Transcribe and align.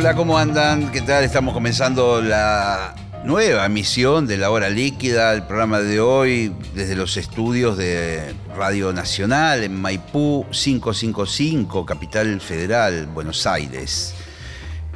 Hola, 0.00 0.14
¿cómo 0.14 0.38
andan? 0.38 0.90
¿Qué 0.92 1.02
tal? 1.02 1.24
Estamos 1.24 1.52
comenzando 1.52 2.22
la 2.22 2.94
nueva 3.22 3.66
emisión 3.66 4.26
de 4.26 4.38
La 4.38 4.50
Hora 4.50 4.70
Líquida, 4.70 5.34
el 5.34 5.42
programa 5.42 5.80
de 5.80 6.00
hoy 6.00 6.54
desde 6.74 6.96
los 6.96 7.18
estudios 7.18 7.76
de 7.76 8.34
Radio 8.56 8.94
Nacional 8.94 9.62
en 9.62 9.78
Maipú 9.78 10.46
555, 10.52 11.84
Capital 11.84 12.40
Federal, 12.40 13.08
Buenos 13.08 13.46
Aires. 13.46 14.14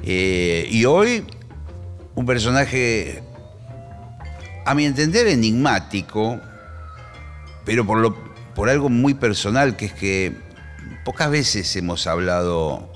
Eh, 0.02 0.66
y 0.70 0.86
hoy 0.86 1.26
un 2.14 2.24
personaje, 2.24 3.22
a 4.64 4.74
mi 4.74 4.86
entender, 4.86 5.26
enigmático, 5.26 6.40
pero 7.66 7.84
por, 7.84 7.98
lo, 7.98 8.16
por 8.54 8.70
algo 8.70 8.88
muy 8.88 9.12
personal, 9.12 9.76
que 9.76 9.84
es 9.84 9.92
que 9.92 10.32
pocas 11.04 11.30
veces 11.30 11.76
hemos 11.76 12.06
hablado 12.06 12.93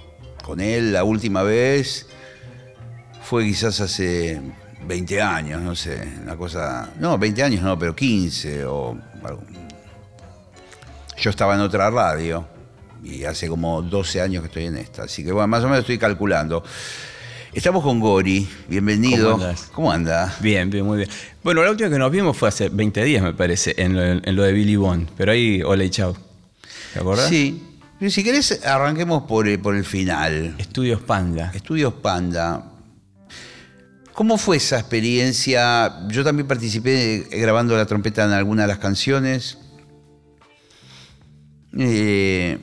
con 0.49 0.61
él. 0.61 0.95
La 0.95 1.05
última 1.05 1.43
vez 1.43 2.07
fue 3.23 3.45
quizás 3.45 3.81
hace 3.81 4.41
20 4.87 5.21
años, 5.21 5.61
no 5.61 5.77
sé, 5.77 6.01
una 6.23 6.37
cosa... 6.37 6.91
No, 6.99 7.19
20 7.19 7.43
años 7.43 7.63
no, 7.63 7.79
pero 7.79 7.95
15 7.95 8.65
o 8.65 8.99
algo. 9.23 9.43
Yo 11.19 11.31
estaba 11.31 11.55
en 11.55 11.61
otra 11.61 11.91
radio 11.91 12.49
y 13.05 13.25
hace 13.25 13.47
como 13.47 13.83
12 13.83 14.23
años 14.23 14.43
que 14.43 14.47
estoy 14.47 14.65
en 14.65 14.79
esta, 14.79 15.03
así 15.03 15.23
que 15.23 15.33
bueno, 15.33 15.49
más 15.49 15.63
o 15.63 15.67
menos 15.67 15.81
estoy 15.81 15.99
calculando. 15.99 16.65
Estamos 17.53 17.83
con 17.83 18.01
Gori, 18.01 18.49
bienvenido. 18.69 19.33
¿Cómo? 19.33 19.55
¿Cómo 19.73 19.93
anda? 19.93 20.35
Bien, 20.41 20.71
bien, 20.71 20.87
muy 20.87 20.99
bien. 20.99 21.11
Bueno, 21.43 21.63
la 21.63 21.71
última 21.71 21.91
que 21.91 21.99
nos 21.99 22.11
vimos 22.11 22.37
fue 22.37 22.49
hace 22.49 22.71
20 22.71 23.05
días, 23.05 23.23
me 23.23 23.35
parece, 23.35 23.75
en 23.77 23.95
lo, 23.95 24.03
en 24.03 24.37
lo 24.37 24.43
de 24.45 24.53
Billy 24.53 24.77
Bond. 24.77 25.11
Pero 25.17 25.33
ahí, 25.33 25.61
hola 25.63 25.85
y 25.85 25.91
chao. 25.91 26.17
¿Te 26.95 27.01
acordás? 27.01 27.29
Sí. 27.29 27.68
Pero 27.99 28.11
Si 28.11 28.23
querés, 28.23 28.65
arranquemos 28.65 29.25
por 29.25 29.49
el, 29.49 29.59
por 29.59 29.75
el 29.75 29.85
final. 29.85 30.55
Estudios 30.59 31.01
Panda. 31.01 31.51
Estudios 31.55 31.95
Panda. 31.95 32.65
¿Cómo 34.13 34.37
fue 34.39 34.57
esa 34.57 34.79
experiencia? 34.79 36.07
Yo 36.09 36.25
también 36.25 36.47
participé 36.49 37.27
grabando 37.31 37.77
la 37.77 37.87
trompeta 37.87 38.25
en 38.25 38.33
algunas 38.33 38.65
de 38.65 38.69
las 38.69 38.79
canciones. 38.79 39.59
Eh, 41.77 42.59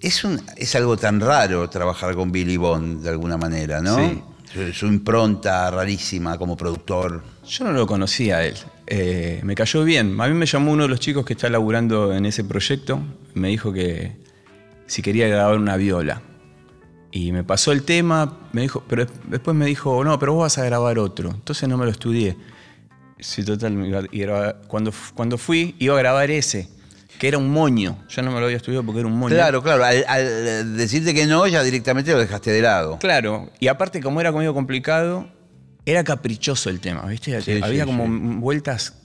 es, 0.00 0.24
un- 0.24 0.40
es 0.56 0.74
algo 0.76 0.96
tan 0.96 1.20
raro 1.20 1.68
trabajar 1.70 2.14
con 2.14 2.30
Billy 2.32 2.56
Bond 2.56 3.02
de 3.02 3.10
alguna 3.10 3.36
manera, 3.36 3.80
¿no? 3.80 3.96
Sí. 3.96 4.22
Su, 4.52 4.72
su 4.72 4.86
impronta 4.86 5.70
rarísima 5.70 6.36
como 6.38 6.56
productor. 6.56 7.22
Yo 7.48 7.64
no 7.64 7.72
lo 7.72 7.86
conocía 7.86 8.36
a 8.38 8.44
él. 8.44 8.54
Eh, 8.86 9.40
me 9.44 9.54
cayó 9.54 9.82
bien. 9.84 10.20
A 10.20 10.28
mí 10.28 10.34
me 10.34 10.44
llamó 10.46 10.72
uno 10.72 10.82
de 10.82 10.88
los 10.90 11.00
chicos 11.00 11.24
que 11.24 11.32
está 11.32 11.48
laburando 11.48 12.12
en 12.12 12.26
ese 12.26 12.44
proyecto. 12.44 13.00
Me 13.34 13.48
dijo 13.48 13.72
que 13.72 14.21
si 14.92 15.00
quería 15.00 15.26
grabar 15.26 15.56
una 15.56 15.78
viola. 15.78 16.20
Y 17.10 17.32
me 17.32 17.44
pasó 17.44 17.72
el 17.72 17.82
tema, 17.82 18.40
me 18.52 18.60
dijo, 18.60 18.84
pero 18.86 19.06
después 19.26 19.56
me 19.56 19.64
dijo, 19.64 20.04
no, 20.04 20.18
pero 20.18 20.34
vos 20.34 20.42
vas 20.42 20.58
a 20.58 20.64
grabar 20.66 20.98
otro. 20.98 21.30
Entonces 21.30 21.66
no 21.66 21.78
me 21.78 21.86
lo 21.86 21.90
estudié. 21.90 22.36
Sí, 23.18 23.42
total. 23.42 24.08
y 24.12 24.24
cuando, 24.66 24.92
cuando 25.14 25.38
fui, 25.38 25.76
iba 25.78 25.94
a 25.94 25.98
grabar 25.98 26.30
ese, 26.30 26.68
que 27.18 27.28
era 27.28 27.38
un 27.38 27.50
moño. 27.50 28.04
Yo 28.10 28.20
no 28.20 28.32
me 28.32 28.38
lo 28.38 28.44
había 28.44 28.58
estudiado 28.58 28.84
porque 28.84 29.00
era 29.00 29.08
un 29.08 29.18
moño. 29.18 29.34
Claro, 29.34 29.62
claro. 29.62 29.82
Al, 29.82 30.04
al 30.06 30.76
decirte 30.76 31.14
que 31.14 31.24
no, 31.24 31.46
ya 31.46 31.62
directamente 31.62 32.12
lo 32.12 32.18
dejaste 32.18 32.50
de 32.50 32.60
lado. 32.60 32.98
Claro, 32.98 33.50
y 33.60 33.68
aparte 33.68 33.98
como 34.02 34.20
era 34.20 34.30
medio 34.30 34.52
complicado, 34.52 35.26
era 35.86 36.04
caprichoso 36.04 36.68
el 36.68 36.80
tema, 36.80 37.06
¿viste? 37.06 37.40
Sí, 37.40 37.60
Había 37.62 37.84
sí, 37.84 37.90
como 37.90 38.04
sí. 38.04 38.36
vueltas 38.40 39.01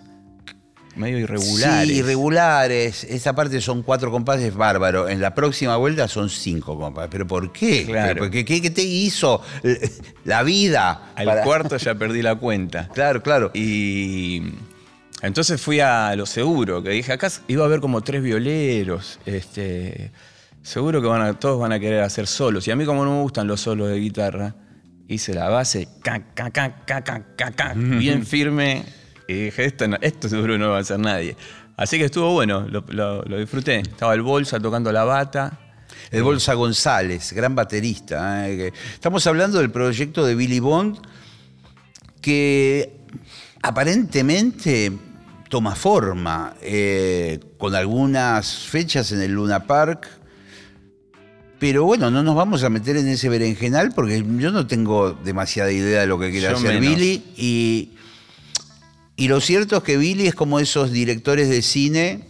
medio 0.97 1.19
irregulares. 1.19 1.87
Sí, 1.87 1.95
irregulares. 1.95 3.03
Esa 3.05 3.33
parte 3.33 3.61
son 3.61 3.83
cuatro 3.83 4.11
compases 4.11 4.53
bárbaro. 4.53 5.07
En 5.07 5.21
la 5.21 5.33
próxima 5.35 5.75
vuelta 5.77 6.07
son 6.07 6.29
cinco 6.29 6.77
compases. 6.77 7.09
¿Pero 7.11 7.27
por 7.27 7.51
qué? 7.51 7.85
Claro. 7.85 8.27
¿Pero 8.29 8.45
¿Qué, 8.45 8.69
te 8.71 8.83
hizo 8.83 9.41
eh, 9.63 9.89
la 10.25 10.43
vida? 10.43 11.11
Al 11.15 11.25
para- 11.25 11.43
cuarto 11.43 11.77
ya 11.77 11.95
perdí 11.95 12.21
la 12.21 12.35
cuenta. 12.35 12.89
Claro, 12.89 13.21
claro. 13.23 13.51
Y 13.53 14.41
entonces 15.21 15.61
fui 15.61 15.79
a 15.79 16.15
lo 16.15 16.25
seguro, 16.25 16.83
que 16.83 16.89
dije, 16.91 17.13
acá 17.13 17.29
iba 17.47 17.63
a 17.63 17.67
haber 17.67 17.79
como 17.79 18.01
tres 18.01 18.21
violeros. 18.21 19.19
Este, 19.25 20.11
seguro 20.61 21.01
que 21.01 21.07
van 21.07 21.21
a, 21.21 21.33
todos 21.39 21.59
van 21.59 21.71
a 21.71 21.79
querer 21.79 22.01
hacer 22.01 22.27
solos. 22.27 22.67
Y 22.67 22.71
a 22.71 22.75
mí 22.75 22.85
como 22.85 23.05
no 23.05 23.15
me 23.17 23.21
gustan 23.21 23.47
los 23.47 23.61
solos 23.61 23.89
de 23.89 23.97
guitarra, 23.99 24.55
hice 25.07 25.33
la 25.33 25.49
base, 25.49 25.87
ca, 26.03 26.19
ca, 26.33 26.49
ca, 26.51 26.83
ca, 26.85 27.01
ca, 27.03 27.23
ca, 27.35 27.51
ca, 27.51 27.73
bien 27.75 28.25
firme. 28.25 28.83
Y 29.27 29.33
dije, 29.45 29.65
esto, 29.65 29.87
no- 29.87 29.97
esto 30.01 30.29
seguro 30.29 30.57
no 30.57 30.69
va 30.69 30.77
a 30.77 30.81
hacer 30.81 30.99
nadie. 30.99 31.35
Así 31.75 31.97
que 31.97 32.05
estuvo 32.05 32.31
bueno, 32.33 32.67
lo, 32.69 32.83
lo- 32.89 33.23
lo 33.23 33.37
disfruté. 33.37 33.79
Estaba 33.79 34.13
el 34.13 34.21
Bolsa 34.21 34.59
tocando 34.59 34.91
la 34.91 35.03
bata. 35.03 35.59
El 36.11 36.23
Bolsa 36.23 36.53
González, 36.53 37.33
gran 37.33 37.53
baterista. 37.55 38.47
¿eh? 38.49 38.71
Estamos 38.93 39.25
hablando 39.27 39.57
del 39.59 39.69
proyecto 39.71 40.25
de 40.25 40.35
Billy 40.35 40.59
Bond 40.59 40.97
que 42.21 42.93
aparentemente 43.61 44.91
toma 45.49 45.75
forma 45.75 46.55
eh, 46.61 47.39
con 47.57 47.75
algunas 47.75 48.55
fechas 48.65 49.11
en 49.11 49.21
el 49.21 49.31
Luna 49.33 49.65
Park. 49.65 50.07
Pero 51.59 51.85
bueno, 51.85 52.11
no 52.11 52.21
nos 52.21 52.35
vamos 52.35 52.63
a 52.63 52.69
meter 52.69 52.97
en 52.97 53.07
ese 53.07 53.29
berenjenal 53.29 53.91
porque 53.93 54.23
yo 54.37 54.51
no 54.51 54.67
tengo 54.67 55.11
demasiada 55.13 55.71
idea 55.71 56.01
de 56.01 56.07
lo 56.07 56.19
que 56.19 56.31
quiere 56.31 56.49
Yo 56.49 56.55
hacer 56.57 56.79
menos. 56.79 56.95
Billy. 56.97 57.23
Y, 57.35 57.91
y 59.17 59.27
lo 59.27 59.41
cierto 59.41 59.77
es 59.77 59.83
que 59.83 59.97
Billy 59.97 60.27
es 60.27 60.35
como 60.35 60.59
esos 60.59 60.91
directores 60.91 61.49
de 61.49 61.61
cine 61.61 62.23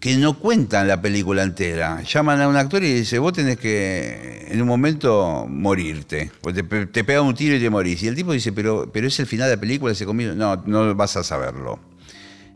que 0.00 0.16
no 0.16 0.38
cuentan 0.38 0.88
la 0.88 1.02
película 1.02 1.42
entera. 1.42 2.02
Llaman 2.02 2.40
a 2.40 2.48
un 2.48 2.56
actor 2.56 2.82
y 2.82 2.92
dice, 2.94 3.18
vos 3.18 3.34
tenés 3.34 3.58
que 3.58 4.46
en 4.48 4.62
un 4.62 4.66
momento 4.66 5.46
morirte. 5.46 6.32
Pues 6.40 6.54
te, 6.54 6.62
te 6.62 7.04
pega 7.04 7.20
un 7.20 7.34
tiro 7.34 7.54
y 7.54 7.60
te 7.60 7.68
morís. 7.68 8.02
Y 8.02 8.08
el 8.08 8.14
tipo 8.14 8.32
dice, 8.32 8.52
pero, 8.52 8.90
pero 8.90 9.06
es 9.06 9.20
el 9.20 9.26
final 9.26 9.50
de 9.50 9.56
la 9.56 9.60
película, 9.60 9.92
ese 9.92 10.06
comienzo. 10.06 10.34
No, 10.34 10.56
no 10.64 10.94
vas 10.94 11.18
a 11.18 11.22
saberlo. 11.22 11.78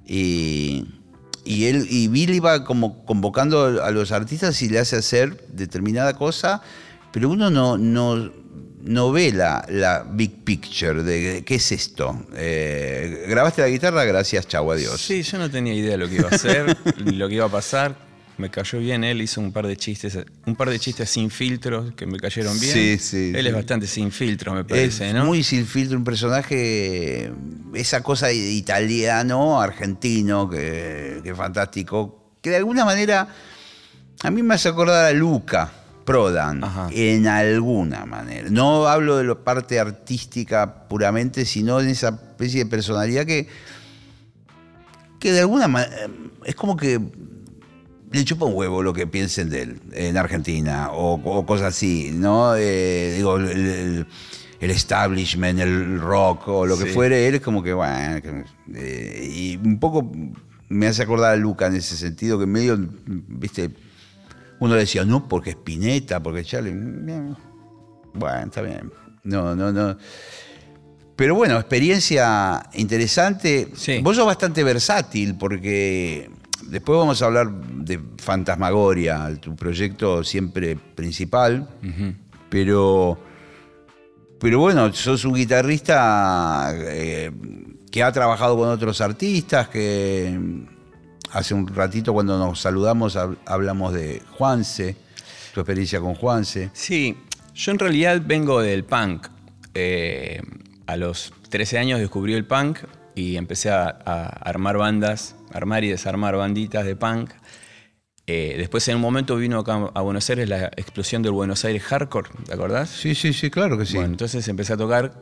Y, 0.07 0.87
y 1.45 1.67
él 1.67 1.87
y 1.91 2.09
Billy 2.09 2.41
va 2.41 2.65
como 2.65 3.05
convocando 3.05 3.83
a 3.83 3.91
los 3.91 4.13
artistas 4.13 4.61
y 4.63 4.71
le 4.71 4.79
hace 4.79 4.97
hacer 4.97 5.47
determinada 5.49 6.15
cosa, 6.15 6.63
pero 7.13 7.29
uno 7.29 7.51
no, 7.51 7.77
no, 7.77 8.33
no 8.84 9.12
ve 9.12 9.33
la, 9.33 9.65
la 9.69 10.05
big 10.09 10.45
picture 10.45 11.03
de 11.03 11.43
qué 11.45 11.55
es 11.55 11.72
esto. 11.72 12.27
Eh, 12.37 13.25
grabaste 13.28 13.62
la 13.62 13.69
guitarra, 13.69 14.05
gracias, 14.05 14.47
chau, 14.47 14.71
adiós. 14.71 15.00
Sí, 15.00 15.22
yo 15.22 15.39
no 15.39 15.50
tenía 15.50 15.72
idea 15.75 15.93
de 15.93 15.99
lo 15.99 16.09
que 16.09 16.17
iba 16.17 16.28
a 16.28 16.34
hacer, 16.34 16.77
ni 17.05 17.12
lo 17.12 17.28
que 17.28 17.37
iba 17.37 17.47
a 17.47 17.50
pasar. 17.50 17.97
Me 18.37 18.50
cayó 18.50 18.81
bien 18.81 19.05
él, 19.05 19.23
hizo 19.23 19.41
un 19.41 19.53
par 19.53 19.67
de 19.67 19.77
chistes, 19.77 20.19
un 20.44 20.56
par 20.56 20.69
de 20.69 20.78
chistes 20.78 21.09
sin 21.09 21.31
filtros 21.31 21.94
que 21.94 22.05
me 22.05 22.19
cayeron 22.19 22.59
bien. 22.59 22.73
Sí, 22.73 22.99
sí, 22.99 23.33
Él 23.34 23.43
sí. 23.43 23.49
es 23.49 23.55
bastante 23.55 23.87
sin 23.87 24.11
filtro, 24.11 24.53
me 24.53 24.65
parece, 24.65 25.09
es 25.09 25.15
¿no? 25.15 25.25
muy 25.25 25.44
sin 25.44 25.67
filtro, 25.67 25.97
un 25.97 26.05
personaje, 26.05 27.33
esa 27.75 28.03
cosa 28.03 28.27
de 28.27 28.34
italiano, 28.34 29.61
argentino, 29.61 30.50
que, 30.50 31.20
que 31.23 31.35
fantástico, 31.35 32.32
que 32.43 32.50
de 32.50 32.56
alguna 32.56 32.85
manera 32.85 33.29
a 34.23 34.31
mí 34.32 34.43
me 34.43 34.55
hace 34.55 34.69
acordar 34.69 35.06
a 35.06 35.12
Luca 35.12 35.84
Prodan, 36.05 36.62
Ajá. 36.62 36.89
en 36.93 37.27
alguna 37.27 38.05
manera. 38.05 38.49
No 38.51 38.87
hablo 38.87 39.17
de 39.17 39.25
la 39.25 39.35
parte 39.37 39.81
artística 39.81 40.87
puramente, 40.89 41.45
sino 41.47 41.81
en 41.81 41.89
esa 41.89 42.09
especie 42.11 42.65
de 42.65 42.71
personalidad 42.71 43.25
que, 43.25 43.49
que 45.19 45.33
de 45.33 45.41
alguna 45.41 45.69
manera 45.69 46.06
es 46.45 46.55
como 46.55 46.77
que 46.77 47.01
le 48.12 48.25
chupa 48.25 48.45
un 48.45 48.55
huevo 48.55 48.83
lo 48.83 48.93
que 48.93 49.06
piensen 49.06 49.49
de 49.51 49.62
él 49.62 49.81
en 49.93 50.17
Argentina 50.17 50.91
o, 50.93 51.15
o 51.15 51.47
cosas 51.47 51.69
así, 51.75 52.11
¿no? 52.15 52.55
Eh, 52.57 53.15
digo, 53.17 53.37
el, 53.37 53.49
el- 53.50 54.07
el 54.61 54.71
establishment, 54.71 55.59
el 55.61 56.00
rock 56.00 56.49
o 56.49 56.65
lo 56.65 56.79
que 56.79 56.85
Sí. 56.85 56.91
fuere, 56.91 57.27
él 57.29 57.35
es 57.35 57.41
como 57.43 57.62
que, 57.62 57.75
bueno, 57.75 58.21
eh, 58.75 59.31
y 59.31 59.57
un 59.57 59.79
poco 59.79 60.11
me 60.71 60.87
hace 60.87 61.03
acordar 61.03 61.33
a 61.33 61.37
Luca 61.37 61.67
en 61.67 61.75
ese 61.77 61.97
sentido, 61.99 62.39
que 62.39 62.47
medio, 62.47 62.79
viste, 63.07 63.71
uno 64.64 64.75
decía, 64.75 65.05
no, 65.05 65.28
porque 65.28 65.50
Spinetta, 65.50 66.22
porque 66.22 66.44
Charlie, 66.44 66.72
bueno, 68.14 68.46
está 68.46 68.62
bien, 68.62 68.90
no, 69.25 69.55
no, 69.55 69.72
no. 69.72 69.96
Pero 71.16 71.34
bueno, 71.37 71.56
experiencia 71.56 72.69
interesante. 72.75 73.69
Sí. 73.75 74.00
Vos 74.02 74.16
sos 74.16 74.26
bastante 74.26 74.64
versátil 74.64 75.37
porque 75.37 76.28
después 76.66 76.99
vamos 76.99 77.22
a 77.22 77.26
hablar 77.26 77.50
de 77.50 78.00
Fantasmagoria, 78.19 79.31
tu 79.40 79.55
proyecto 79.55 80.25
siempre 80.25 80.76
principal, 80.76 81.69
pero 82.49 83.19
pero 84.40 84.58
bueno, 84.58 84.93
sos 84.93 85.25
un 85.25 85.34
guitarrista 85.34 86.72
eh, 86.75 87.31
que 87.90 88.02
ha 88.02 88.12
trabajado 88.12 88.56
con 88.56 88.69
otros 88.69 89.00
artistas, 89.00 89.69
que 89.69 90.38
hace 91.35 91.53
un 91.55 91.67
ratito 91.69 92.13
cuando 92.13 92.39
nos 92.39 92.61
saludamos 92.61 93.17
hab- 93.17 93.37
hablamos 93.47 93.93
de 93.93 94.23
Juanse, 94.39 94.97
tu 95.53 95.61
experiencia 95.61 96.01
con 96.01 96.15
Juanse. 96.15 96.71
Sí, 96.73 97.17
yo 97.55 97.73
en 97.73 97.79
realidad 97.79 98.23
vengo 98.25 98.61
del 98.63 98.85
punk. 98.85 99.29
Eh, 99.75 100.41
a 100.87 100.97
los 100.97 101.33
13 101.51 101.79
años 101.79 101.99
descubrí 102.01 102.35
el 102.35 102.47
punk 102.47 102.79
y 103.15 103.37
empecé 103.37 103.71
a, 103.71 103.85
a 104.05 104.27
armar 104.27 104.77
bandas, 104.79 105.35
armar 105.53 105.85
y 105.85 105.89
desarmar 105.89 106.37
banditas 106.37 106.85
de 106.85 106.97
punk. 106.97 107.31
Eh, 108.27 108.55
después 108.57 108.87
en 108.89 108.97
un 108.97 109.03
momento 109.03 109.37
vino 109.37 109.59
acá 109.59 109.91
a 109.95 110.01
Buenos 110.01 110.29
Aires 110.31 110.49
la 110.49 110.67
explosión 110.77 111.23
del 111.23 111.33
Buenos 111.33 111.65
Aires 111.67 111.83
Hardcore, 111.83 112.31
¿te 112.47 112.55
acordás? 112.55 112.89
Sí, 112.89 113.15
sí, 113.15 113.33
sí, 113.35 113.51
claro 113.51 113.77
que 113.77 113.85
sí. 113.85 113.95
Bueno, 113.97 114.11
entonces 114.13 114.47
empecé 114.49 114.73
a 114.73 114.77
tocar 114.79 115.13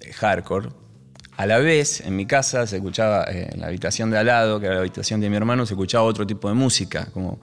eh, 0.00 0.12
hardcore. 0.12 0.70
A 1.40 1.46
la 1.46 1.56
vez, 1.58 2.02
en 2.02 2.16
mi 2.16 2.26
casa 2.26 2.66
se 2.66 2.76
escuchaba, 2.76 3.24
eh, 3.24 3.48
en 3.50 3.60
la 3.62 3.68
habitación 3.68 4.10
de 4.10 4.18
al 4.18 4.26
lado, 4.26 4.60
que 4.60 4.66
era 4.66 4.74
la 4.74 4.82
habitación 4.82 5.22
de 5.22 5.30
mi 5.30 5.36
hermano, 5.36 5.64
se 5.64 5.72
escuchaba 5.72 6.04
otro 6.04 6.26
tipo 6.26 6.48
de 6.48 6.54
música, 6.54 7.06
como 7.14 7.40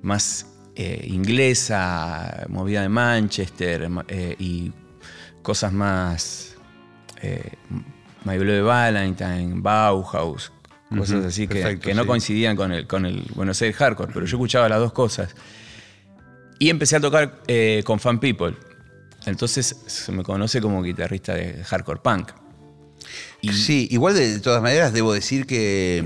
más 0.00 0.46
eh, 0.74 1.04
inglesa, 1.06 2.46
movida 2.48 2.80
de 2.80 2.88
Manchester 2.88 3.90
ma- 3.90 4.06
eh, 4.08 4.36
y 4.38 4.72
cosas 5.42 5.70
más. 5.74 6.54
Eh, 7.20 7.50
My 8.24 8.38
Bloody 8.38 8.62
Valentine, 8.62 9.52
Bauhaus, 9.56 10.50
cosas 10.96 11.18
Ujú, 11.18 11.26
así 11.28 11.46
que, 11.46 11.56
perfecto, 11.56 11.88
que 11.88 11.94
no 11.94 12.02
sí. 12.04 12.08
coincidían 12.08 12.56
con 12.56 12.72
el, 12.72 12.86
con 12.86 13.04
el 13.04 13.22
Buenos 13.34 13.60
Aires 13.60 13.76
Hardcore, 13.76 14.12
pero 14.14 14.24
yo 14.24 14.38
escuchaba 14.38 14.66
las 14.66 14.78
dos 14.78 14.94
cosas. 14.94 15.34
Y 16.58 16.70
empecé 16.70 16.96
a 16.96 17.00
tocar 17.00 17.42
con 17.84 18.00
Fan 18.00 18.18
People. 18.18 18.56
Entonces 19.26 19.76
se 19.84 20.10
me 20.12 20.22
conoce 20.22 20.62
como 20.62 20.82
guitarrista 20.82 21.34
de 21.34 21.62
hardcore 21.64 22.00
punk. 22.00 22.30
Y 23.40 23.52
Sí, 23.52 23.88
igual 23.90 24.14
de, 24.14 24.40
todas 24.40 24.62
maneras 24.62 24.92
debo 24.92 25.12
decir 25.12 25.46
que 25.46 26.04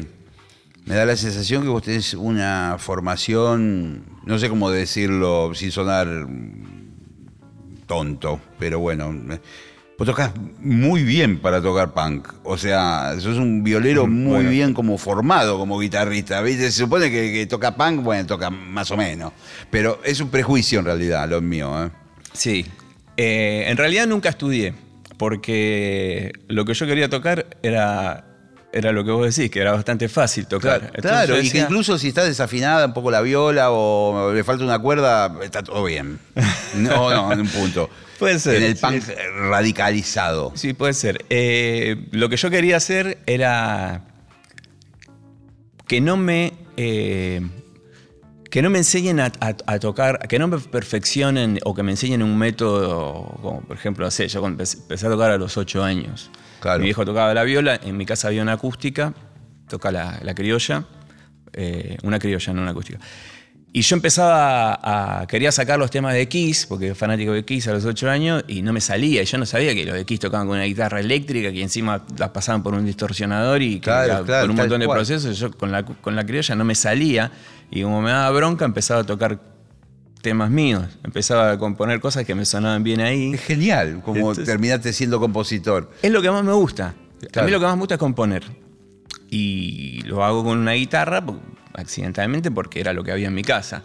me 0.85 0.95
da 0.95 1.05
la 1.05 1.17
sensación 1.17 1.63
que 1.63 1.69
vos 1.69 1.83
tenés 1.83 2.15
una 2.15 2.77
formación, 2.79 4.05
no 4.25 4.39
sé 4.39 4.49
cómo 4.49 4.71
decirlo 4.71 5.53
sin 5.55 5.71
sonar 5.71 6.27
tonto, 7.87 8.41
pero 8.59 8.79
bueno, 8.79 9.13
vos 9.99 10.07
tocas 10.07 10.33
muy 10.61 11.03
bien 11.03 11.41
para 11.41 11.61
tocar 11.61 11.93
punk. 11.93 12.29
O 12.45 12.57
sea, 12.57 13.15
sos 13.19 13.37
un 13.37 13.63
violero 13.63 14.07
muy 14.07 14.33
bueno. 14.33 14.51
bien 14.51 14.75
como 14.75 14.97
formado 14.97 15.59
como 15.59 15.79
guitarrista. 15.79 16.41
¿viste? 16.41 16.71
Se 16.71 16.83
supone 16.83 17.11
que, 17.11 17.33
que 17.33 17.47
toca 17.47 17.77
punk, 17.77 18.03
bueno, 18.03 18.27
toca 18.27 18.49
más 18.49 18.91
o 18.93 18.97
menos. 18.97 19.33
Pero 19.71 20.01
es 20.05 20.21
un 20.21 20.31
prejuicio 20.31 20.79
en 20.79 20.85
realidad, 20.87 21.29
lo 21.29 21.41
mío. 21.41 21.85
¿eh? 21.85 21.91
sí, 22.33 22.65
Eh, 23.17 23.65
en 23.67 23.77
realidad 23.77 24.07
nunca 24.07 24.31
estudié, 24.31 24.73
porque 25.21 26.33
lo 26.49 26.65
que 26.65 26.73
yo 26.73 26.87
quería 26.87 27.11
tocar 27.11 27.45
era, 27.63 28.25
era 28.73 28.91
lo 28.91 29.05
que 29.05 29.11
vos 29.11 29.37
decís, 29.37 29.51
que 29.51 29.61
era 29.61 29.73
bastante 29.73 30.09
fácil 30.09 30.47
tocar. 30.47 30.93
Claro, 30.93 31.39
y 31.39 31.51
que 31.51 31.59
incluso 31.59 31.99
si 31.99 32.09
está 32.09 32.25
desafinada 32.25 32.87
un 32.87 32.95
poco 32.95 33.11
la 33.11 33.21
viola 33.21 33.71
o 33.71 34.33
le 34.33 34.43
falta 34.45 34.65
una 34.65 34.79
cuerda, 34.79 35.37
está 35.43 35.63
todo 35.63 35.85
bien. 35.85 36.19
No, 36.75 37.11
no, 37.11 37.31
en 37.35 37.41
un 37.41 37.49
punto. 37.49 37.91
Puede 38.19 38.39
ser, 38.39 38.57
En 38.57 38.63
el 38.63 38.77
sí. 38.77 38.81
punk 38.81 39.03
radicalizado. 39.51 40.53
Sí, 40.55 40.73
puede 40.73 40.95
ser. 40.95 41.27
Eh, 41.29 42.07
lo 42.13 42.31
que 42.31 42.39
yo 42.39 42.49
quería 42.49 42.79
hacer 42.79 43.19
era 43.27 44.05
que 45.87 46.01
no 46.01 46.17
me. 46.17 46.55
eh, 46.79 47.43
que 48.51 48.63
no 48.63 48.71
me 48.71 48.79
enseñen 48.79 49.21
a, 49.21 49.27
a- 49.41 49.55
a 49.67 49.79
tocar, 49.79 50.27
que 50.29 50.39
no 50.39 50.49
me 50.49 50.59
perfeccionen 50.59 51.59
o 51.65 51.75
que 51.75 51.83
me 51.83 51.93
enseñen 51.93 52.23
un 52.23 52.37
método, 52.37 53.39
como 53.43 53.61
por 53.63 53.77
ejemplo, 53.77 54.05
no 54.05 54.11
sé, 54.11 54.29
yo 54.29 54.41
cuando 54.41 54.55
empecé, 54.55 54.79
empecé 54.79 55.07
a 55.07 55.11
tocar 55.11 55.31
a 55.31 55.39
los 55.39 55.57
8 55.57 55.83
años. 55.85 56.31
Claro. 56.61 56.81
Mi 56.81 56.87
viejo 56.87 57.05
tocaba 57.05 57.33
la 57.33 57.45
viola, 57.45 57.79
en 57.83 57.97
mi 57.97 58.05
casa 58.05 58.29
había 58.29 58.43
una 58.43 58.53
acústica, 58.55 59.15
toca 59.69 59.91
la, 59.93 60.19
la 60.23 60.35
criolla, 60.35 60.85
eh, 61.53 61.97
una 62.03 62.19
criolla, 62.19 62.53
no 62.53 62.63
una 62.63 62.73
acústica. 62.73 62.99
Y 63.73 63.83
yo 63.83 63.95
empezaba 63.95 64.73
a, 64.75 65.21
a- 65.23 65.27
quería 65.29 65.53
sacar 65.53 65.79
los 65.79 65.91
temas 65.93 66.13
de 66.15 66.27
Kiss, 66.29 66.67
porque 66.69 66.93
fanático 66.97 67.33
de 67.33 67.45
Kiss 67.45 67.69
a 67.69 67.73
los 67.73 67.85
8 67.85 68.11
años, 68.11 68.45
y 68.49 68.63
no 68.63 68.73
me 68.73 68.81
salía. 68.81 69.23
Yo 69.23 69.39
no 69.39 69.47
sabía 69.47 69.73
que 69.75 69.85
los 69.85 69.95
de 69.95 70.05
Kiss 70.05 70.19
tocaban 70.19 70.49
con 70.49 70.57
una 70.57 70.65
guitarra 70.65 70.99
eléctrica, 70.99 71.53
que 71.53 71.63
encima 71.63 72.05
las 72.19 72.31
pasaban 72.31 72.65
por 72.65 72.75
un 72.75 72.85
distorsionador 72.85 73.63
y 73.63 73.75
que 73.75 73.81
Claro, 73.83 74.25
por 74.27 74.51
un 74.51 74.57
montón 74.57 74.81
de 74.81 74.87
cual. 74.87 74.99
procesos. 74.99 75.39
Yo 75.39 75.53
con 75.53 75.71
la, 75.71 75.85
con 75.85 76.17
la 76.17 76.27
criolla 76.27 76.55
no 76.57 76.65
me 76.65 76.75
salía. 76.75 77.31
Y 77.71 77.83
como 77.83 78.03
me 78.03 78.11
daba 78.11 78.31
bronca, 78.31 78.65
empezaba 78.65 79.03
a 79.03 79.05
tocar 79.05 79.39
temas 80.21 80.51
míos. 80.51 80.83
Empezaba 81.05 81.53
a 81.53 81.59
componer 81.59 82.01
cosas 82.01 82.25
que 82.27 82.35
me 82.35 82.45
sonaban 82.45 82.83
bien 82.83 83.01
ahí. 83.01 83.35
Es 83.35 83.41
genial 83.43 84.03
como 84.05 84.19
Entonces- 84.19 84.47
terminaste 84.47 84.93
siendo 84.93 85.21
compositor. 85.21 85.93
Es 86.03 86.11
lo 86.11 86.21
que 86.21 86.31
más 86.33 86.43
me 86.43 86.53
gusta. 86.53 86.95
A 87.37 87.43
mí 87.43 87.51
lo 87.53 87.61
que 87.61 87.67
más 87.67 87.77
me 87.77 87.81
gusta 87.83 87.95
es 87.95 88.01
componer. 88.01 88.43
Y 89.31 90.03
lo 90.07 90.25
hago 90.25 90.43
con 90.43 90.59
una 90.59 90.73
guitarra 90.73 91.23
accidentalmente 91.75 92.51
porque 92.51 92.81
era 92.81 92.93
lo 92.93 93.03
que 93.05 93.13
había 93.13 93.29
en 93.29 93.35
mi 93.35 93.43
casa. 93.43 93.83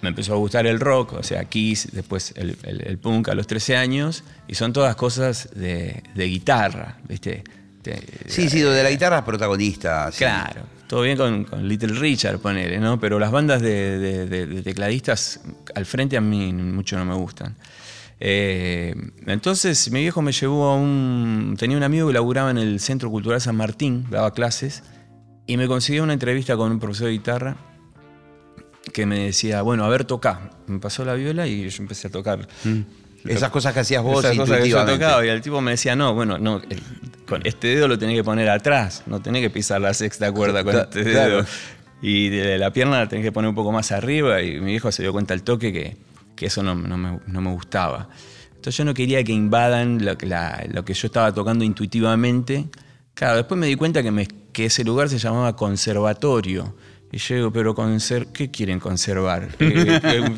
Me 0.00 0.10
empezó 0.10 0.34
a 0.34 0.36
gustar 0.36 0.66
el 0.66 0.78
rock, 0.78 1.14
o 1.14 1.22
sea, 1.22 1.44
Kiss, 1.46 1.88
después 1.92 2.32
el, 2.36 2.56
el- 2.62 2.82
el 2.86 2.98
punk 2.98 3.28
a 3.30 3.34
los 3.34 3.46
13 3.48 3.76
años, 3.76 4.22
y 4.46 4.54
son 4.54 4.72
todas 4.72 4.94
cosas 4.94 5.48
de, 5.54 6.02
de 6.14 6.24
guitarra, 6.26 6.98
¿viste? 7.08 7.42
De- 7.82 8.00
Sí, 8.28 8.48
sí, 8.48 8.62
lo 8.62 8.70
de 8.70 8.82
la 8.84 8.90
guitarra 8.90 9.18
es 9.18 9.24
protagonista. 9.24 10.10
sí. 10.12 10.18
Claro, 10.18 10.62
todo 10.86 11.02
bien 11.02 11.16
con, 11.18 11.44
con 11.44 11.66
Little 11.68 11.98
Richard, 11.98 12.38
ponele, 12.38 12.78
¿no? 12.78 13.00
Pero 13.00 13.18
las 13.18 13.30
bandas 13.32 13.60
de, 13.60 13.98
de- 13.98 14.26
de- 14.26 14.46
de 14.46 14.62
tecladistas 14.62 15.40
al 15.74 15.84
frente 15.84 16.16
a 16.16 16.20
mí 16.20 16.52
mucho 16.52 16.96
no 16.96 17.04
me 17.04 17.14
gustan. 17.14 17.56
Eh, 18.20 18.94
entonces 19.26 19.90
mi 19.90 20.00
viejo 20.00 20.22
me 20.22 20.32
llevó 20.32 20.66
a 20.70 20.76
un... 20.76 21.56
Tenía 21.58 21.76
un 21.76 21.82
amigo 21.82 22.08
que 22.08 22.14
laburaba 22.14 22.50
en 22.50 22.58
el 22.58 22.80
Centro 22.80 23.10
Cultural 23.10 23.40
San 23.40 23.56
Martín, 23.56 24.06
daba 24.10 24.32
clases, 24.32 24.82
y 25.48 25.56
me 25.56 25.66
consiguió 25.66 26.04
una 26.04 26.12
entrevista 26.12 26.56
con 26.56 26.70
un 26.70 26.78
profesor 26.78 27.06
de 27.08 27.12
guitarra 27.14 27.56
que 28.92 29.04
me 29.06 29.18
decía, 29.26 29.62
bueno, 29.62 29.84
a 29.84 29.88
ver, 29.88 30.04
toca. 30.04 30.50
Me 30.66 30.78
pasó 30.78 31.04
la 31.04 31.14
viola 31.14 31.46
y 31.46 31.68
yo 31.68 31.82
empecé 31.82 32.06
a 32.06 32.10
tocar. 32.10 32.46
Esas 33.24 33.50
cosas 33.50 33.74
que 33.74 33.80
hacías 33.80 34.02
vos 34.02 34.24
Esas 34.24 34.36
cosas 34.36 34.60
que 34.62 34.68
yo 34.68 34.84
tocaba 34.86 35.24
y 35.26 35.28
el 35.28 35.40
tipo 35.42 35.60
me 35.60 35.72
decía, 35.72 35.96
no, 35.96 36.14
bueno, 36.14 36.38
no, 36.38 36.62
el- 36.70 36.80
con 37.26 37.42
este 37.44 37.68
dedo 37.68 37.88
lo 37.88 37.98
tenés 37.98 38.16
que 38.16 38.24
poner 38.24 38.48
atrás, 38.48 39.02
no 39.06 39.20
tenés 39.20 39.42
que 39.42 39.50
pisar 39.50 39.80
la 39.80 39.92
sexta 39.92 40.30
cuerda 40.32 40.62
con 40.64 40.76
este 40.76 41.02
claro. 41.02 41.36
dedo. 41.38 41.46
Y 42.00 42.28
de 42.28 42.56
la 42.58 42.72
pierna 42.72 42.98
la 43.00 43.08
tenés 43.08 43.24
que 43.24 43.32
poner 43.32 43.48
un 43.48 43.54
poco 43.56 43.72
más 43.72 43.90
arriba 43.92 44.40
y 44.40 44.60
mi 44.60 44.70
viejo 44.70 44.92
se 44.92 45.02
dio 45.02 45.12
cuenta 45.12 45.34
al 45.34 45.42
toque 45.42 45.72
que, 45.72 45.96
que 46.36 46.46
eso 46.46 46.62
no, 46.62 46.74
no 46.76 46.96
me, 46.96 47.18
no 47.26 47.40
me 47.40 47.50
gustaba. 47.50 48.08
Entonces 48.50 48.76
yo 48.76 48.84
no 48.84 48.94
quería 48.94 49.22
que 49.24 49.32
invadan 49.32 50.04
lo, 50.04 50.16
la- 50.22 50.64
lo 50.72 50.84
que 50.84 50.94
yo 50.94 51.06
estaba 51.08 51.32
tocando 51.34 51.64
intuitivamente. 51.64 52.66
Claro, 53.14 53.36
después 53.36 53.58
me 53.58 53.66
di 53.66 53.74
cuenta 53.74 54.02
que, 54.02 54.10
me- 54.12 54.28
que 54.58 54.64
ese 54.64 54.82
lugar 54.82 55.08
se 55.08 55.18
llamaba 55.18 55.54
conservatorio. 55.54 56.74
Y 57.12 57.18
yo 57.18 57.34
digo, 57.36 57.52
pero 57.52 57.76
conser 57.76 58.26
¿qué 58.32 58.50
quieren 58.50 58.80
conservar? 58.80 59.46
Que- 59.56 59.72
que- 59.72 60.32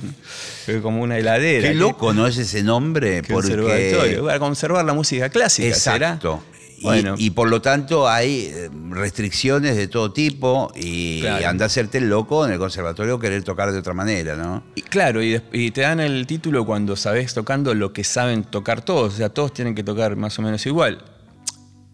que 0.67 0.83
como 0.83 1.01
una 1.03 1.17
heladera. 1.17 1.69
Qué 1.69 1.75
loco, 1.75 2.13
¿no 2.13 2.27
es 2.27 2.37
ese 2.37 2.63
nombre? 2.63 3.23
Conservatorio, 3.27 3.99
Porque... 3.99 4.19
para 4.23 4.39
conservar 4.39 4.85
la 4.85 4.93
música 4.93 5.31
clásica, 5.31 5.75
¿será? 5.75 5.95
Exacto. 6.09 6.43
Y, 6.79 6.83
Bueno, 6.83 7.15
y 7.17 7.31
por 7.31 7.49
lo 7.49 7.63
tanto 7.63 8.07
hay 8.09 8.53
eh, 8.55 8.69
restricciones 8.91 9.75
de 9.77 9.89
todo 9.89 10.13
tipo 10.13 10.71
y 10.77 11.21
Claro. 11.23 11.49
anda 11.49 11.65
a 11.65 11.67
hacerte 11.67 11.97
el 11.97 12.11
loco 12.11 12.45
en 12.47 12.53
el 12.53 12.59
conservatorio 12.59 13.19
querer 13.19 13.43
tocar 13.43 13.73
de 13.73 13.79
otra 13.79 13.95
manera, 13.95 14.37
¿no? 14.37 14.63
y 14.75 14.83
claro, 14.83 15.23
y 15.23 15.71
te 15.73 15.81
dan 15.81 15.99
el 16.01 16.27
título 16.27 16.67
cuando 16.67 16.95
sabes 16.95 17.33
tocando 17.33 17.75
lo 17.75 17.93
que 17.95 18.05
saben 18.05 18.45
tocar 18.45 18.83
todos, 18.83 19.15
o 19.15 19.17
sea, 19.17 19.31
todos 19.31 19.55
tienen 19.55 19.75
que 19.75 19.83
tocar 19.83 20.15
más 20.17 20.39
o 20.39 20.43
menos 20.43 20.65
igual. 20.67 21.03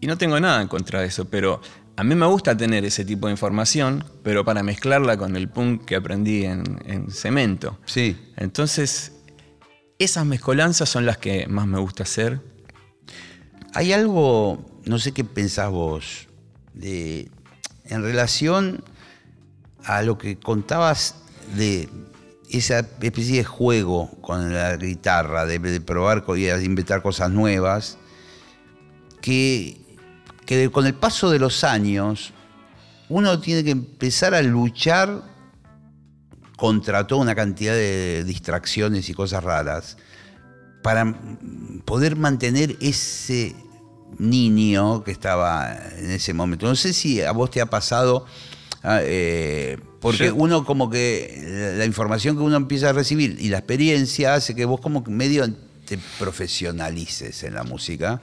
Y 0.01 0.07
no 0.09 0.19
tengo 0.19 0.39
nada 0.39 0.61
en 0.61 0.69
contra 0.69 1.01
de 1.01 1.07
eso, 1.07 1.25
pero 1.25 1.61
a 1.97 2.05
mí 2.05 2.15
me 2.15 2.27
gusta 2.27 2.57
tener 2.57 2.85
ese 2.85 3.05
tipo 3.05 3.27
de 3.27 3.33
información, 3.33 4.05
pero 4.23 4.45
para 4.45 4.63
mezclarla 4.63 5.17
con 5.17 5.35
el 5.35 5.49
punk 5.49 5.87
que 5.87 5.97
aprendí 5.97 6.45
en, 6.45 6.63
en 6.85 7.11
cemento. 7.11 7.79
Sí. 7.87 8.17
Entonces, 8.37 9.13
esas 9.99 10.27
mezcolanzas 10.27 10.89
son 10.91 11.07
las 11.07 11.17
que 11.17 11.47
más 11.47 11.67
me 11.67 11.79
gusta 11.79 12.03
hacer. 12.03 12.41
Hay 13.73 13.93
algo, 13.93 14.65
no 14.85 14.99
sé 14.99 15.13
qué 15.13 15.25
pensás 15.25 15.71
vos, 15.71 16.29
de, 16.75 17.31
en 17.87 18.03
relación 18.03 18.85
a 19.85 20.03
lo 20.03 20.19
que 20.19 20.39
contabas 20.39 21.17
de 21.57 21.89
esa 22.51 22.81
especie 23.01 23.39
de 23.39 23.45
juego 23.45 24.11
con 24.21 24.53
la 24.53 24.77
guitarra, 24.77 25.47
de, 25.47 25.59
de 25.59 25.81
probar 25.81 26.25
y 26.37 26.49
inventar 26.49 27.01
cosas 27.01 27.31
nuevas, 27.31 27.97
que, 29.23 29.86
que 30.47 30.71
con 30.71 30.87
el 30.87 30.95
paso 30.95 31.31
de 31.31 31.39
los 31.39 31.65
años 31.65 32.33
uno 33.09 33.39
tiene 33.41 33.63
que 33.65 33.71
empezar 33.71 34.35
a 34.35 34.43
luchar 34.43 35.23
contra 36.57 37.07
toda 37.07 37.21
una 37.21 37.35
cantidad 37.35 37.75
de 37.75 38.25
distracciones 38.25 39.09
y 39.09 39.15
cosas 39.15 39.45
raras 39.45 39.99
para 40.83 41.15
poder 41.85 42.17
mantener 42.17 42.77
ese 42.81 43.55
niño 44.19 45.05
que 45.05 45.11
estaba 45.11 45.77
en 45.99 46.11
ese 46.13 46.33
momento. 46.33 46.67
No 46.67 46.77
sé 46.77 46.93
si 46.93 47.21
a 47.21 47.33
vos 47.33 47.51
te 47.51 47.61
ha 47.61 47.67
pasado, 47.67 48.25
ah, 48.83 49.01
eh, 49.03 49.79
porque 50.01 50.31
uno 50.31 50.65
como 50.65 50.89
que 50.89 51.45
la, 51.47 51.79
la 51.79 51.85
información 51.85 52.37
que 52.37 52.43
uno 52.43 52.57
empieza 52.57 52.91
a 52.91 52.93
recibir 52.93 53.37
y 53.41 53.49
la 53.49 53.59
experiencia 53.59 54.35
hace 54.35 54.55
que 54.55 54.65
vos 54.65 54.81
como 54.81 55.05
que 55.05 55.11
medio 55.11 55.47
te 55.85 55.99
profesionalices 56.19 57.43
en 57.43 57.55
la 57.55 57.65
música 57.65 58.23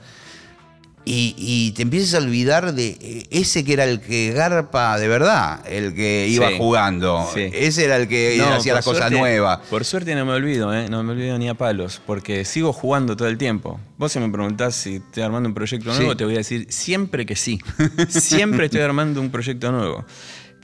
y, 1.06 1.34
y 1.36 1.72
te 1.72 1.82
empieces 1.82 2.14
a 2.14 2.18
olvidar 2.18 2.72
de 2.74 2.96
eh, 3.00 3.26
ese 3.30 3.62
que 3.62 3.74
era 3.74 3.84
el 3.84 4.00
que 4.00 4.32
garpa 4.32 4.98
de 4.98 5.06
verdad, 5.06 5.60
el 5.68 5.94
que 5.94 6.26
iba 6.28 6.48
Sí, 6.48 6.54
jugando. 6.56 7.28
sí. 7.34 7.50
Ese 7.52 7.84
era 7.84 7.96
el 7.96 8.08
que 8.08 8.36
No, 8.38 8.54
hacía 8.54 8.72
las 8.74 8.84
cosas 8.84 9.10
nuevas. 9.10 9.60
Por 9.68 9.84
suerte 9.84 10.14
no 10.14 10.24
me 10.24 10.32
olvido, 10.32 10.72
¿eh? 10.74 10.88
no 10.88 11.02
me 11.02 11.12
olvido 11.12 11.36
ni 11.38 11.48
a 11.48 11.54
palos, 11.54 12.00
porque 12.06 12.44
sigo 12.46 12.72
jugando 12.72 13.16
todo 13.16 13.28
el 13.28 13.36
tiempo. 13.36 13.78
Vos 13.98 14.12
si 14.12 14.18
me 14.18 14.30
preguntás 14.30 14.74
si 14.76 14.96
estoy 14.96 15.22
armando 15.24 15.48
un 15.48 15.54
proyecto 15.54 15.92
Sí. 15.92 15.98
nuevo, 15.98 16.16
te 16.16 16.24
voy 16.24 16.34
a 16.34 16.38
decir 16.38 16.66
siempre 16.70 17.26
que 17.26 17.36
sí. 17.36 17.58
siempre 18.08 18.66
estoy 18.66 18.80
armando 18.80 19.20
un 19.20 19.30
proyecto 19.30 19.70
nuevo. 19.72 20.06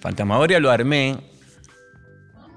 Fantasmagoria 0.01 0.59
lo 0.59 0.71
armé 0.71 1.19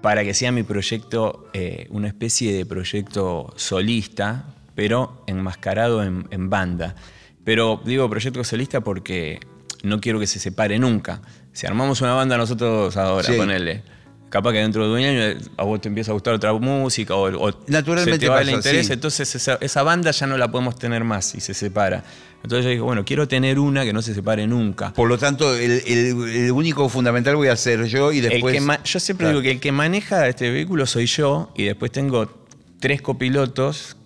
para 0.01 0.23
que 0.23 0.33
sea 0.33 0.51
mi 0.51 0.63
proyecto, 0.63 1.49
eh, 1.53 1.87
una 1.89 2.07
especie 2.07 2.53
de 2.53 2.65
proyecto 2.65 3.53
solista, 3.55 4.45
pero 4.75 5.23
enmascarado 5.27 6.03
en, 6.03 6.27
en 6.31 6.49
banda. 6.49 6.95
Pero 7.43 7.81
digo 7.85 8.09
proyecto 8.09 8.43
solista 8.43 8.81
porque 8.81 9.39
no 9.83 9.99
quiero 9.99 10.19
que 10.19 10.27
se 10.27 10.39
separe 10.39 10.79
nunca. 10.79 11.21
Si 11.51 11.67
armamos 11.67 12.01
una 12.01 12.13
banda 12.13 12.37
nosotros 12.37 12.95
ahora, 12.97 13.27
Sí. 13.27 13.33
ponele. 13.37 13.83
Capaz 14.29 14.51
que 14.53 14.57
dentro 14.59 14.87
de 14.87 14.93
un 14.99 15.05
año 15.05 15.39
a 15.57 15.63
vos 15.63 15.79
te 15.79 15.89
empieza 15.89 16.09
a 16.09 16.13
gustar 16.13 16.33
otra 16.33 16.51
música 16.53 17.13
o, 17.13 17.27
o 17.49 17.51
Naturalmente 17.67 18.13
se 18.13 18.19
te 18.19 18.29
va 18.29 18.39
el 18.41 18.47
pasa, 18.47 18.57
interés, 18.57 18.87
sí. 18.87 18.93
entonces 18.93 19.35
esa, 19.35 19.59
esa 19.61 19.83
banda 19.83 20.09
ya 20.09 20.25
no 20.25 20.37
la 20.37 20.49
podemos 20.49 20.75
tener 20.79 21.03
más 21.03 21.35
y 21.35 21.39
se 21.39 21.53
separa. 21.53 22.03
Entonces 22.41 22.63
yo 22.65 22.69
dije, 22.71 22.81
bueno, 22.81 23.05
quiero 23.05 23.27
tener 23.27 23.59
una 23.59 23.83
que 23.83 23.93
no 23.93 24.01
se 24.01 24.15
separe 24.15 24.47
nunca. 24.47 24.91
Por 24.93 25.07
lo 25.07 25.19
tanto, 25.19 25.55
el, 25.55 25.83
el- 25.85 26.29
el 26.45 26.51
único 26.51 26.89
fundamental 26.89 27.35
voy 27.35 27.49
a 27.49 27.55
ser 27.55 27.85
yo 27.85 28.11
y 28.11 28.19
El 28.19 28.29
después. 28.29 28.55
que 28.59 28.77
yo 28.89 28.99
siempre 28.99 29.25
Claro. 29.25 29.37
digo 29.39 29.43
que 29.43 29.51
el 29.51 29.59
que 29.59 29.71
maneja 29.71 30.27
este 30.27 30.49
vehículo 30.49 30.87
soy 30.87 31.05
yo 31.05 31.51
y 31.55 31.65
después 31.65 31.91
tengo 31.91 32.27
tres 32.79 33.03
copilotos, 33.03 33.97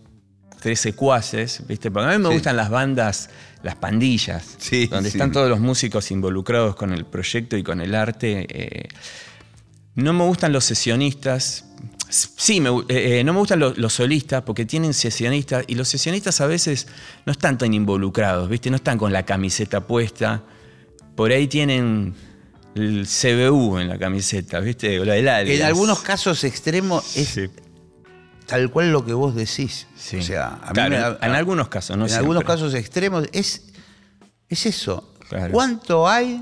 tres 0.60 0.80
secuaces, 0.80 1.62
¿viste? 1.68 1.92
Porque 1.92 2.10
a 2.14 2.18
mí 2.18 2.24
me 2.24 2.30
Sí. 2.30 2.34
gustan 2.36 2.56
las 2.58 2.70
bandas, 2.70 3.30
las 3.64 3.76
pandillas, 3.76 4.56
Sí, 4.58 4.88
donde 4.88 5.10
sí. 5.10 5.18
están 5.18 5.32
todos 5.32 5.50
los 5.50 5.60
músicos 5.60 6.12
involucrados 6.12 6.76
con 6.76 6.94
el 6.94 7.06
proyecto 7.06 7.58
y 7.58 7.64
con 7.64 7.82
el 7.82 7.96
arte. 7.96 8.46
eh. 8.50 8.88
no 9.96 10.14
me 10.14 10.24
gustan 10.26 10.52
los 10.54 10.64
sesionistas. 10.66 11.66
Sí, 12.10 12.62
me 12.62 12.70
eh, 12.88 13.20
eh, 13.20 13.24
no 13.24 13.34
me 13.34 13.40
gustan 13.40 13.60
los, 13.60 13.78
los 13.78 13.94
solistas 13.94 14.44
porque 14.44 14.64
tienen 14.66 14.94
sesionistas 14.94 15.66
y 15.68 15.76
los 15.76 15.90
sesionistas 15.90 16.40
a 16.40 16.48
veces 16.48 16.88
no 17.26 17.32
están 17.32 17.58
tan 17.58 17.74
involucrados, 17.74 18.48
¿viste? 18.48 18.70
No 18.70 18.76
están 18.78 18.98
con 18.98 19.12
la 19.12 19.24
camiseta 19.26 19.86
puesta. 19.88 20.44
Por 21.16 21.32
ahí 21.32 21.48
tienen 21.48 22.14
el 22.76 23.08
CBU 23.08 23.80
en 23.80 23.90
la 23.90 23.98
camiseta, 23.98 24.60
¿viste? 24.60 25.00
O 25.00 25.06
la 25.06 25.14
del. 25.16 25.28
En 25.50 25.64
algunos 25.64 26.00
casos 26.02 26.44
extremos 26.44 27.18
es. 27.18 27.40
Tal 28.48 28.72
cual 28.72 28.92
lo 28.92 29.06
que 29.06 29.14
vos 29.14 29.36
decís. 29.36 29.86
Sí. 29.98 30.18
O 30.18 30.22
sea, 30.24 30.60
a 30.64 30.68
mí 30.70 30.74
Claro, 30.74 31.18
me 31.22 31.28
en- 31.28 31.36
algunos 31.36 31.68
casos, 31.70 31.96
no 31.98 32.08
En 32.08 32.14
algunos 32.14 32.44
casos 32.44 32.74
extremos 32.74 33.28
es, 33.34 33.64
es 34.50 34.66
eso. 34.66 35.14
Claro. 35.30 35.52
¿Cuánto 35.54 36.08
hay, 36.08 36.42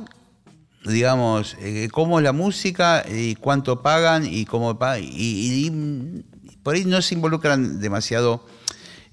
digamos, 0.85 1.57
eh, 1.59 1.89
cómo 1.91 2.19
es 2.19 2.23
la 2.23 2.31
música 2.31 3.03
y 3.11 3.35
cuánto 3.35 3.81
pagan 3.81 4.25
y 4.25 4.45
cómo 4.45 4.77
pagan? 4.77 5.03
Y, 5.03 5.07
y- 5.09 5.65
y 5.67 6.55
por 6.63 6.75
ahí 6.75 6.85
no 6.85 7.01
se 7.01 7.15
involucran 7.15 7.79
demasiado 7.81 8.45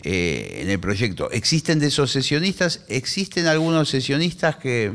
eh, 0.04 0.58
en 0.62 0.68
el 0.70 0.80
proyecto. 0.80 1.30
Existen 1.30 1.78
de 1.78 1.86
esos 1.86 2.10
sesionistas, 2.10 2.84
existen 2.88 3.46
algunos 3.46 3.88
sesionistas 3.88 4.56
que, 4.56 4.92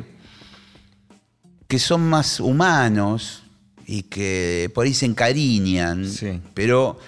que 1.67 1.79
son 1.79 2.01
más 2.09 2.39
humanos 2.39 3.43
y 3.85 4.03
que 4.03 4.69
por 4.75 4.85
ahí 4.85 4.93
se 4.93 5.05
encariñan, 5.05 6.09
Sí. 6.09 6.41
pero 6.53 6.99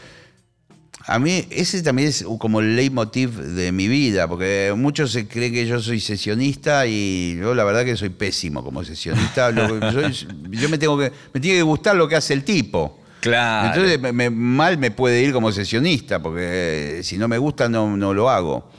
a 1.06 1.18
mí 1.20 1.48
ese 1.50 1.82
también 1.82 2.10
es 2.10 2.24
como 2.38 2.60
el 2.60 2.76
leitmotiv 2.76 3.32
de 3.36 3.72
mi 3.72 3.88
vida, 3.88 4.28
porque 4.28 4.74
muchos 4.78 5.12
se 5.12 5.28
creen 5.28 5.54
que 5.54 5.66
yo 5.66 5.82
soy 5.82 6.00
sesionista 6.00 6.86
y 6.88 7.38
yo 7.40 7.56
la 7.56 7.64
verdad 7.64 7.84
que 7.86 7.96
soy 7.98 8.10
pésimo 8.10 8.64
como 8.64 8.84
sesionista. 8.84 9.52
Soy- 9.92 10.28
yo 10.52 10.70
me 10.70 10.78
tengo 10.78 10.98
que 11.00 11.12
me 11.34 11.40
tiene 11.40 11.58
que 11.60 11.64
gustar 11.64 11.96
lo 11.96 12.08
que 12.08 12.16
hace 12.16 12.34
el 12.34 12.44
tipo. 12.44 13.00
Claro. 13.22 13.68
Entonces 13.70 14.00
me- 14.00 14.12
me- 14.14 14.30
mal 14.30 14.78
me 14.78 14.92
puede 14.92 15.22
ir 15.24 15.34
como 15.34 15.52
sesionista, 15.52 16.22
porque 16.22 17.02
si 17.04 17.18
no 17.18 17.28
me 17.28 17.38
gusta 17.38 17.68
no, 17.70 17.98
no 17.98 18.14
lo 18.14 18.30
hago. 18.30 18.70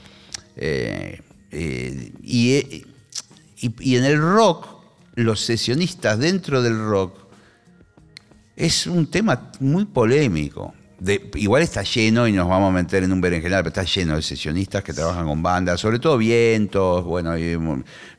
Eh, 0.57 1.21
eh, 1.51 2.13
y, 2.23 2.53
eh, 2.53 2.85
y- 3.61 3.75
y 3.81 3.97
en 3.97 4.05
el 4.05 4.19
rock, 4.21 4.67
los 5.17 5.41
sesionistas 5.41 6.19
dentro 6.19 6.63
del 6.63 6.79
rock 6.79 7.15
es 8.57 8.87
un 8.87 9.07
tema 9.11 9.51
muy 9.61 9.85
polémico. 9.87 10.75
De- 11.01 11.31
igual 11.35 11.63
está 11.63 11.83
lleno, 11.83 12.29
y 12.29 12.33
nos 12.33 12.49
vamos 12.49 12.69
a 12.69 12.73
meter 12.73 13.03
en 13.03 13.13
un 13.13 13.21
berenjenal, 13.21 13.65
pero 13.65 13.69
está 13.69 13.83
lleno 13.83 14.17
de 14.17 14.23
sesionistas 14.23 14.85
que 14.85 14.93
trabajan 14.93 15.27
con 15.27 15.43
bandas, 15.43 15.81
sobre 15.81 15.99
todo 15.99 16.19
vientos, 16.19 17.05
bueno, 17.05 17.37
y 17.39 17.57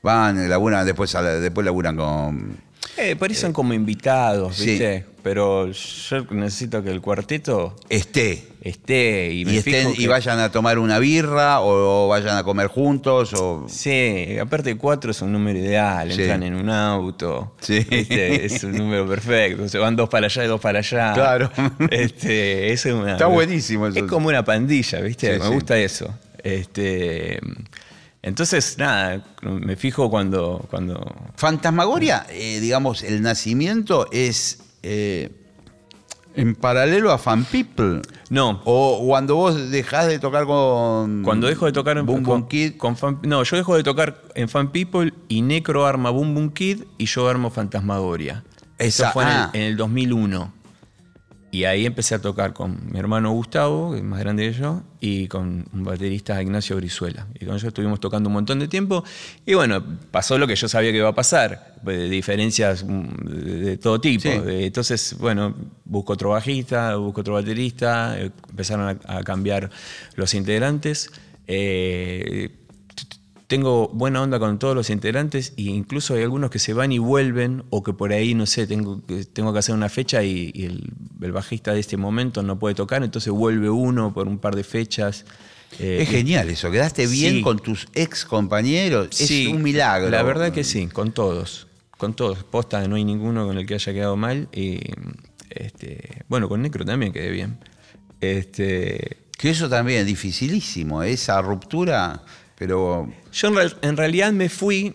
van, 0.02 0.50
laburan, 0.50 0.86
después, 0.86 1.16
después 1.40 1.64
laburan 1.64 1.96
con... 1.96 2.58
Eh, 2.98 3.16
son 3.34 3.54
como 3.54 3.74
invitados, 3.74 4.58
sí. 4.58 4.72
¿viste? 4.72 5.06
Pero 5.24 5.72
yo 5.72 6.26
necesito 6.32 6.84
que 6.84 6.90
el 6.90 7.00
cuarteto 7.00 7.76
Esté. 7.88 8.51
Esté 8.62 9.34
y 9.34 9.44
me 9.44 9.54
Y, 9.54 9.58
estén- 9.58 9.88
fijo 9.90 9.94
y 9.94 10.04
que- 10.04 10.08
vayan 10.08 10.40
a 10.40 10.52
tomar 10.52 10.78
una 10.78 11.00
birra 11.00 11.62
o, 11.62 12.08
vayan 12.08 12.38
a 12.38 12.44
comer 12.44 12.68
juntos 12.68 13.34
o... 13.34 13.66
Sí, 13.68 14.38
aparte 14.40 14.78
cuatro 14.78 15.10
es 15.12 15.22
un 15.24 15.32
número 15.32 15.58
ideal, 15.58 16.12
Sí. 16.12 16.22
entran 16.22 16.44
en 16.44 16.54
un 16.56 16.70
auto, 16.70 17.56
Sí. 17.60 17.80
¿viste? 17.90 18.46
es 18.46 18.64
un 18.64 18.74
número 18.78 19.08
perfecto, 19.08 19.68
se 19.68 19.80
van 19.80 19.96
dos 19.96 20.08
para 20.10 20.28
allá 20.28 20.44
y 20.46 20.48
dos 20.48 20.62
para 20.62 20.80
allá. 20.80 21.14
Claro. 21.14 21.52
Este, 21.90 22.72
es 22.72 22.86
una- 22.86 23.14
Está 23.14 23.26
buenísimo 23.26 23.88
eso. 23.88 23.98
Es 23.98 24.04
como 24.06 24.28
una 24.30 24.46
pandilla, 24.46 25.00
¿viste? 25.02 25.34
Sí, 25.34 25.40
Me 25.42 25.48
gusta 25.50 25.78
eso. 25.80 26.14
Este, 26.44 27.40
entonces, 28.22 28.78
nada, 28.78 29.24
me 29.42 29.76
fijo 29.76 30.10
cuando, 30.12 30.66
cuando 30.70 31.16
Fantasmagoria, 31.36 32.28
eh, 32.30 32.60
digamos, 32.60 33.02
el 33.04 33.22
nacimiento 33.24 34.08
es 34.12 34.60
eh, 34.84 35.30
en 36.36 36.56
paralelo 36.56 37.12
a 37.12 37.18
Fan 37.18 37.44
People. 37.46 38.02
No, 38.30 38.62
O 38.66 39.04
cuando 39.08 39.36
vos 39.36 39.70
dejás 39.72 40.08
de 40.08 40.20
tocar 40.20 40.46
con... 40.46 41.24
Cuando 41.24 41.48
dejo 41.48 41.66
de 41.66 41.72
tocar 41.74 41.98
en 41.98 42.06
Boom 42.06 42.24
Boom 42.24 42.48
Kid. 42.48 42.78
con 42.78 42.96
Fan- 42.98 43.20
no, 43.24 43.44
yo 43.44 43.58
dejo 43.58 43.76
de 43.76 43.84
tocar 43.84 44.22
en 44.36 44.48
Fan 44.50 44.72
People 44.72 45.14
y 45.28 45.42
Necro 45.42 45.86
arma 45.86 46.10
Boom 46.10 46.34
Boom 46.34 46.50
Kid 46.52 46.84
y 46.98 47.06
yo 47.06 47.28
armo 47.28 47.50
Fantasmagoria. 47.50 48.44
Eso 48.78 49.04
Esa- 49.04 49.12
fue 49.12 49.24
en, 49.24 49.30
el- 49.30 49.36
ah. 49.36 49.50
en 49.54 49.62
el 49.64 49.78
2001. 49.78 50.54
Y 51.54 51.66
ahí 51.66 51.86
empecé 51.86 52.16
a 52.16 52.22
tocar 52.22 52.54
con 52.54 52.80
mi 52.92 52.98
hermano 52.98 53.32
Gustavo, 53.34 53.92
que 53.92 53.98
es 53.98 54.04
más 54.04 54.22
grande 54.22 54.50
que 54.50 54.58
yo, 54.58 54.84
y 55.02 55.28
con 55.28 55.66
un 55.74 55.84
baterista 55.84 56.42
Ignacio 56.42 56.78
Brizuela. 56.78 57.28
Y 57.36 57.46
con 57.46 57.56
ellos 57.56 57.66
estuvimos 57.66 58.00
tocando 58.00 58.30
un 58.30 58.34
montón 58.34 58.60
de 58.60 58.70
tiempo. 58.70 59.04
Y 59.46 59.54
bueno, 59.54 59.84
pasó 60.12 60.38
lo 60.38 60.48
que 60.48 60.56
yo 60.56 60.70
sabía 60.70 60.92
que 60.92 60.98
iba 61.00 61.10
a 61.10 61.16
pasar, 61.16 61.76
pues, 61.84 61.98
de 61.98 62.10
diferencias 62.10 62.86
mm, 62.86 63.06
de, 63.26 63.78
todo 63.78 64.00
tipo. 64.00 64.32
Sí. 64.32 64.40
De- 64.40 64.66
entonces, 64.68 65.18
bueno, 65.20 65.54
busco 65.84 66.14
otro 66.14 66.30
bajista, 66.30 66.96
busco 66.96 67.20
otro 67.20 67.34
baterista, 67.34 68.18
eh, 68.18 68.32
empezaron 68.50 68.98
a, 69.06 69.18
a 69.18 69.24
cambiar 69.24 69.70
los 70.16 70.34
integrantes. 70.34 71.12
Eh, 71.48 72.50
tengo 73.52 73.90
buena 73.90 74.22
onda 74.22 74.40
con 74.40 74.58
todos 74.60 74.74
los 74.74 74.90
integrantes 74.90 75.52
e 75.58 75.64
incluso 75.64 76.14
hay 76.14 76.24
algunos 76.24 76.50
que 76.50 76.58
se 76.58 76.74
van 76.74 76.94
y 76.94 77.00
vuelven 77.00 77.64
o 77.70 77.84
que 77.84 77.92
por 77.92 78.14
ahí, 78.14 78.34
no 78.34 78.46
sé, 78.46 78.66
tengo, 78.66 79.06
que- 79.06 79.26
tengo 79.26 79.52
que 79.52 79.60
hacer 79.60 79.76
una 79.76 79.90
fecha 79.90 80.24
y, 80.24 80.52
y 80.54 80.64
el, 80.66 80.94
el 81.22 81.32
bajista 81.34 81.74
de 81.74 81.82
este 81.82 81.98
momento 81.98 82.44
no 82.44 82.58
puede 82.58 82.76
tocar, 82.76 83.04
entonces 83.04 83.34
vuelve 83.34 83.70
uno 83.70 84.14
por 84.14 84.30
un 84.30 84.40
par 84.40 84.56
de 84.56 84.64
fechas. 84.64 85.26
Eh, 85.80 86.00
Es 86.04 86.10
genial 86.10 86.50
eso, 86.50 86.72
quedaste 86.72 87.08
bien 87.08 87.36
Sí. 87.36 87.42
con 87.42 87.60
tus 87.60 87.88
ex 87.94 88.24
compañeros, 88.24 89.10
Sí, 89.12 89.48
es 89.48 89.54
un 89.54 89.62
milagro. 89.62 90.10
La 90.10 90.24
verdad 90.24 90.54
que 90.54 90.64
sí, 90.64 90.88
con 90.88 91.12
todos. 91.12 91.68
Con 91.98 92.14
todos. 92.14 92.44
Posta, 92.46 92.88
no 92.88 92.96
hay 92.96 93.04
ninguno 93.04 93.46
con 93.46 93.58
el 93.58 93.66
que 93.66 93.74
haya 93.74 93.92
quedado 93.94 94.16
mal. 94.16 94.48
Y 94.54 94.80
este, 95.50 96.24
bueno, 96.30 96.48
con 96.48 96.62
Necro 96.62 96.86
también 96.86 97.12
quedé 97.12 97.30
bien. 97.30 97.58
Este, 98.22 99.18
Que 99.38 99.50
eso 99.50 99.68
también 99.70 100.02
es 100.02 100.06
dificilísimo, 100.06 101.02
esa 101.04 101.42
ruptura, 101.42 102.24
pero 102.62 103.12
yo 103.34 103.48
en, 103.48 103.56
real- 103.56 103.78
en 103.82 103.98
realidad 103.98 104.32
me 104.32 104.48
fui 104.48 104.94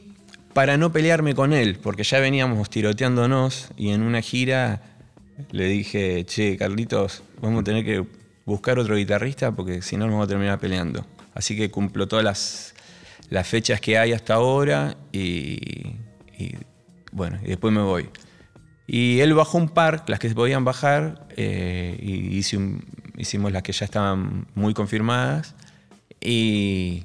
para 0.52 0.76
no 0.76 0.92
pelearme 0.92 1.34
con 1.34 1.52
él, 1.52 1.80
porque 1.82 2.04
ya 2.04 2.20
veníamos 2.20 2.70
tiroteándonos 2.70 3.70
y 3.76 3.88
en 3.88 4.02
una 4.02 4.22
gira 4.22 4.82
le 5.50 5.66
dije, 5.66 6.24
che, 6.26 6.56
Carlitos, 6.56 7.24
vamos 7.42 7.62
a 7.62 7.64
tener 7.64 7.84
que 7.84 8.06
buscar 8.44 8.78
otro 8.78 8.94
guitarrista 8.94 9.50
porque 9.50 9.82
si 9.82 9.96
no 9.96 10.04
nos 10.04 10.12
vamos 10.12 10.26
a 10.26 10.28
terminar 10.28 10.60
peleando. 10.60 11.04
Así 11.34 11.56
que 11.56 11.68
cumplo 11.68 12.06
todas 12.06 12.24
las, 12.24 12.74
las 13.30 13.48
fechas 13.48 13.80
que 13.80 13.98
hay 13.98 14.12
hasta 14.12 14.34
ahora 14.34 14.96
y, 15.10 15.96
y, 16.38 16.54
bueno, 17.10 17.40
y 17.42 17.48
después 17.48 17.74
me 17.74 17.82
voy. 17.82 18.08
Y 18.86 19.18
él 19.18 19.34
bajó 19.34 19.58
un 19.58 19.70
par, 19.70 20.04
las 20.06 20.20
que 20.20 20.28
se 20.28 20.36
podían 20.36 20.64
bajar, 20.64 21.26
eh, 21.36 21.98
y 22.00 22.36
hice 22.36 22.60
hicimos 23.18 23.50
las 23.50 23.64
que 23.64 23.72
ya 23.72 23.86
estaban 23.86 24.46
muy 24.54 24.72
confirmadas. 24.72 25.56
Y 26.20 27.02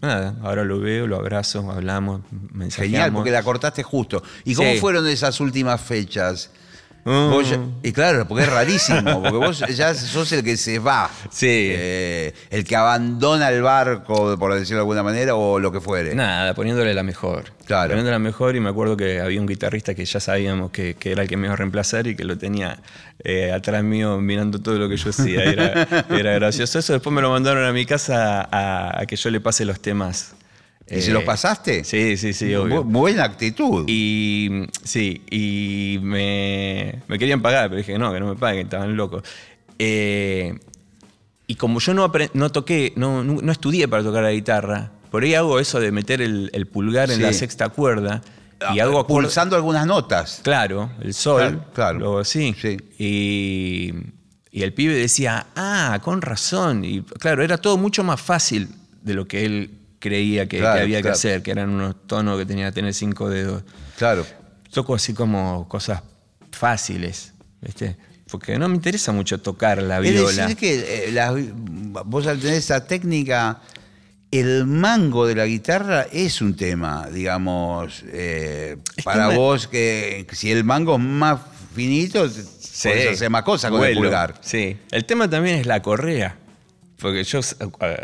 nada, 0.00 0.36
ahora 0.42 0.64
lo 0.64 0.80
veo, 0.80 1.06
lo 1.06 1.16
abrazo, 1.16 1.70
hablamos, 1.70 2.20
mensajeamos. 2.52 2.76
genial, 2.92 3.12
porque 3.12 3.30
la 3.30 3.42
cortaste 3.42 3.82
justo. 3.82 4.22
¿Y 4.44 4.54
cómo 4.54 4.72
Sí. 4.72 4.78
fueron 4.78 5.06
esas 5.06 5.40
últimas 5.40 5.80
fechas? 5.80 6.50
Vos 7.08 7.48
ya- 7.50 7.60
y 7.82 7.92
claro, 7.92 8.26
porque 8.28 8.44
es 8.44 8.50
rarísimo, 8.52 9.22
porque 9.22 9.36
vos 9.36 9.64
ya 9.74 9.94
sos 9.94 10.30
el 10.32 10.42
que 10.44 10.56
se 10.56 10.78
va. 10.78 11.10
Sí. 11.30 11.46
Eh, 11.48 12.34
el 12.50 12.64
que 12.64 12.76
abandona 12.76 13.48
el 13.50 13.62
barco, 13.62 14.36
por 14.38 14.52
decirlo 14.54 14.76
de 14.76 14.80
alguna 14.82 15.02
manera, 15.02 15.34
o 15.34 15.58
lo 15.58 15.72
que 15.72 15.80
fuere. 15.80 16.14
Nada, 16.14 16.54
poniéndole 16.54 16.92
la 16.94 17.02
mejor. 17.02 17.44
Claro. 17.66 17.88
Poniéndole 17.90 18.12
la 18.14 18.18
mejor 18.18 18.56
y 18.56 18.60
me 18.60 18.70
acuerdo 18.70 18.96
que 18.96 19.20
había 19.20 19.40
un 19.40 19.46
guitarrista 19.46 19.94
que 19.94 20.04
ya 20.04 20.20
sabíamos 20.20 20.70
que, 20.70 20.94
que 20.94 21.12
era 21.12 21.22
el 21.22 21.28
que 21.28 21.36
me 21.36 21.46
iba 21.46 21.54
a 21.54 21.56
reemplazar 21.56 22.06
y 22.06 22.16
que 22.16 22.24
lo 22.24 22.38
tenía 22.38 22.78
eh, 23.24 23.52
atrás 23.52 23.82
mío 23.84 24.18
mirando 24.18 24.58
todo 24.60 24.78
lo 24.78 24.88
que 24.88 24.96
yo 24.96 25.10
hacía. 25.10 25.44
Era, 25.44 25.86
era 26.10 26.32
gracioso. 26.34 26.78
Eso 26.78 26.92
después 26.94 27.12
me 27.14 27.20
lo 27.22 27.30
mandaron 27.30 27.64
a 27.64 27.72
mi 27.72 27.84
casa 27.84 28.48
a, 28.50 29.00
a 29.02 29.06
que 29.06 29.16
yo 29.16 29.30
le 29.30 29.40
pase 29.40 29.64
los 29.66 29.80
temas. 29.80 30.34
¿Y 30.90 31.00
se 31.02 31.10
Eh, 31.10 31.14
los 31.14 31.24
pasaste? 31.24 31.84
Sí, 31.84 32.16
sí, 32.16 32.32
sí, 32.32 32.54
obvio. 32.54 32.82
Bu- 32.82 32.90
buena 32.92 33.24
actitud. 33.24 33.84
Y 33.88 34.64
sí, 34.82 35.22
y 35.30 35.98
me, 36.02 37.00
me 37.08 37.18
querían 37.18 37.42
pagar, 37.42 37.68
pero 37.68 37.78
dije 37.78 37.98
no, 37.98 38.12
que 38.12 38.20
no 38.20 38.28
me 38.28 38.36
paguen, 38.36 38.66
estaban 38.66 38.96
locos. 38.96 39.22
Eh, 39.78 40.58
y 41.46 41.54
como 41.54 41.78
yo 41.80 41.94
no, 41.94 42.10
no 42.34 42.52
toqué, 42.52 42.92
no, 42.96 43.22
no, 43.24 43.40
no 43.40 43.52
estudié 43.52 43.86
para 43.88 44.02
tocar 44.02 44.22
la 44.22 44.32
guitarra, 44.32 44.90
por 45.10 45.22
ahí 45.22 45.34
hago 45.34 45.58
eso 45.60 45.80
de 45.80 45.92
meter 45.92 46.20
el, 46.20 46.50
el 46.52 46.66
pulgar 46.66 47.10
en 47.10 47.16
Sí. 47.16 47.22
la 47.22 47.32
sexta 47.32 47.68
cuerda 47.70 48.20
y 48.74 48.80
Ah, 48.80 48.84
hago 48.84 49.06
pulsando 49.06 49.56
algunas 49.56 49.86
notas. 49.86 50.40
Claro, 50.42 50.90
el 51.00 51.14
sol, 51.14 51.40
Claro, 51.40 51.64
claro. 51.74 51.98
luego 52.00 52.24
sí. 52.24 52.54
Sí. 52.60 52.76
Y, 52.98 53.92
y 54.50 54.62
el 54.62 54.72
pibe 54.74 54.94
decía, 54.94 55.46
ah, 55.54 56.00
con 56.02 56.20
razón. 56.22 56.84
Y 56.84 57.02
claro, 57.02 57.42
era 57.44 57.56
todo 57.58 57.76
mucho 57.78 58.02
más 58.04 58.20
fácil 58.20 58.68
de 59.02 59.14
lo 59.14 59.28
que 59.28 59.44
él 59.46 59.70
creía 59.98 60.44
que, 60.46 60.56
que 60.56 60.62
Claro, 60.62 60.82
había 60.82 61.02
que 61.02 61.08
hacer, 61.08 61.42
que 61.42 61.50
eran 61.50 61.70
unos 61.70 62.06
tonos 62.06 62.38
que 62.38 62.46
tenía 62.46 62.66
que 62.66 62.72
tener 62.72 62.94
cinco 62.94 63.28
dedos 63.28 63.62
Claro. 63.96 64.24
toco 64.72 64.94
así 64.94 65.12
como 65.14 65.68
cosas 65.68 66.02
fáciles, 66.52 67.32
¿viste? 67.60 67.96
Porque 68.30 68.58
no 68.58 68.68
me 68.68 68.74
interesa 68.76 69.12
mucho 69.12 69.40
tocar 69.40 69.82
la 69.82 69.98
Es 70.00 70.10
viola. 70.12 70.42
decir 70.42 70.56
que 70.56 71.06
eh, 71.08 71.12
la- 71.12 71.34
vos 72.04 72.26
al 72.26 72.38
tener 72.38 72.56
esa 72.56 72.86
técnica, 72.86 73.60
el 74.30 74.66
mango 74.66 75.26
de 75.26 75.34
la 75.34 75.46
guitarra 75.46 76.06
es 76.12 76.42
un 76.42 76.54
tema, 76.54 77.08
digamos, 77.10 78.04
eh, 78.08 78.76
Es 78.96 79.04
para 79.04 79.30
que 79.30 79.36
vos 79.36 79.66
que 79.66 80.26
si 80.32 80.50
el 80.52 80.64
mango 80.64 80.96
es 80.96 81.00
más 81.02 81.40
finito, 81.74 82.20
podés 82.20 83.08
hacer 83.14 83.30
más 83.30 83.42
cosas 83.44 83.70
con 83.70 83.82
el 83.84 83.94
pulgar. 83.94 84.34
Sí. 84.42 84.76
El 84.90 85.04
tema 85.06 85.28
también 85.30 85.56
es 85.60 85.66
la 85.66 85.80
correa. 85.80 86.36
Porque 86.98 87.24
yo 87.24 87.38
eh, 87.40 87.96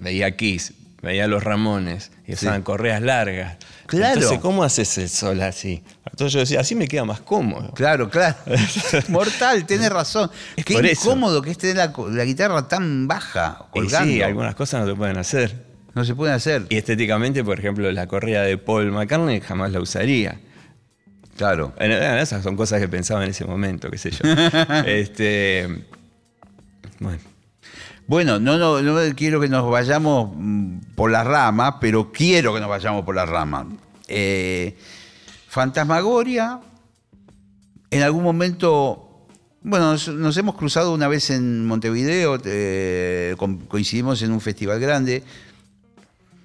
veía 0.00 0.36
Kiss, 0.36 0.74
veía 1.04 1.24
a 1.24 1.26
los 1.28 1.44
Ramones 1.44 2.10
y 2.26 2.32
usaban 2.32 2.62
correas 2.62 3.00
largas. 3.02 3.56
Claro. 3.86 4.14
Entonces, 4.14 4.40
¿cómo 4.40 4.64
haces 4.64 4.98
el 4.98 5.08
sol 5.08 5.40
así? 5.42 5.82
Entonces 6.06 6.32
yo 6.32 6.40
decía, 6.40 6.60
así 6.60 6.74
me 6.74 6.88
queda 6.88 7.04
más 7.04 7.20
cómodo. 7.20 7.72
Claro, 7.74 8.10
claro. 8.10 8.36
Mortal, 9.08 9.66
tenés 9.66 9.90
razón. 9.90 10.30
Es 10.56 10.64
Qué 10.64 10.74
por 10.74 10.86
eso. 10.86 11.06
incómodo 11.10 11.42
que 11.42 11.50
es 11.50 11.58
tener 11.58 11.76
la, 11.76 11.92
la 12.10 12.24
guitarra 12.24 12.66
tan 12.66 13.06
baja, 13.06 13.66
Y 13.74 13.80
colgando. 13.80 14.10
sí, 14.12 14.22
algunas 14.22 14.54
cosas 14.54 14.80
no 14.82 14.90
se 14.90 14.96
pueden 14.96 15.18
hacer. 15.18 15.64
No 15.94 16.04
se 16.04 16.14
puede 16.14 16.32
hacer. 16.32 16.66
Y 16.70 16.76
estéticamente, 16.76 17.44
por 17.44 17.58
ejemplo, 17.58 17.92
la 17.92 18.08
correa 18.08 18.42
de 18.42 18.58
Paul 18.58 18.90
McCartney 18.90 19.40
jamás 19.40 19.70
la 19.70 19.80
usaría. 19.80 20.40
Claro. 21.36 21.72
Bueno, 21.76 21.94
esas 21.96 22.42
son 22.42 22.56
cosas 22.56 22.80
que 22.80 22.88
pensaba 22.88 23.22
en 23.24 23.30
ese 23.30 23.44
momento, 23.44 23.90
qué 23.90 23.98
sé 23.98 24.10
yo. 24.10 24.18
este, 24.86 25.84
bueno, 27.00 27.18
Bueno, 28.06 28.38
no, 28.40 28.56
no, 28.58 28.80
no 28.82 29.14
quiero 29.16 29.40
que 29.40 29.48
nos 29.48 29.68
vayamos 29.70 30.30
por 30.94 31.10
las 31.10 31.26
ramas, 31.26 31.74
pero 31.80 32.10
quiero 32.12 32.54
que 32.54 32.60
nos 32.60 32.68
vayamos 32.68 33.04
por 33.04 33.14
las 33.14 33.28
ramas. 33.28 33.66
Eh, 34.08 34.76
Fantasmagoria, 35.48 36.60
en 37.90 38.02
algún 38.02 38.22
momento, 38.24 39.26
bueno, 39.62 39.92
nos, 39.92 40.36
hemos 40.36 40.56
cruzado 40.56 40.92
una 40.92 41.06
vez 41.08 41.30
en 41.30 41.64
Montevideo, 41.66 42.40
eh, 42.44 43.34
co- 43.38 43.58
coincidimos 43.68 44.20
en 44.22 44.32
un 44.32 44.40
festival 44.40 44.80
grande, 44.80 45.22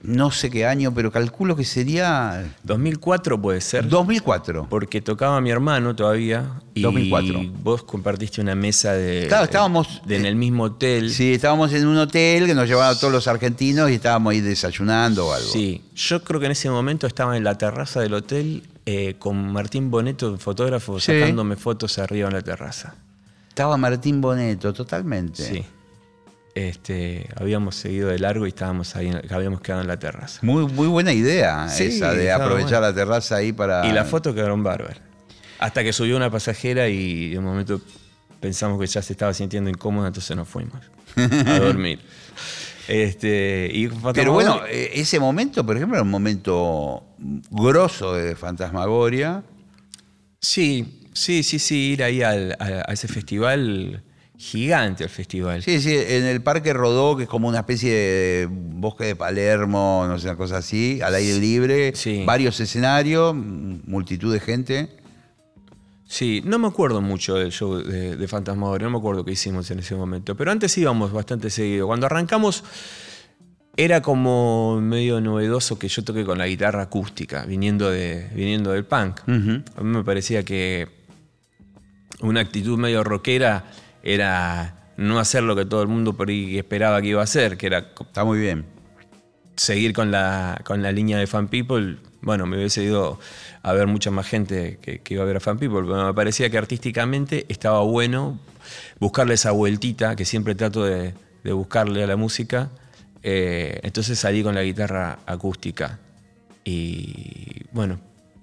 no 0.01 0.31
sé 0.31 0.49
qué 0.49 0.65
año, 0.65 0.93
pero 0.93 1.11
calculo 1.11 1.55
que 1.55 1.65
sería 1.65 2.53
2004 2.63 3.41
puede 3.41 3.59
ser. 3.61 3.87
2004. 3.89 4.67
Porque 4.69 5.01
tocaba 5.01 5.41
mi 5.41 5.51
hermano 5.51 5.95
todavía. 5.95 6.61
Y 6.73 6.81
2004. 6.81 7.41
vos 7.61 7.83
compartiste 7.83 8.39
una 8.39 8.55
mesa 8.55 8.93
de. 8.93 9.25
Claro, 9.27 9.43
estábamos- 9.45 10.01
de- 10.05 10.15
en 10.17 10.25
el 10.25 10.35
mismo 10.35 10.63
hotel. 10.63 11.11
Sí, 11.11 11.33
estábamos 11.33 11.73
en 11.73 11.85
un 11.87 11.97
hotel 11.97 12.45
que 12.45 12.53
nos 12.55 12.67
llevaban 12.67 12.97
todos 12.97 13.11
los 13.11 13.27
argentinos 13.27 13.89
y 13.89 13.95
estábamos 13.95 14.31
ahí 14.31 14.39
desayunando 14.41 15.27
o 15.27 15.33
algo. 15.33 15.49
Sí, 15.49 15.81
yo 15.95 16.23
creo 16.23 16.39
que 16.39 16.45
en 16.45 16.53
ese 16.53 16.69
momento 16.69 17.05
estaba 17.05 17.35
en 17.35 17.43
la 17.43 17.57
terraza 17.57 17.99
del 17.99 18.13
hotel 18.13 18.63
eh, 18.85 19.15
con 19.19 19.51
Martín 19.51 19.91
Boneto, 19.91 20.37
fotógrafo, 20.37 20.99
Sí. 20.99 21.11
sacándome 21.19 21.55
fotos 21.57 21.99
arriba 21.99 22.27
en 22.29 22.33
la 22.35 22.41
terraza. 22.41 22.95
Estaba 23.49 23.75
Martín 23.77 24.21
Boneto, 24.21 24.71
totalmente. 24.73 25.43
Sí. 25.43 25.63
Este, 26.67 27.25
habíamos 27.37 27.75
seguido 27.75 28.09
de 28.09 28.19
largo 28.19 28.45
y 28.45 28.49
estábamos 28.49 28.95
ahí, 28.97 29.07
en- 29.07 29.21
habíamos 29.33 29.61
quedado 29.61 29.81
en 29.81 29.87
la 29.87 29.97
terraza. 29.97 30.39
Muy, 30.41 30.65
muy 30.67 30.87
buena 30.87 31.13
idea 31.13 31.69
Sí, 31.69 31.85
esa 31.85 32.13
de 32.13 32.31
aprovechar 32.33 32.79
bueno. 32.81 32.87
la 32.87 32.93
terraza 32.93 33.37
ahí 33.37 33.53
para. 33.53 33.85
Y 33.87 33.93
las 33.93 34.07
fotos 34.09 34.35
quedaron 34.35 34.61
bárbaras. 34.61 34.99
Hasta 35.59 35.83
que 35.83 35.93
subió 35.93 36.17
una 36.17 36.29
pasajera 36.29 36.89
y 36.89 37.29
de 37.29 37.39
un 37.39 37.45
momento 37.45 37.79
pensamos 38.41 38.79
que 38.79 38.87
ya 38.87 39.01
se 39.01 39.13
estaba 39.13 39.33
sintiendo 39.33 39.69
incómoda, 39.69 40.07
entonces 40.07 40.35
nos 40.35 40.47
fuimos 40.49 40.75
a 41.15 41.59
dormir. 41.59 41.99
Este, 42.87 43.69
y 43.71 43.87
Pero 44.13 44.33
bueno, 44.33 44.61
eh, 44.67 44.91
ese 44.95 45.19
momento, 45.19 45.65
por 45.65 45.77
ejemplo, 45.77 45.95
era 45.95 46.03
un 46.03 46.09
momento 46.09 47.03
grosso 47.51 48.13
de 48.15 48.35
Fantasmagoria. 48.35 49.43
sí, 50.41 51.07
sí, 51.13 51.43
sí, 51.43 51.59
sí, 51.59 51.91
ir 51.93 52.03
ahí 52.03 52.21
al- 52.23 52.55
a, 52.59 52.83
a 52.89 52.93
ese 52.93 53.07
festival, 53.07 54.01
gigante 54.41 55.03
el 55.03 55.09
festival. 55.09 55.61
Sí, 55.61 55.81
sí, 55.81 55.93
en 55.93 56.23
el 56.23 56.41
Parque 56.41 56.71
Rodó, 56.71 57.17
que 57.17 57.23
es 57.23 57.29
como 57.29 57.49
una 57.49 57.59
especie 57.59 57.93
de 57.93 58.47
bosque 58.49 59.03
de 59.03 59.15
Palermo, 59.17 60.05
no 60.07 60.17
sé, 60.17 60.27
una 60.29 60.37
cosa 60.37 60.57
así, 60.57 61.01
al 61.01 61.13
aire 61.15 61.37
libre, 61.37 61.91
Sí. 61.93 62.23
varios 62.25 62.57
escenarios, 62.61 63.35
multitud 63.35 64.31
de 64.31 64.39
gente. 64.39 64.89
Sí, 66.07 66.41
no 66.45 66.57
me 66.57 66.67
acuerdo 66.67 67.01
mucho 67.01 67.35
del 67.35 67.51
show 67.51 67.75
de, 67.83 68.15
de 68.15 68.27
no 68.55 68.89
me 68.89 68.97
acuerdo 68.97 69.25
qué 69.25 69.33
hicimos 69.33 69.69
en 69.71 69.79
ese 69.79 69.93
momento, 69.95 70.35
pero 70.37 70.51
antes 70.51 70.75
íbamos 70.77 71.11
bastante 71.11 71.49
seguido. 71.49 71.85
Cuando 71.87 72.05
arrancamos 72.05 72.63
era 73.75 74.01
como 74.01 74.79
medio 74.81 75.19
novedoso 75.19 75.77
que 75.77 75.89
yo 75.89 76.01
toque 76.05 76.23
con 76.23 76.37
la 76.37 76.47
guitarra 76.47 76.83
acústica, 76.83 77.43
viniendo, 77.45 77.91
de, 77.91 78.29
viniendo 78.33 78.71
del 78.71 78.85
punk. 78.85 79.19
A 79.27 79.31
mí 79.31 79.63
me 79.83 80.03
parecía 80.05 80.43
que 80.43 80.87
una 82.21 82.39
actitud 82.39 82.77
medio 82.77 83.03
rockera 83.03 83.65
era 84.03 84.91
no 84.97 85.19
hacer 85.19 85.43
lo 85.43 85.55
que 85.55 85.65
todo 85.65 85.81
el 85.81 85.87
mundo 85.87 86.13
por 86.15 86.29
ahí 86.29 86.57
esperaba 86.57 87.01
que 87.01 87.07
iba 87.09 87.21
a 87.21 87.23
hacer, 87.23 87.57
que 87.57 87.67
era 87.67 87.91
Está 87.99 88.23
muy 88.25 88.39
bien. 88.39 88.65
seguir 89.55 89.93
con 89.93 90.11
la, 90.11 90.61
con 90.65 90.81
la 90.81 90.91
línea 90.91 91.17
de 91.17 91.27
Fan 91.27 91.47
People, 91.47 91.97
bueno, 92.21 92.45
me 92.45 92.57
hubiese 92.57 92.83
ido 92.83 93.19
a 93.61 93.73
ver 93.73 93.87
mucha 93.87 94.11
más 94.11 94.27
gente 94.27 94.79
que, 94.81 94.99
que 94.99 95.13
iba 95.13 95.23
a 95.23 95.25
ver 95.27 95.37
a 95.37 95.39
Fan 95.39 95.57
People, 95.57 95.81
pero 95.81 96.05
me 96.05 96.13
parecía 96.13 96.49
que 96.49 96.57
artísticamente 96.57 97.45
estaba 97.49 97.81
bueno 97.81 98.39
buscarle 98.99 99.33
esa 99.35 99.51
vueltita 99.51 100.15
que 100.15 100.25
siempre 100.25 100.55
trato 100.55 100.83
de, 100.83 101.13
de 101.43 101.53
buscarle 101.53 102.03
a 102.03 102.07
la 102.07 102.15
música. 102.15 102.69
Eh, 103.23 103.79
entonces 103.83 104.17
salí 104.19 104.43
con 104.43 104.55
la 104.55 104.63
guitarra 104.63 105.19
acústica 105.25 105.99
y 106.63 107.63
bueno, 107.73 107.99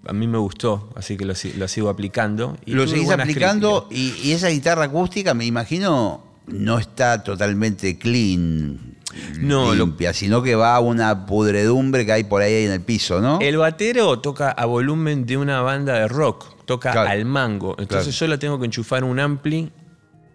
a 0.08 0.12
mí 0.12 0.26
me 0.26 0.38
gustó, 0.38 0.90
así 0.96 1.16
que 1.16 1.24
lo, 1.24 1.34
si- 1.34 1.52
lo 1.54 1.68
sigo 1.68 1.88
aplicando. 1.88 2.56
Y 2.64 2.72
Lo 2.72 2.86
seguís 2.86 3.10
aplicando 3.10 3.88
y, 3.90 4.14
y 4.22 4.32
esa 4.32 4.48
guitarra 4.48 4.84
acústica, 4.84 5.34
me 5.34 5.44
imagino, 5.46 6.22
no 6.46 6.78
está 6.78 7.22
totalmente 7.24 7.98
clean, 7.98 8.96
No, 9.40 9.74
lo- 9.74 9.84
limpia, 9.86 10.12
sino 10.12 10.42
que 10.42 10.54
va 10.54 10.76
a 10.76 10.80
una 10.80 11.26
pudredumbre 11.26 12.04
que 12.06 12.12
hay 12.12 12.24
por 12.24 12.42
ahí 12.42 12.64
en 12.64 12.72
el 12.72 12.80
piso, 12.80 13.20
¿no? 13.20 13.38
El 13.40 13.56
batero 13.56 14.18
toca 14.20 14.50
a 14.50 14.64
volumen 14.66 15.26
de 15.26 15.36
una 15.36 15.60
banda 15.62 15.94
de 15.94 16.08
rock, 16.08 16.64
toca 16.66 16.92
Claro. 16.92 17.10
al 17.10 17.24
mango. 17.24 17.76
Entonces 17.78 18.14
Claro. 18.16 18.26
yo 18.30 18.34
la 18.34 18.38
tengo 18.38 18.58
que 18.58 18.66
enchufar 18.66 19.04
un 19.04 19.18
ampli 19.20 19.70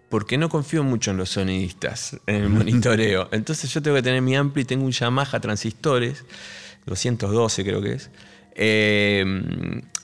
porque 0.08 0.36
no 0.36 0.48
confío 0.50 0.82
mucho 0.84 1.10
en 1.12 1.16
los 1.16 1.30
sonidistas, 1.30 2.18
en 2.26 2.34
el 2.36 2.48
monitoreo. 2.50 3.28
Entonces 3.32 3.72
yo 3.72 3.80
tengo 3.80 3.96
que 3.96 4.02
tener 4.02 4.20
mi 4.20 4.36
ampli, 4.36 4.64
tengo 4.66 4.84
un 4.84 4.92
Yamaha 4.92 5.40
transistores, 5.40 6.24
212 6.86 7.64
creo 7.64 7.80
que 7.80 7.92
es. 7.94 8.10
Eh, 8.54 9.24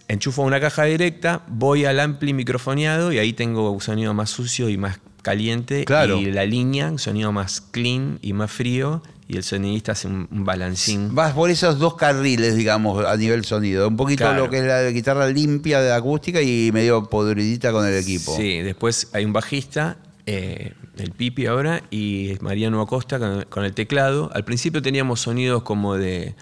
enchufo 0.09 0.43
una 0.43 0.61
caja 0.61 0.85
directa, 0.85 1.43
voy 1.49 1.85
al 1.85 2.01
ampli 2.01 2.33
microfoneado 2.33 3.13
y 3.13 3.19
ahí 3.19 3.33
tengo 3.35 3.71
un 3.71 3.81
sonido 3.81 4.15
más 4.15 4.31
sucio 4.31 4.69
y 4.69 4.77
más 4.77 4.99
caliente. 5.23 5.85
Claro. 5.85 6.19
Y 6.19 6.27
la 6.27 6.47
línea, 6.47 6.91
un 6.91 6.99
sonido 6.99 7.33
más 7.33 7.61
clean 7.61 8.19
y 8.23 8.33
más 8.33 8.51
frío. 8.51 9.03
Y 9.31 9.37
el 9.37 9.43
sonidista 9.43 9.93
hace 9.93 10.09
un, 10.09 10.27
balancín. 10.31 11.15
Vas 11.15 11.35
por 11.35 11.51
esos 11.51 11.79
dos 11.79 11.97
carriles, 11.97 12.57
digamos, 12.57 13.05
a 13.05 13.15
nivel 13.15 13.45
sonido. 13.45 13.87
Un 13.87 13.97
poquito 13.99 14.25
Claro. 14.25 14.45
lo 14.45 14.51
que 14.51 14.61
es 14.61 14.65
la 14.65 14.91
guitarra 14.91 15.27
limpia 15.29 15.83
de 15.83 15.93
acústica 15.93 16.41
y 16.41 16.71
medio 16.73 17.11
podridita 17.11 17.71
con 17.71 17.87
el 17.87 17.95
equipo. 17.95 18.35
Sí, 18.35 18.63
después 18.63 19.11
hay 19.13 19.27
un 19.27 19.35
bajista, 19.35 19.99
eh, 20.25 20.73
el 20.97 21.11
Pipi 21.11 21.45
ahora, 21.45 21.83
y 21.91 22.39
Mariano 22.41 22.81
Acosta 22.81 23.19
con, 23.19 23.45
con 23.51 23.67
el 23.67 23.75
teclado. 23.75 24.31
Al 24.33 24.47
principio 24.47 24.81
teníamos 24.81 25.21
sonidos 25.21 25.63
como 25.63 25.97
de. 25.97 26.35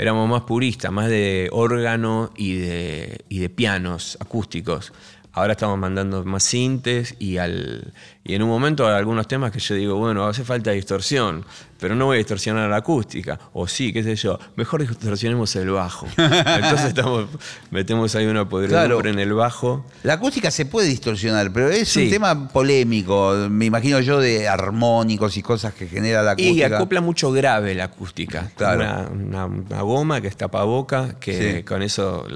Éramos 0.00 0.28
más 0.28 0.42
puristas, 0.42 0.92
más 0.92 1.08
de 1.08 1.48
órgano 1.50 2.30
y 2.36 2.54
de, 2.54 3.24
y 3.28 3.40
de 3.40 3.50
pianos 3.50 4.16
acústicos. 4.20 4.92
Ahora 5.38 5.52
estamos 5.52 5.78
mandando 5.78 6.24
más 6.24 6.42
sintes 6.42 7.14
y, 7.20 7.36
al, 7.36 7.92
y 8.24 8.34
en 8.34 8.42
un 8.42 8.48
momento 8.48 8.88
hay 8.88 8.96
algunos 8.96 9.28
temas 9.28 9.52
que 9.52 9.60
yo 9.60 9.76
digo, 9.76 9.94
bueno, 9.94 10.26
hace 10.26 10.42
falta 10.42 10.72
distorsión, 10.72 11.44
pero 11.78 11.94
no 11.94 12.06
voy 12.06 12.16
a 12.16 12.18
distorsionar 12.18 12.68
la 12.68 12.78
acústica. 12.78 13.38
O 13.52 13.68
sí, 13.68 13.92
qué 13.92 14.02
sé 14.02 14.16
yo, 14.16 14.36
mejor 14.56 14.84
distorsionemos 14.84 15.54
el 15.54 15.70
bajo. 15.70 16.08
Entonces 16.16 16.86
estamos, 16.86 17.26
metemos 17.70 18.16
ahí 18.16 18.26
una 18.26 18.48
podredumbre 18.48 19.10
en 19.10 19.20
el 19.20 19.32
bajo. 19.32 19.86
La 20.02 20.14
acústica 20.14 20.50
se 20.50 20.66
puede 20.66 20.88
distorsionar, 20.88 21.52
pero 21.52 21.70
es 21.70 21.94
un 21.96 22.10
tema 22.10 22.48
polémico, 22.48 23.36
me 23.48 23.66
imagino 23.66 24.00
yo, 24.00 24.18
de 24.18 24.48
armónicos 24.48 25.36
y 25.36 25.42
cosas 25.42 25.72
que 25.72 25.86
genera 25.86 26.24
la 26.24 26.32
acústica. 26.32 26.52
Y 26.52 26.62
acopla 26.64 27.00
mucho 27.00 27.30
grave 27.30 27.76
la 27.76 27.84
acústica. 27.84 28.50
Claro. 28.56 29.08
Una, 29.12 29.46
goma 29.82 30.20
que 30.20 30.26
es 30.26 30.36
tapaboca, 30.36 31.14
que 31.20 31.64
con 31.64 31.82
eso 31.82 32.26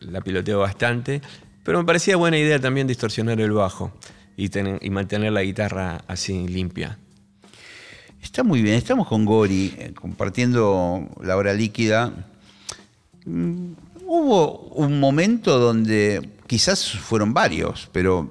la 0.00 0.20
piloteo 0.20 0.60
bastante 0.60 1.22
pero 1.66 1.80
me 1.80 1.84
parecía 1.84 2.16
buena 2.16 2.38
idea 2.38 2.60
también 2.60 2.86
distorsionar 2.86 3.40
el 3.40 3.50
bajo 3.50 3.90
y, 4.36 4.48
y 4.80 4.90
mantener 4.90 5.32
la 5.32 5.42
guitarra 5.42 6.04
así 6.06 6.46
limpia. 6.46 6.96
Está 8.22 8.44
muy 8.44 8.62
bien, 8.62 8.76
estamos 8.76 9.08
con 9.08 9.24
Gori 9.24 9.74
eh, 9.76 9.92
compartiendo 9.92 11.08
la 11.20 11.36
hora 11.36 11.52
líquida. 11.52 12.12
Mm, 13.24 13.72
hubo 14.06 14.60
un 14.76 15.00
momento 15.00 15.58
donde, 15.58 16.30
quizás 16.46 16.88
fueron 16.88 17.34
varios, 17.34 17.88
pero 17.90 18.30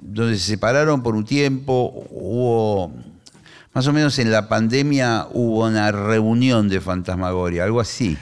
donde 0.00 0.38
se 0.38 0.46
separaron 0.46 1.02
por 1.02 1.16
un 1.16 1.24
tiempo, 1.24 2.06
hubo, 2.10 2.92
más 3.72 3.84
o 3.88 3.92
menos 3.92 4.16
en 4.20 4.30
la 4.30 4.48
pandemia, 4.48 5.26
hubo 5.32 5.66
una 5.66 5.90
reunión 5.90 6.68
de 6.68 6.80
Fantasmagoria, 6.80 7.64
algo 7.64 7.80
así. 7.80 8.16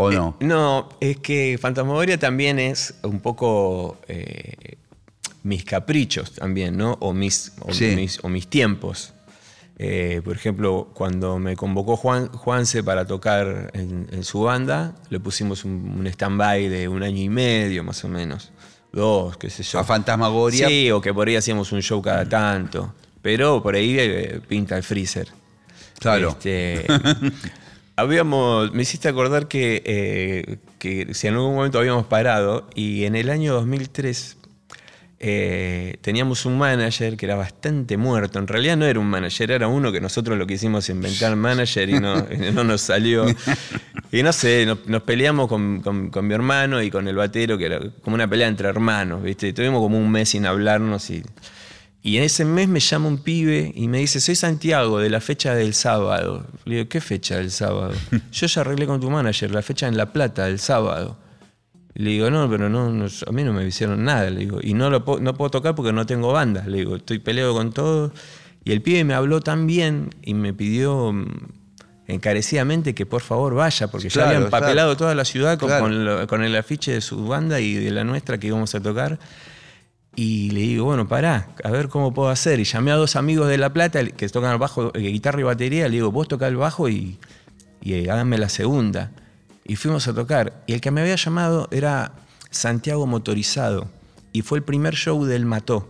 ¿O 0.00 0.12
no? 0.12 0.36
Eh, 0.38 0.44
no, 0.44 0.88
es 1.00 1.16
que 1.16 1.58
Fantasmagoria 1.60 2.18
también 2.18 2.60
es 2.60 2.94
un 3.02 3.18
poco 3.18 3.98
eh, 4.06 4.76
mis 5.42 5.64
caprichos 5.64 6.34
también, 6.34 6.76
¿no? 6.76 6.96
O 7.00 7.12
mis, 7.12 7.52
o 8.22 8.28
mis, 8.28 8.46
tiempos. 8.46 9.12
Eh, 9.76 10.22
por 10.24 10.36
ejemplo, 10.36 10.88
cuando 10.94 11.40
me 11.40 11.56
convocó 11.56 11.96
Juan, 11.96 12.28
Juanse 12.28 12.84
para 12.84 13.08
tocar 13.08 13.72
en, 13.74 14.22
su 14.22 14.42
banda, 14.42 14.94
le 15.10 15.18
pusimos 15.18 15.64
un, 15.64 16.06
stand-by 16.06 16.68
de 16.68 16.86
un 16.86 17.02
año 17.02 17.20
y 17.20 17.28
medio 17.28 17.82
más 17.82 18.04
o 18.04 18.08
menos. 18.08 18.52
Dos, 18.92 19.36
qué 19.36 19.50
sé 19.50 19.64
yo. 19.64 19.80
¿A 19.80 19.84
Fantasmagoria? 19.84 20.68
Sí, 20.68 20.92
o 20.92 21.00
que 21.00 21.12
por 21.12 21.26
ahí 21.26 21.34
hacíamos 21.34 21.72
un 21.72 21.82
show 21.82 22.00
cada 22.00 22.24
tanto. 22.24 22.94
Pero 23.20 23.60
por 23.60 23.74
ahí 23.74 24.40
pinta 24.46 24.76
el 24.76 24.84
freezer. 24.84 25.26
Claro. 25.98 26.28
Este, 26.28 26.86
Habíamos, 27.98 28.72
me 28.72 28.82
hiciste 28.82 29.08
acordar 29.08 29.48
que, 29.48 29.82
eh, 29.84 30.58
que 30.78 31.12
si 31.14 31.26
en 31.26 31.34
algún 31.34 31.56
momento 31.56 31.80
habíamos 31.80 32.06
parado 32.06 32.68
y 32.76 33.06
en 33.06 33.16
el 33.16 33.28
año 33.28 33.54
2003 33.54 34.36
eh, 35.18 35.96
teníamos 36.00 36.46
un 36.46 36.58
manager 36.58 37.16
que 37.16 37.26
era 37.26 37.34
bastante 37.34 37.96
muerto. 37.96 38.38
En 38.38 38.46
realidad 38.46 38.76
no 38.76 38.84
era 38.84 39.00
un 39.00 39.08
manager, 39.08 39.50
era 39.50 39.66
uno 39.66 39.90
que 39.90 40.00
nosotros 40.00 40.38
lo 40.38 40.46
quisimos 40.46 40.88
inventar 40.90 41.34
manager 41.34 41.90
y 41.90 41.98
no, 41.98 42.24
no 42.54 42.62
nos 42.62 42.82
salió. 42.82 43.26
Y 44.12 44.22
no 44.22 44.32
sé, 44.32 44.64
nos, 44.64 45.02
peleamos 45.02 45.48
con, 45.48 45.80
con, 45.80 46.26
mi 46.26 46.34
hermano 46.34 46.80
y 46.80 46.92
con 46.92 47.08
el 47.08 47.16
batero, 47.16 47.58
que 47.58 47.66
era 47.66 47.80
como 48.04 48.14
una 48.14 48.30
pelea 48.30 48.46
entre 48.46 48.68
hermanos, 48.68 49.24
¿viste? 49.24 49.52
Tuvimos 49.52 49.80
como 49.80 49.98
un 49.98 50.08
mes 50.08 50.28
sin 50.28 50.46
hablarnos 50.46 51.10
y 51.10 51.24
y 52.02 52.16
en 52.16 52.22
ese 52.22 52.44
mes 52.44 52.68
me 52.68 52.80
llama 52.80 53.08
un 53.08 53.18
pibe 53.18 53.72
y 53.74 53.88
me 53.88 53.98
dice, 53.98 54.20
soy 54.20 54.36
Santiago, 54.36 55.00
de 55.00 55.10
la 55.10 55.20
fecha 55.20 55.54
del 55.54 55.74
sábado. 55.74 56.46
Le 56.64 56.76
digo, 56.76 56.88
¿qué 56.88 57.00
fecha 57.00 57.36
del 57.36 57.50
sábado? 57.50 57.92
Yo 58.32 58.46
ya 58.46 58.60
arreglé 58.60 58.86
con 58.86 59.00
tu 59.00 59.10
manager, 59.10 59.50
la 59.50 59.62
fecha 59.62 59.88
en 59.88 59.96
La 59.96 60.12
Plata, 60.12 60.44
del 60.44 60.60
sábado. 60.60 61.18
Le 61.94 62.10
digo, 62.10 62.30
no, 62.30 62.48
pero 62.48 62.68
no, 62.68 62.86
a 62.86 63.32
mí 63.32 63.42
no 63.42 63.52
me 63.52 63.66
hicieron 63.66 64.04
nada. 64.04 64.30
Le 64.30 64.40
digo, 64.40 64.60
y 64.62 64.74
no, 64.74 64.88
lo 64.90 65.04
no 65.20 65.34
puedo 65.34 65.50
tocar 65.50 65.74
porque 65.74 65.92
no 65.92 66.06
tengo 66.06 66.32
banda. 66.32 66.64
Le 66.66 66.78
digo, 66.78 66.96
estoy 66.96 67.18
peleado 67.18 67.52
con 67.52 67.72
todo. 67.72 68.12
Y 68.64 68.70
el 68.70 68.80
pibe 68.80 69.02
me 69.02 69.14
habló 69.14 69.40
tan 69.40 69.66
bien 69.66 70.10
y 70.22 70.34
me 70.34 70.54
pidió 70.54 71.12
mm, 71.12 71.26
encarecidamente 72.06 72.94
que 72.94 73.06
por 73.06 73.22
favor 73.22 73.54
vaya, 73.54 73.88
porque 73.88 74.08
ya 74.08 74.28
habían 74.28 74.50
papelado 74.50 74.96
toda 74.96 75.16
la 75.16 75.24
ciudad 75.24 75.58
con, 75.58 76.26
con 76.28 76.44
el 76.44 76.54
afiche 76.54 76.92
de 76.92 77.00
su 77.00 77.26
banda 77.26 77.58
y 77.58 77.74
de 77.74 77.90
la 77.90 78.04
nuestra 78.04 78.38
que 78.38 78.46
íbamos 78.46 78.76
a 78.76 78.80
tocar. 78.80 79.18
Y 80.20 80.50
le 80.50 80.62
digo, 80.62 80.84
bueno, 80.84 81.06
pará, 81.06 81.46
a 81.62 81.70
ver 81.70 81.88
cómo 81.88 82.12
puedo 82.12 82.28
hacer. 82.28 82.58
Y 82.58 82.64
llamé 82.64 82.90
a 82.90 82.96
dos 82.96 83.14
amigos 83.14 83.48
de 83.48 83.56
La 83.56 83.72
Plata 83.72 84.04
que 84.04 84.28
tocan 84.28 84.50
el 84.50 84.58
bajo, 84.58 84.90
guitarra 84.90 85.38
y 85.38 85.44
batería. 85.44 85.84
Le 85.84 85.94
digo, 85.94 86.10
vos 86.10 86.26
toca 86.26 86.48
el 86.48 86.56
bajo 86.56 86.88
y, 86.88 87.20
y 87.80 87.92
eh, 87.94 88.10
háganme 88.10 88.36
la 88.36 88.48
segunda. 88.48 89.12
Y 89.64 89.76
fuimos 89.76 90.08
a 90.08 90.14
tocar. 90.14 90.64
Y 90.66 90.72
el 90.72 90.80
que 90.80 90.90
me 90.90 91.02
había 91.02 91.14
llamado 91.14 91.68
era 91.70 92.14
Santiago 92.50 93.06
Motorizado. 93.06 93.88
Y 94.32 94.42
fue 94.42 94.58
el 94.58 94.64
primer 94.64 94.96
show 94.96 95.24
del 95.24 95.46
Mató. 95.46 95.88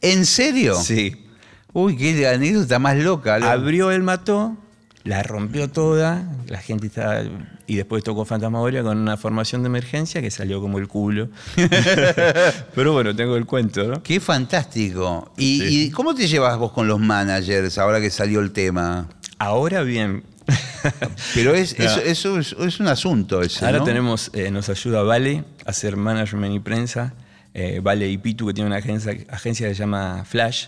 ¿En 0.00 0.26
serio? 0.26 0.74
Sí. 0.74 1.26
Uy, 1.72 1.96
qué 1.96 2.26
anécdota 2.26 2.80
más 2.80 2.96
loca. 2.96 3.36
Abrió 3.36 3.92
el 3.92 4.02
Mató 4.02 4.56
la 5.04 5.22
rompió 5.22 5.68
toda, 5.68 6.24
la 6.46 6.58
gente 6.58 6.88
estaba... 6.88 7.22
Y 7.66 7.76
después 7.76 8.02
tocó 8.02 8.24
Fantasmagoria 8.24 8.82
con 8.82 8.98
una 8.98 9.16
formación 9.16 9.62
de 9.62 9.68
emergencia 9.68 10.20
que 10.20 10.30
salió 10.30 10.60
como 10.60 10.78
el 10.78 10.88
culo. 10.88 11.28
Pero 12.74 12.92
bueno, 12.92 13.14
tengo 13.14 13.36
el 13.36 13.46
cuento, 13.46 13.84
¿no? 13.84 14.02
Qué 14.02 14.18
fantástico. 14.18 15.32
¿Y, 15.36 15.90
cómo 15.90 16.14
te 16.14 16.26
llevas 16.26 16.58
vos 16.58 16.72
con 16.72 16.88
los 16.88 16.98
managers 16.98 17.78
ahora 17.78 18.00
que 18.00 18.10
salió 18.10 18.40
el 18.40 18.50
tema? 18.50 19.08
Ahora 19.38 19.82
bien. 19.82 20.24
Pero 21.34 21.54
es, 21.54 21.78
eso, 21.78 22.38
es, 22.38 22.80
un 22.80 22.88
asunto 22.88 23.40
ese, 23.40 23.64
Ahora 23.64 23.84
tenemos, 23.84 24.32
eh, 24.34 24.50
nos 24.50 24.68
ayuda 24.68 25.02
Vale 25.02 25.44
a 25.64 25.70
hacer 25.70 25.96
management 25.96 26.54
y 26.54 26.58
prensa. 26.58 27.14
Eh, 27.54 27.80
vale 27.82 28.08
y 28.08 28.18
Pitu, 28.18 28.46
que 28.46 28.54
tiene 28.54 28.68
una 28.68 28.78
agencia, 28.78 29.16
agencia 29.28 29.68
que 29.68 29.74
se 29.74 29.80
llama 29.80 30.24
Flash, 30.24 30.66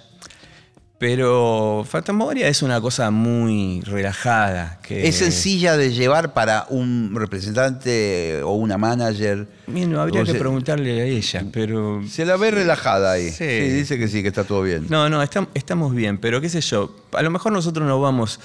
pero 1.03 1.85
Fantasmagoria 1.85 2.47
es 2.47 2.63
una 2.63 2.81
cosa 2.81 3.11
muy 3.11 3.81
relajada. 3.81 4.79
Que... 4.85 5.09
¿Es 5.09 5.17
sencilla 5.17 5.77
de 5.77 5.93
llevar 5.93 6.33
para 6.33 6.67
un 6.69 7.13
representante 7.17 8.41
o 8.45 8.53
una 8.53 8.79
manager? 8.79 9.49
Bien, 9.67 9.93
habría 9.97 10.23
que 10.23 10.35
preguntarle 10.35 11.01
a 11.01 11.05
ella, 11.05 11.45
pero... 11.53 12.05
Se 12.09 12.25
la 12.25 12.37
ve 12.37 12.53
relajada 12.53 13.11
ahí. 13.11 13.33
Sí. 13.33 13.45
dice 13.45 13.99
que 13.99 14.07
sí, 14.07 14.23
que 14.23 14.29
está 14.29 14.45
todo 14.45 14.63
bien. 14.63 14.87
No, 14.91 15.11
no, 15.11 15.21
estamos 15.23 15.93
bien, 15.93 16.19
pero 16.19 16.41
qué 16.41 16.49
sé 16.49 16.61
yo, 16.61 16.95
a 17.11 17.23
lo 17.23 17.31
mejor 17.31 17.51
nosotros 17.51 17.85
no 17.85 18.01
vamos 18.01 18.39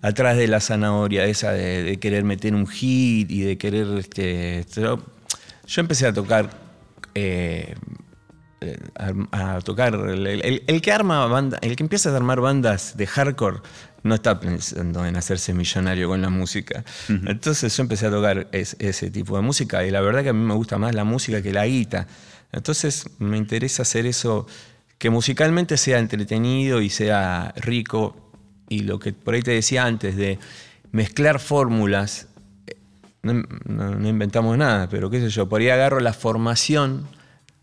atrás 0.00 0.36
de 0.36 0.46
la 0.46 0.60
zanahoria 0.60 1.24
esa 1.24 1.50
de, 1.50 1.98
querer 2.00 2.22
meter 2.22 2.54
un 2.54 2.68
hit 2.68 3.28
y 3.28 3.40
de 3.40 3.58
querer... 3.58 3.88
Este, 3.98 4.64
yo 4.76 5.00
empecé 5.80 6.06
a 6.06 6.12
tocar... 6.12 6.48
Eh, 7.16 7.74
eh, 8.64 8.78
a, 9.32 9.60
tocar. 9.60 9.94
El, 9.94 10.80
que 10.80 10.92
arma 10.92 11.26
banda, 11.26 11.58
el 11.60 11.76
que 11.76 11.82
empieza 11.82 12.10
a 12.10 12.16
armar 12.16 12.40
bandas 12.40 12.96
de 12.96 13.06
hardcore 13.06 13.58
no 14.02 14.14
está 14.14 14.40
pensando 14.40 15.04
en 15.06 15.16
hacerse 15.16 15.54
millonario 15.54 16.08
con 16.08 16.20
la 16.22 16.30
música. 16.30 16.84
Entonces 17.08 17.74
yo 17.76 17.82
empecé 17.82 18.06
a 18.06 18.10
tocar 18.10 18.48
ese 18.52 19.10
tipo 19.10 19.36
de 19.36 19.42
música 19.42 19.84
y 19.84 19.90
la 19.90 20.00
verdad 20.00 20.22
que 20.22 20.28
a 20.28 20.32
mí 20.32 20.44
me 20.44 20.54
gusta 20.54 20.78
más 20.78 20.94
la 20.94 21.04
música 21.04 21.40
que 21.42 21.52
la 21.52 21.66
guita. 21.66 22.06
Entonces 22.52 23.06
me 23.18 23.38
interesa 23.38 23.82
hacer 23.82 24.06
eso 24.06 24.46
que 24.98 25.10
musicalmente 25.10 25.76
sea 25.76 25.98
entretenido 25.98 26.80
y 26.82 26.90
sea 26.90 27.52
rico 27.56 28.32
y 28.68 28.80
lo 28.80 28.98
que 28.98 29.12
por 29.12 29.34
ahí 29.34 29.42
te 29.42 29.52
decía 29.52 29.84
antes 29.84 30.16
de 30.16 30.38
mezclar 30.92 31.40
fórmulas. 31.40 32.28
Eh, 32.66 32.76
no, 33.22 33.34
no 33.34 34.08
inventamos 34.08 34.56
nada, 34.58 34.88
pero 34.88 35.08
qué 35.08 35.20
sé 35.20 35.30
yo, 35.30 35.48
por 35.48 35.62
ahí 35.62 35.70
agarro 35.70 36.00
la 36.00 36.12
formación 36.12 37.06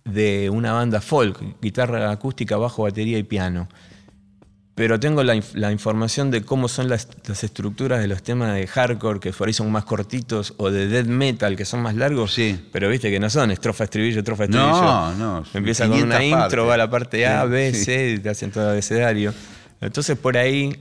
de 0.06 0.50
una 0.50 0.74
banda 0.74 1.02
folk, 1.02 1.40
guitarra 1.62 2.12
acústica, 2.12 2.58
bajo, 2.58 2.84
batería 2.84 3.18
y 3.18 3.24
piano. 3.24 3.68
Pero 4.74 5.00
tengo 5.00 5.24
la, 5.24 5.36
información 5.72 6.32
de 6.32 6.44
cómo 6.44 6.68
son 6.68 6.90
las, 6.90 7.08
estructuras 7.44 8.00
de 8.00 8.08
los 8.08 8.24
temas 8.24 8.56
de 8.56 8.66
hardcore, 8.66 9.20
que 9.20 9.32
por 9.32 9.48
ahí 9.48 9.54
son 9.54 9.72
más 9.72 9.84
cortitos, 9.84 10.54
o 10.58 10.72
de 10.72 10.88
death 10.88 11.08
metal, 11.08 11.56
que 11.56 11.66
son 11.66 11.82
más 11.82 11.96
largos. 11.96 12.34
Sí. 12.34 12.68
Pero 12.72 12.90
viste 12.90 13.12
que 13.12 13.20
no 13.20 13.30
son 13.30 13.52
estrofa, 13.52 13.84
estribillo, 13.84 14.20
estrofa, 14.20 14.46
estribillo. 14.46 14.72
No, 14.72 15.14
no. 15.16 15.44
Empieza 15.54 15.88
con 15.88 16.02
una 16.02 16.24
intro, 16.24 16.66
va 16.66 16.76
a 16.76 16.78
la 16.78 16.90
parte 16.90 17.28
A, 17.28 17.46
B, 17.46 17.74
C, 17.74 18.20
te 18.24 18.30
hacen 18.30 18.52
todo 18.52 18.64
el 18.64 18.70
abecedario. 18.72 19.34
Entonces 19.82 20.18
por 20.18 20.38
ahí 20.38 20.76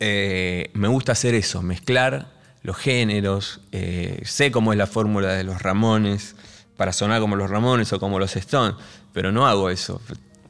eh, 0.00 0.70
me 0.74 0.88
gusta 0.88 1.12
hacer 1.12 1.34
eso, 1.34 1.62
mezclar 1.62 2.26
los 2.62 2.76
géneros. 2.76 3.60
Eh, 3.70 4.20
sé 4.24 4.50
cómo 4.50 4.72
es 4.72 4.78
la 4.78 4.86
fórmula 4.86 5.32
de 5.32 5.44
los 5.44 5.62
Ramones 5.62 6.34
para 6.76 6.92
sonar 6.92 7.20
como 7.20 7.36
los 7.36 7.50
Ramones 7.50 7.92
o 7.92 8.00
como 8.00 8.18
los 8.18 8.36
Stones, 8.36 8.76
pero 9.12 9.32
no 9.32 9.46
hago 9.46 9.70
eso. 9.70 10.00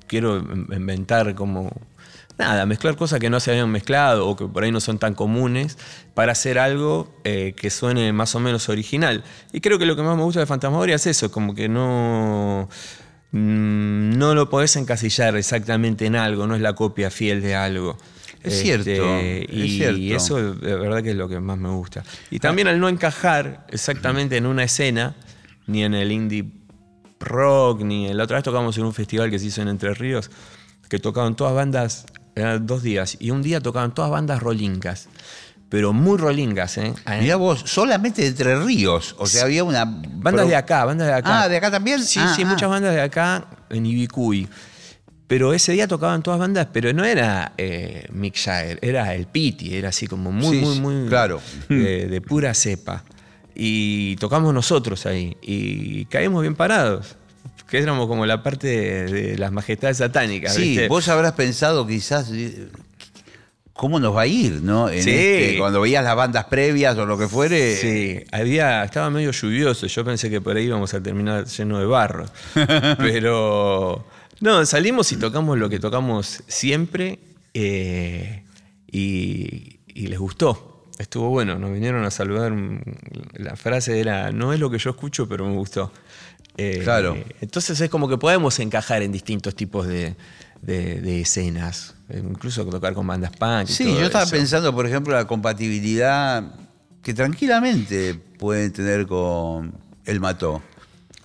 Quiero 0.06 0.38
inventar 0.38 1.34
como 1.34 1.72
nada, 2.38 2.66
mezclar 2.66 2.96
cosas 2.96 3.18
que 3.18 3.30
no 3.30 3.40
se 3.40 3.50
habían 3.50 3.70
mezclado 3.70 4.28
o 4.28 4.36
que 4.36 4.46
por 4.46 4.64
ahí 4.64 4.70
no 4.70 4.80
son 4.80 4.98
tan 4.98 5.14
comunes 5.14 5.78
para 6.14 6.32
hacer 6.32 6.58
algo 6.58 7.14
eh, 7.24 7.54
que 7.56 7.70
suene 7.70 8.12
más 8.12 8.34
o 8.34 8.40
menos 8.40 8.68
original. 8.68 9.24
Y 9.52 9.60
creo 9.60 9.78
que 9.78 9.86
lo 9.86 9.96
que 9.96 10.02
más 10.02 10.16
me 10.16 10.22
gusta 10.22 10.40
de 10.40 10.46
Fantasmagoria 10.46 10.96
es 10.96 11.06
eso, 11.06 11.30
como 11.30 11.54
que 11.54 11.68
no, 11.68 12.68
mm, 13.32 14.18
no 14.18 14.34
lo 14.34 14.50
podés 14.50 14.76
encasillar 14.76 15.36
exactamente 15.36 16.06
en 16.06 16.16
algo, 16.16 16.46
no 16.46 16.54
es 16.54 16.60
la 16.60 16.74
copia 16.74 17.10
fiel 17.10 17.40
de 17.42 17.54
algo. 17.54 17.96
Es 18.42 18.60
cierto. 18.60 18.90
Este, 18.90 19.46
y, 19.50 20.12
eso 20.12 20.54
de 20.54 20.76
verdad 20.76 21.02
que 21.02 21.10
es 21.10 21.16
lo 21.16 21.28
que 21.28 21.40
más 21.40 21.58
me 21.58 21.68
gusta. 21.70 22.04
Y 22.30 22.38
también 22.38 22.68
al 22.68 22.78
no 22.78 22.88
encajar 22.88 23.66
exactamente 23.70 24.36
en 24.36 24.46
una 24.46 24.62
escena, 24.62 25.16
ni 25.66 25.84
en 25.84 25.94
el 25.94 26.12
indie 26.12 26.44
rock, 27.20 27.82
ni 27.82 28.12
la 28.12 28.24
otra 28.24 28.36
vez 28.36 28.44
tocamos 28.44 28.76
en 28.78 28.84
un 28.84 28.92
festival 28.94 29.30
que 29.30 29.38
se 29.38 29.46
hizo 29.46 29.62
en 29.62 29.68
Entre 29.68 29.94
Ríos, 29.94 30.30
que 30.88 30.98
tocaban 30.98 31.34
todas 31.34 31.54
bandas, 31.54 32.06
eran 32.34 32.66
dos 32.66 32.82
días, 32.82 33.16
y 33.20 33.30
un 33.30 33.42
día 33.42 33.60
tocaban 33.60 33.94
todas 33.94 34.10
bandas 34.10 34.42
rolingas, 34.42 35.08
pero 35.68 35.92
muy 35.92 36.16
rolingas, 36.18 36.78
¿eh? 36.78 36.94
Mirá 37.20 37.36
vos, 37.36 37.62
solamente 37.66 38.22
de 38.22 38.28
Entre 38.28 38.56
Ríos, 38.62 39.16
o 39.18 39.26
sea, 39.26 39.44
había 39.44 39.64
una... 39.64 39.84
Bandas 39.84 40.46
de 40.48 40.54
acá, 40.56 40.84
bandas 40.84 41.08
de 41.08 41.14
acá. 41.14 41.42
Ah, 41.42 41.48
¿de 41.48 41.56
acá 41.56 41.70
también? 41.70 42.02
Sí, 42.04 42.20
Ah, 42.22 42.32
sí, 42.36 42.42
ah. 42.42 42.46
muchas 42.46 42.68
bandas 42.68 42.94
de 42.94 43.00
acá 43.00 43.46
en 43.70 43.84
Ibicuy. 43.86 44.48
Pero 45.26 45.52
ese 45.52 45.72
día 45.72 45.88
tocaban 45.88 46.22
todas 46.22 46.38
bandas, 46.38 46.68
pero 46.72 46.92
no 46.92 47.04
era 47.04 47.52
eh, 47.58 48.06
Mick 48.12 48.36
Jagger, 48.38 48.78
era 48.80 49.12
el 49.12 49.26
Pity, 49.26 49.74
era 49.74 49.88
así 49.88 50.06
como 50.06 50.30
muy, 50.30 50.58
Sí, 50.60 50.64
muy, 50.64 50.78
muy. 50.78 51.08
claro. 51.08 51.40
De, 51.68 52.06
de 52.06 52.20
pura 52.20 52.54
cepa. 52.54 53.02
Y 53.58 54.16
tocamos 54.16 54.52
nosotros 54.52 55.06
ahí. 55.06 55.36
Y 55.42 56.04
caímos 56.06 56.42
bien 56.42 56.54
parados. 56.54 57.16
Que 57.68 57.78
éramos 57.78 58.06
como 58.06 58.26
la 58.26 58.42
parte 58.42 58.66
de, 58.68 59.04
de 59.12 59.38
las 59.38 59.50
majestades 59.50 59.96
satánicas. 59.96 60.54
Sí, 60.54 60.68
¿viste? 60.70 60.88
vos 60.88 61.08
habrás 61.08 61.32
pensado 61.32 61.84
quizás 61.86 62.30
eh, 62.32 62.68
cómo 63.72 63.98
nos 63.98 64.14
va 64.14 64.22
a 64.22 64.26
ir, 64.26 64.62
¿no? 64.62 64.88
En 64.88 65.02
Sí. 65.02 65.10
este- 65.10 65.58
cuando 65.58 65.80
veías 65.80 66.04
las 66.04 66.14
bandas 66.14 66.44
previas 66.44 66.96
o 66.98 67.06
lo 67.06 67.18
que 67.18 67.26
fuere. 67.28 67.74
Sí, 67.76 68.20
había, 68.30 68.84
estaba 68.84 69.10
medio 69.10 69.32
lluvioso. 69.32 69.86
Yo 69.86 70.04
pensé 70.04 70.30
que 70.30 70.40
por 70.40 70.56
ahí 70.56 70.66
íbamos 70.66 70.92
a 70.94 71.02
terminar 71.02 71.46
lleno 71.46 71.78
de 71.80 71.86
barro. 71.86 72.26
Pero 72.98 74.04
no, 74.40 74.64
salimos 74.66 75.10
y 75.12 75.16
tocamos 75.16 75.58
lo 75.58 75.68
que 75.68 75.78
tocamos 75.80 76.42
siempre 76.46 77.18
eh, 77.54 78.44
y, 78.90 79.78
y 79.88 80.06
les 80.06 80.18
gustó. 80.18 80.75
Estuvo 80.98 81.28
bueno, 81.28 81.58
nos 81.58 81.72
vinieron 81.72 82.04
a 82.04 82.10
saludar. 82.10 82.52
mm, 82.52 82.80
La 83.34 83.56
frase 83.56 84.00
era, 84.00 84.32
no 84.32 84.52
es 84.52 84.60
lo 84.60 84.70
que 84.70 84.78
yo 84.78 84.90
escucho, 84.90 85.28
pero 85.28 85.46
me 85.46 85.54
gustó. 85.56 85.92
Eh, 86.56 86.80
Claro. 86.84 87.16
Entonces 87.40 87.78
es 87.80 87.90
como 87.90 88.08
que 88.08 88.16
podemos 88.16 88.58
encajar 88.60 89.02
en 89.02 89.12
distintos 89.12 89.54
tipos 89.54 89.86
de, 89.86 90.16
de- 90.62 91.00
de 91.02 91.20
escenas. 91.20 91.94
Eh, 92.08 92.22
Incluso 92.24 92.64
tocar 92.66 92.94
con 92.94 93.06
bandas 93.06 93.30
punk. 93.32 93.68
y 93.68 93.72
Sí, 93.72 93.84
todo 93.84 93.98
yo 94.00 94.06
estaba 94.06 94.24
eso. 94.24 94.32
pensando, 94.36 94.74
por 94.74 94.86
ejemplo, 94.86 95.14
la 95.14 95.26
compatibilidad 95.26 96.44
que 97.02 97.12
tranquilamente 97.14 98.14
pueden 98.14 98.72
tener 98.72 99.06
con 99.06 99.74
El 100.06 100.20
Mató. 100.20 100.62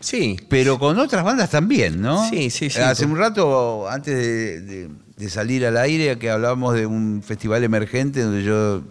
Sí, 0.01 0.35
Pero 0.49 0.79
con 0.79 0.97
otras 0.99 1.23
bandas 1.23 1.49
también, 1.51 2.01
¿no? 2.01 2.27
Sí, 2.29 2.49
sí, 2.49 2.69
sí. 2.71 2.79
Hace 2.79 3.05
un 3.05 3.15
rato, 3.17 3.87
antes 3.89 4.15
de, 4.15 4.61
de- 4.61 4.89
de 5.15 5.29
salir 5.29 5.65
al 5.65 5.77
aire, 5.77 6.17
que 6.17 6.29
hablábamos 6.31 6.73
de 6.73 6.87
un 6.87 7.21
festival 7.23 7.63
emergente 7.63 8.21
donde 8.21 8.43
yo 8.43 8.81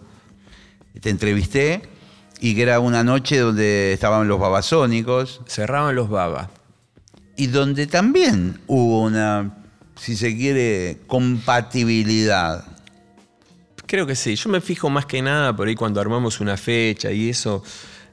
te 0.99 1.09
entrevisté 1.09 1.81
y 2.39 2.55
que 2.55 2.63
era 2.63 2.79
una 2.79 3.03
noche 3.03 3.37
donde 3.37 3.93
estaban 3.93 4.27
los 4.27 4.39
babasónicos 4.39 5.41
cerraban 5.47 5.95
los 5.95 6.09
babas. 6.09 6.49
y 7.37 7.47
donde 7.47 7.87
también 7.87 8.59
hubo 8.67 9.01
una, 9.03 9.57
si 9.95 10.15
se 10.15 10.35
quiere, 10.35 10.97
compatibilidad. 11.07 12.65
Creo 13.85 14.05
que 14.07 14.15
sí. 14.15 14.35
Yo 14.35 14.49
me 14.49 14.61
fijo 14.61 14.89
más 14.89 15.05
que 15.05 15.21
nada 15.21 15.55
por 15.55 15.67
ahí 15.67 15.75
cuando 15.75 15.99
armamos 16.01 16.39
una 16.39 16.57
fecha 16.57 17.11
y 17.11 17.29
eso. 17.29 17.63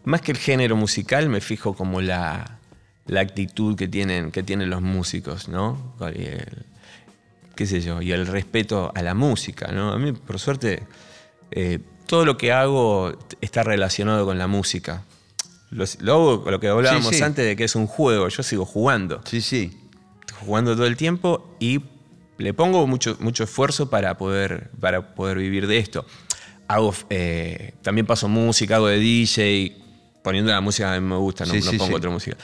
Más 0.04 0.20
que 0.22 0.32
el 0.32 0.38
género 0.38 0.76
musical, 0.76 1.28
me 1.28 1.40
fijo 1.40 1.74
como 1.74 2.00
la, 2.00 2.58
la 3.06 3.20
actitud 3.20 3.76
que 3.76 3.86
tienen, 3.88 4.30
que 4.30 4.42
tienen 4.42 4.70
los 4.70 4.80
músicos, 4.82 5.48
¿no? 5.48 5.94
Y 6.14 6.22
el- 6.24 6.64
qué 7.54 7.66
sé 7.66 7.80
yo, 7.80 8.00
y 8.00 8.12
el 8.12 8.26
respeto 8.26 8.92
a 8.94 9.02
la 9.02 9.14
música, 9.14 9.70
¿no? 9.72 9.92
A 9.92 9.98
mí, 9.98 10.12
por 10.12 10.38
suerte, 10.38 10.84
eh, 11.50 11.80
todo 12.09 12.25
lo 12.25 12.37
que 12.37 12.51
hago 12.53 13.12
está 13.40 13.62
relacionado 13.62 14.25
con 14.25 14.38
la 14.38 14.47
música. 14.49 15.05
Lo, 15.71 15.85
lo 16.01 16.12
hago 16.14 16.42
con 16.42 16.53
lo 16.53 16.59
que 16.61 16.68
hablábamos 16.68 17.14
sí. 17.14 17.23
antes 17.23 17.44
de 17.44 17.55
que 17.55 17.64
es 17.64 17.77
un 17.77 17.87
juego, 17.87 18.29
yo 18.29 18.42
sigo 18.42 18.64
jugando 18.64 19.21
Sí, 19.25 19.42
sí. 19.42 19.79
jugando 20.40 20.75
todo 20.75 20.87
el 20.87 20.97
tiempo 20.97 21.55
y 21.61 21.83
le 22.38 22.55
pongo 22.55 22.87
mucho, 22.87 23.16
mucho 23.21 23.44
esfuerzo 23.44 23.90
para 23.90 24.16
poder, 24.16 24.71
para 24.81 25.14
poder 25.14 25.37
vivir 25.38 25.66
de 25.66 25.77
esto. 25.79 26.07
Hago, 26.66 26.94
eh, 27.11 27.75
también 27.83 28.07
paso 28.07 28.29
música, 28.29 28.77
hago 28.77 28.87
de 28.87 28.99
DJ, 28.99 29.77
poniendo 30.23 30.51
la 30.51 30.61
música 30.62 30.94
que 30.94 31.01
me 31.01 31.16
gusta, 31.16 31.44
no, 31.44 31.53
Sí, 31.53 31.61
no 31.61 31.73
pongo 31.79 31.97
otra 31.97 32.11
música. 32.11 32.37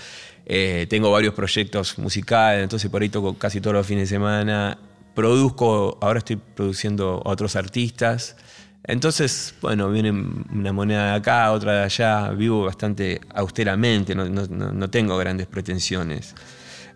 Eh, 0.45 0.87
tengo 0.91 1.11
varios 1.11 1.33
proyectos 1.33 1.99
musicales, 1.99 2.63
entonces 2.65 2.91
por 2.91 3.01
ahí 3.01 3.09
toco 3.09 3.39
casi 3.39 3.63
todos 3.63 3.75
los 3.75 3.87
fines 3.87 4.11
de 4.11 4.15
semana. 4.17 4.77
Produzco, 5.15 5.97
ahora 6.03 6.19
estoy 6.19 6.37
produciendo 6.37 7.23
a 7.25 7.31
otros 7.31 7.57
artistas. 7.57 8.37
Entonces, 8.87 9.55
bueno, 9.63 9.91
viene 9.91 10.11
una 10.11 10.73
moneda 10.73 11.13
de 11.13 11.17
acá, 11.17 11.51
otra 11.53 11.73
de 11.73 11.83
allá. 11.85 12.31
Vivo 12.31 12.65
bastante 12.65 13.21
austeramente, 13.35 14.15
no, 14.15 14.91
tengo 14.91 15.17
grandes 15.17 15.47
pretensiones. 15.47 16.35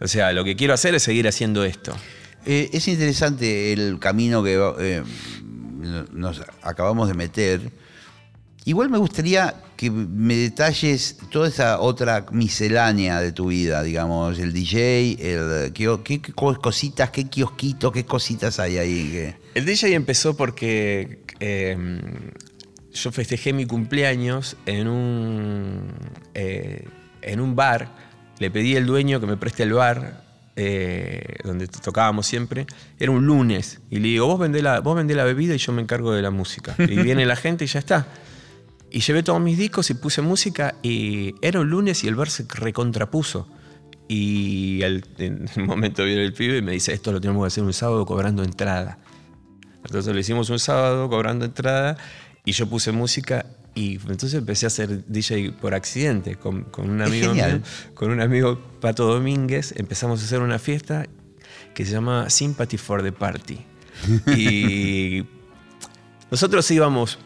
O 0.01 0.07
sea, 0.07 0.33
lo 0.33 0.45
que 0.45 0.55
quiero 0.55 0.75
hacer 0.75 0.95
es 0.95 1.03
seguir 1.03 1.27
haciendo 1.27 1.65
esto. 1.65 1.93
Eh, 2.45 2.71
es 2.73 2.87
interesante 2.89 3.73
el 3.73 3.99
camino 3.99 4.43
que 4.43 4.59
eh, 4.79 5.03
nos 6.13 6.43
acabamos 6.63 7.09
de 7.09 7.15
meter. 7.15 7.88
Igual 8.69 8.91
me 8.91 8.99
gustaría 8.99 9.55
que 9.79 9.91
me 9.91 10.37
detalles 10.37 11.17
toda 11.31 11.49
esa 11.49 11.81
otra 11.81 12.27
miscelánea 12.33 13.19
de 13.19 13.33
tu 13.33 13.47
vida, 13.47 13.83
digamos, 13.83 14.39
el 14.39 14.53
DJ, 14.53 15.17
el, 15.21 15.73
qué, 15.73 15.99
qué- 16.05 16.21
cositas, 16.35 17.09
qué 17.11 17.25
kiosquitos, 17.31 17.91
qué 17.93 18.05
cositas 18.05 18.59
hay 18.61 18.77
ahí. 18.77 19.35
El 19.55 19.65
DJ 19.65 19.95
empezó 19.95 20.37
porque 20.37 21.21
eh, 21.41 21.79
yo 22.93 23.11
festejé 23.11 23.55
mi 23.55 23.65
cumpleaños 23.65 24.59
en 24.67 24.87
un, 24.89 25.85
eh, 26.35 26.85
en 27.23 27.41
un 27.41 27.57
bar. 27.57 27.89
Le 28.39 28.51
pedí 28.51 28.77
al 28.77 28.85
dueño 28.85 29.19
que 29.19 29.27
me 29.27 29.39
preste 29.39 29.63
el 29.63 29.73
bar 29.73 30.25
eh, 30.57 31.37
donde 31.43 31.69
tocábamos 31.69 32.27
siempre. 32.27 32.67
Era 32.99 33.13
un 33.13 33.25
lunes. 33.25 33.81
Y 33.89 34.01
le 34.01 34.09
digo, 34.09 34.27
vos 34.27 34.39
vendé, 34.39 34.61
la, 34.61 34.81
vos 34.81 34.95
vendé 34.95 35.15
la 35.15 35.25
bebida 35.25 35.55
y 35.55 35.59
yo 35.59 35.73
me 35.73 35.81
encargo 35.81 36.13
de 36.13 36.21
la 36.21 36.31
música. 36.31 36.75
Y 36.79 36.97
viene 37.01 37.25
la 37.25 37.37
gente 37.37 37.65
y 37.65 37.69
ya 37.69 37.79
está. 37.79 38.07
Y 38.91 39.01
llevé 39.01 39.23
todos 39.23 39.41
mis 39.41 39.59
discos 39.59 39.91
y 39.91 39.95
puse 39.95 40.23
música 40.23 40.75
y 40.83 41.35
era 41.43 41.61
un 41.61 41.69
lunes 41.71 42.05
y 42.05 42.09
el 42.09 42.15
bar 42.15 42.31
se 42.31 42.47
recontrapuso. 42.49 43.49
Y 44.09 44.83
al- 44.83 45.05
en 45.19 45.47
un 45.57 45.67
momento 45.67 46.05
viene 46.05 46.25
el 46.25 46.33
pibe 46.33 46.59
y 46.59 46.63
me 46.63 46.73
dice, 46.73 46.93
esto 46.95 47.13
lo 47.13 47.21
tenemos 47.21 47.43
que 47.45 47.49
hacer 47.49 47.65
un 47.65 47.73
sábado 47.73 48.07
cobrando 48.07 48.43
entrada. 48.43 48.99
Entonces 49.85 50.13
lo 50.15 50.19
hicimos 50.21 50.51
un 50.51 50.59
sábado 50.59 51.09
cobrando 51.09 51.45
entrada 51.45 51.97
y 52.45 52.53
yo 52.53 52.67
puse 52.69 52.93
música 52.93 53.47
y 53.75 53.95
entonces 53.97 54.35
empecé 54.35 54.67
a 54.67 54.69
hacer 54.69 55.05
DJ 55.07 55.53
por 55.53 55.75
accidente 55.75 56.37
con, 56.37 56.65
con 56.65 56.91
un 56.91 57.01
amigo 57.03 57.33
mío, 57.35 57.61
con 57.95 58.11
un 58.11 58.21
amigo 58.21 58.59
Pato 58.81 59.07
Domínguez, 59.07 59.73
empezamos 59.77 60.21
a 60.21 60.25
hacer 60.25 60.41
una 60.41 60.59
fiesta 60.59 61.07
que 61.75 61.85
se 61.85 61.93
llama 61.93 62.29
Sympathy 62.31 62.77
for 62.79 63.03
the 63.03 63.13
Party. 63.13 63.59
Y 64.37 65.25
nosotros 66.31 66.69
íbamos, 66.71 67.19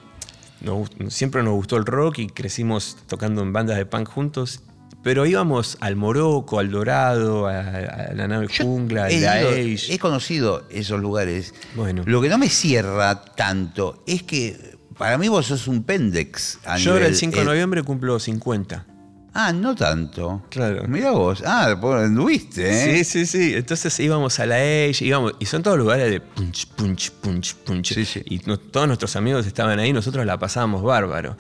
nos 0.64 0.90
siempre 1.14 1.42
nos 1.42 1.54
gustó 1.54 1.76
el 1.76 1.84
rock 1.86 2.18
y 2.18 2.26
crecimos 2.28 2.96
tocando 3.08 3.42
en 3.42 3.52
bandas 3.52 3.76
de 3.76 3.86
punk 3.86 4.08
juntos, 4.08 4.60
pero 5.02 5.26
íbamos 5.26 5.76
al 5.80 5.96
Morocco, 5.96 6.58
al 6.60 6.70
Dorado, 6.70 7.48
a, 7.48 7.58
a 7.60 8.12
la 8.14 8.28
nave 8.28 8.46
Yo 8.48 8.64
jungla, 8.64 9.10
he, 9.10 9.26
a 9.26 9.42
la 9.42 9.50
Age. 9.50 9.92
he 9.94 9.98
conocido 9.98 10.64
esos 10.70 11.00
lugares. 11.00 11.54
Bueno. 11.74 12.02
Lo 12.06 12.20
que 12.22 12.28
no 12.28 12.38
me 12.38 12.48
cierra 12.48 13.24
tanto 13.34 14.02
es 14.06 14.22
que 14.22 14.76
para 14.96 15.18
mí 15.18 15.26
vos 15.28 15.46
sos 15.46 15.66
un 15.66 15.82
pendex. 15.82 16.58
a 16.64 16.78
Yo 16.78 16.92
ahora 16.92 17.06
el 17.06 17.12
nivel- 17.12 17.18
5 17.18 17.36
de 17.36 17.42
eh, 17.42 17.44
noviembre 17.46 17.82
cumplo 17.82 18.20
50. 18.20 18.86
Ah, 19.34 19.52
no 19.52 19.74
tanto. 19.74 20.42
Claro. 20.50 20.84
Mira 20.88 21.10
vos. 21.12 21.42
Ah, 21.46 21.74
anduviste, 22.04 22.68
¿eh? 22.98 23.02
Sí, 23.02 23.04
sí, 23.04 23.26
sí. 23.26 23.54
Entonces 23.54 23.98
íbamos 24.00 24.38
a 24.40 24.46
la 24.46 24.56
Age, 24.56 24.98
íbamos, 25.06 25.34
y 25.38 25.46
son 25.46 25.62
todos 25.62 25.78
lugares 25.78 26.10
de 26.10 26.20
punch, 26.20 26.66
punch, 26.68 27.10
punch, 27.12 27.54
punch. 27.56 27.94
Sí, 27.94 28.04
sí. 28.04 28.22
Y 28.26 28.38
no- 28.46 28.58
todos 28.58 28.86
nuestros 28.86 29.16
amigos 29.16 29.46
estaban 29.46 29.78
ahí, 29.78 29.92
nosotros 29.92 30.26
la 30.26 30.38
pasábamos 30.38 30.82
bárbaro. 30.82 31.36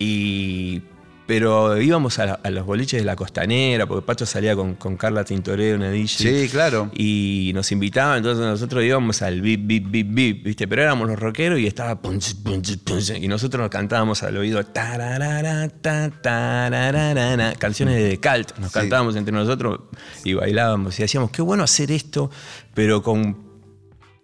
Y, 0.00 0.82
pero 1.28 1.78
íbamos 1.78 2.18
a, 2.18 2.24
la- 2.24 2.40
a 2.42 2.48
los 2.50 2.64
boliches 2.64 3.02
de 3.02 3.04
la 3.04 3.14
costanera, 3.14 3.84
porque 3.86 4.00
Pacho 4.04 4.24
salía 4.24 4.56
con, 4.56 4.76
con 4.76 4.96
Carla 4.96 5.24
Tintorero, 5.24 5.76
una 5.76 5.90
DJ. 5.90 6.06
Sí, 6.46 6.48
claro. 6.50 6.90
Y 6.94 7.52
nos 7.54 7.70
invitaban, 7.70 8.16
entonces 8.16 8.42
nosotros 8.46 8.82
íbamos 8.82 9.20
al 9.20 9.42
bip, 9.42 9.60
bip, 9.66 9.90
bip, 9.90 10.06
bip, 10.10 10.42
¿viste? 10.44 10.66
Pero 10.66 10.80
éramos 10.82 11.06
los 11.06 11.18
rockeros 11.18 11.58
y 11.60 11.66
estaba 11.66 12.00
punch, 12.00 12.34
punch, 12.42 12.78
punch, 12.82 13.10
y 13.20 13.28
nosotros 13.28 13.60
nos 13.60 13.68
cantábamos 13.70 14.22
al 14.22 14.38
oído 14.38 14.64
tararara, 14.64 15.68
ta, 15.68 16.10
tararara, 16.10 17.52
canciones 17.58 17.96
de 17.96 18.18
Cult, 18.18 18.56
nos 18.58 18.72
Sí. 18.72 18.78
cantábamos 18.78 19.14
entre 19.14 19.34
nosotros 19.34 19.80
y 20.24 20.32
bailábamos 20.32 20.98
y 20.98 21.02
decíamos, 21.02 21.30
qué 21.30 21.42
bueno 21.42 21.62
hacer 21.62 21.92
esto, 21.92 22.30
pero 22.72 23.02
con 23.02 23.46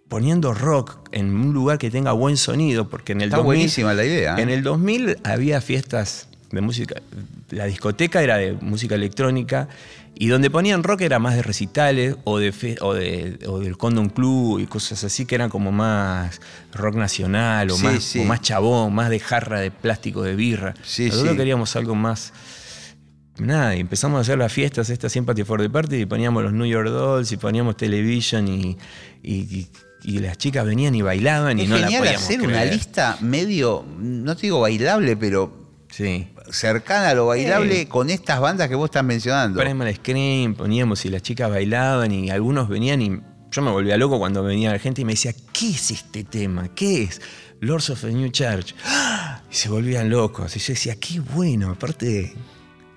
poniendo 0.07 0.53
rock 0.55 1.07
en 1.11 1.35
un 1.35 1.53
lugar 1.53 1.77
que 1.77 1.91
tenga 1.91 2.13
buen 2.13 2.37
sonido, 2.37 2.89
porque 2.89 3.11
en 3.13 3.21
el 3.21 3.25
Está 3.29 3.37
2000, 3.37 3.45
buenísima 3.57 3.93
la 3.93 4.05
idea. 4.05 4.35
¿eh? 4.37 4.41
En 4.41 4.49
el 4.49 4.63
2000 4.63 5.17
había 5.23 5.61
fiestas 5.61 6.29
de 6.51 6.61
música, 6.61 7.01
la 7.49 7.65
discoteca 7.65 8.21
era 8.21 8.37
de 8.37 8.53
música 8.53 8.95
electrónica 8.95 9.67
y 10.17 10.27
donde 10.27 10.49
ponían 10.49 10.83
rock 10.83 11.01
era 11.01 11.19
más 11.19 11.35
de 11.35 11.41
recitales 11.43 12.15
o, 12.23 12.37
de 12.37 12.51
fe- 12.53 12.77
o, 12.81 12.93
de, 12.93 13.39
o 13.47 13.59
del 13.59 13.77
Condom 13.77 14.07
Club 14.09 14.59
y 14.59 14.65
cosas 14.67 15.03
así 15.03 15.25
que 15.25 15.35
eran 15.35 15.49
como 15.49 15.71
más 15.73 16.39
rock 16.73 16.95
nacional 16.95 17.69
o, 17.71 17.75
Sí, 17.75 17.83
más, 17.83 18.03
sí. 18.03 18.19
o 18.19 18.23
más 18.23 18.41
chabón, 18.41 18.93
más 18.95 19.09
de 19.09 19.19
jarra 19.19 19.59
de 19.59 19.71
plástico 19.71 20.21
de 20.23 20.35
birra. 20.35 20.73
Sí, 20.83 21.07
Nosotros 21.09 21.35
queríamos 21.35 21.75
algo 21.75 21.95
más 21.95 22.31
nada, 23.37 23.75
y 23.75 23.81
empezamos 23.81 24.17
a 24.17 24.21
hacer 24.21 24.37
las 24.37 24.53
fiestas, 24.53 24.89
esta 24.89 25.09
Sympathy 25.09 25.43
for 25.43 25.59
the 25.61 25.69
Party, 25.69 25.97
y 25.97 26.05
poníamos 26.05 26.41
los 26.43 26.53
New 26.53 26.65
York 26.67 26.87
Dolls, 26.87 27.29
y 27.33 27.37
poníamos 27.37 27.75
Television, 27.75 28.47
y, 28.47 28.77
y- 29.23 29.67
y 30.03 30.19
las 30.19 30.37
chicas 30.37 30.65
venían 30.65 30.93
y 30.95 31.01
bailaban, 31.01 31.57
y 31.59 31.63
Es 31.63 31.69
no 31.69 31.77
la 31.79 31.87
podíamos 31.87 32.09
hacer 32.23 32.41
una 32.41 32.63
lista 32.63 33.17
medio, 33.21 33.83
no 33.99 34.35
te 34.35 34.43
digo 34.43 34.61
bailable, 34.61 35.17
pero 35.17 35.64
Sí. 35.89 36.27
cercana 36.51 37.09
a 37.09 37.13
lo 37.15 37.27
bailable 37.27 37.75
Sí. 37.81 37.85
con 37.85 38.09
estas 38.09 38.39
bandas 38.39 38.67
que 38.69 38.75
vos 38.75 38.85
estás 38.85 39.03
mencionando. 39.03 39.59
Primal 39.59 39.93
Scream, 39.95 40.55
poníamos 40.55 41.05
y 41.05 41.09
las 41.09 41.21
chicas 41.21 41.49
bailaban 41.49 42.11
y 42.11 42.29
algunos 42.29 42.67
venían 42.69 43.01
y 43.01 43.19
yo 43.51 43.61
me 43.61 43.71
volvía 43.71 43.95
loco 43.97 44.19
cuando 44.19 44.43
venía 44.43 44.71
la 44.71 44.79
gente 44.79 45.01
y 45.01 45.05
me 45.05 45.13
decía, 45.13 45.33
¿qué 45.53 45.69
es 45.69 45.91
este 45.91 46.23
tema? 46.25 46.69
¿Qué 46.75 47.03
es? 47.03 47.21
Lords 47.61 47.89
of 47.91 48.01
the 48.01 48.11
New 48.11 48.29
Church. 48.29 48.75
¡Ah! 48.83 49.41
Y 49.49 49.55
se 49.55 49.69
volvían 49.69 50.09
locos. 50.09 50.55
Y 50.57 50.59
yo 50.59 50.73
decía, 50.73 50.95
qué 50.99 51.19
bueno, 51.21 51.69
aparte 51.71 52.33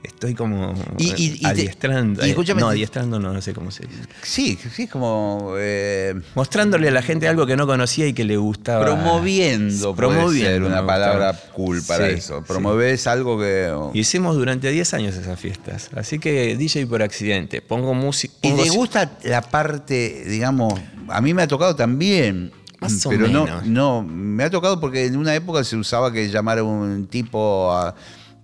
estoy 0.02 0.34
como 0.34 0.74
Y- 0.96 1.08
y- 1.16 1.24
y 1.34 1.38
te- 1.40 1.46
adiestrando. 1.46 2.24
y 2.26 2.30
escúchame, 2.30 2.60
no, 2.60 2.68
adiestrando 2.68 3.18
no, 3.18 3.32
no 3.32 3.40
sé 3.42 3.52
cómo 3.52 3.70
se 3.70 3.84
dice. 3.86 4.00
Sí, 4.22 4.58
sí, 4.74 4.84
es 4.84 4.90
como 4.90 5.54
eh, 5.58 6.14
Mostrándole 6.34 6.88
a 6.88 6.90
la 6.92 7.02
gente 7.02 7.26
algo 7.28 7.46
que 7.46 7.56
no 7.56 7.66
conocía 7.66 8.06
y 8.06 8.12
que 8.12 8.24
le 8.24 8.36
gustaba. 8.36 8.84
promoviendo, 8.84 9.94
puede 9.94 10.38
ser 10.40 10.62
una 10.62 10.84
palabra 10.86 11.38
cool 11.54 11.82
para 11.86 12.08
Sí, 12.08 12.14
eso. 12.14 12.38
sí. 12.38 12.44
Promovés 12.46 13.06
algo 13.06 13.38
que... 13.38 13.72
Hicimos 13.94 14.36
durante 14.36 14.70
10 14.70 14.94
años 14.94 15.16
esas 15.16 15.38
fiestas. 15.38 15.90
Así 15.94 16.18
que 16.18 16.56
DJ 16.56 16.86
por 16.86 17.02
accidente. 17.02 17.60
Pongo 17.62 17.94
música. 17.94 18.34
¿Y 18.42 18.52
te 18.52 18.70
gusta 18.70 19.18
la 19.24 19.42
parte, 19.42 20.24
digamos, 20.26 20.74
a 21.08 21.20
mí 21.20 21.34
me 21.34 21.42
ha 21.42 21.48
tocado 21.48 21.74
también, 21.74 22.52
Más 22.80 23.04
o 23.06 23.10
pero 23.10 23.26
no, 23.28 23.44
menos. 23.44 23.66
no, 23.66 24.02
me 24.02 24.44
ha 24.44 24.50
tocado 24.50 24.78
porque 24.78 25.06
en 25.06 25.16
una 25.16 25.34
época 25.34 25.64
se 25.64 25.76
usaba 25.76 26.12
que 26.12 26.28
llamar 26.28 26.58
a 26.58 26.62
un 26.64 27.06
tipo 27.08 27.72
a, 27.72 27.94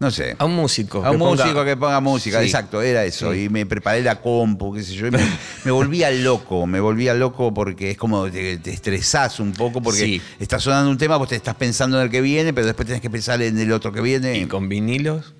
no 0.04 0.10
sé, 0.10 0.36
A 0.38 0.44
un 0.44 0.54
músico. 0.54 1.04
a 1.04 1.10
un 1.10 1.16
que 1.18 1.24
ponga- 1.24 1.44
músico 1.44 1.64
que 1.64 1.76
ponga 1.76 2.00
música, 2.00 2.38
Sí. 2.40 2.44
exacto, 2.46 2.80
era 2.82 3.04
eso. 3.04 3.32
Sí. 3.32 3.44
Y 3.44 3.48
me 3.48 3.66
preparé 3.66 4.02
la 4.02 4.20
compu, 4.20 4.74
qué 4.74 4.82
sé 4.82 4.94
yo, 4.94 5.06
y 5.06 5.10
me, 5.10 5.18
me 5.64 5.70
volvía 5.72 6.10
loco, 6.10 6.66
me 6.66 6.80
volvía 6.80 7.14
loco 7.14 7.52
porque 7.52 7.92
es 7.92 7.96
como 7.96 8.30
te, 8.30 8.58
te 8.58 8.70
estresás 8.70 9.40
un 9.40 9.52
poco 9.52 9.80
porque 9.82 10.00
Sí. 10.00 10.22
está 10.38 10.58
sonando 10.60 10.90
un 10.90 10.98
tema, 10.98 11.16
vos 11.16 11.28
te 11.28 11.36
estás 11.36 11.54
pensando 11.56 11.98
en 11.98 12.04
el 12.04 12.10
que 12.10 12.20
viene, 12.20 12.52
pero 12.52 12.66
después 12.66 12.86
tenés 12.86 13.02
que 13.02 13.10
pensar 13.10 13.40
en 13.42 13.58
el 13.58 13.72
otro 13.72 13.92
que 13.92 14.00
viene. 14.00 14.38
Y 14.38 14.46
con 14.46 14.68
vinilos. 14.68 15.34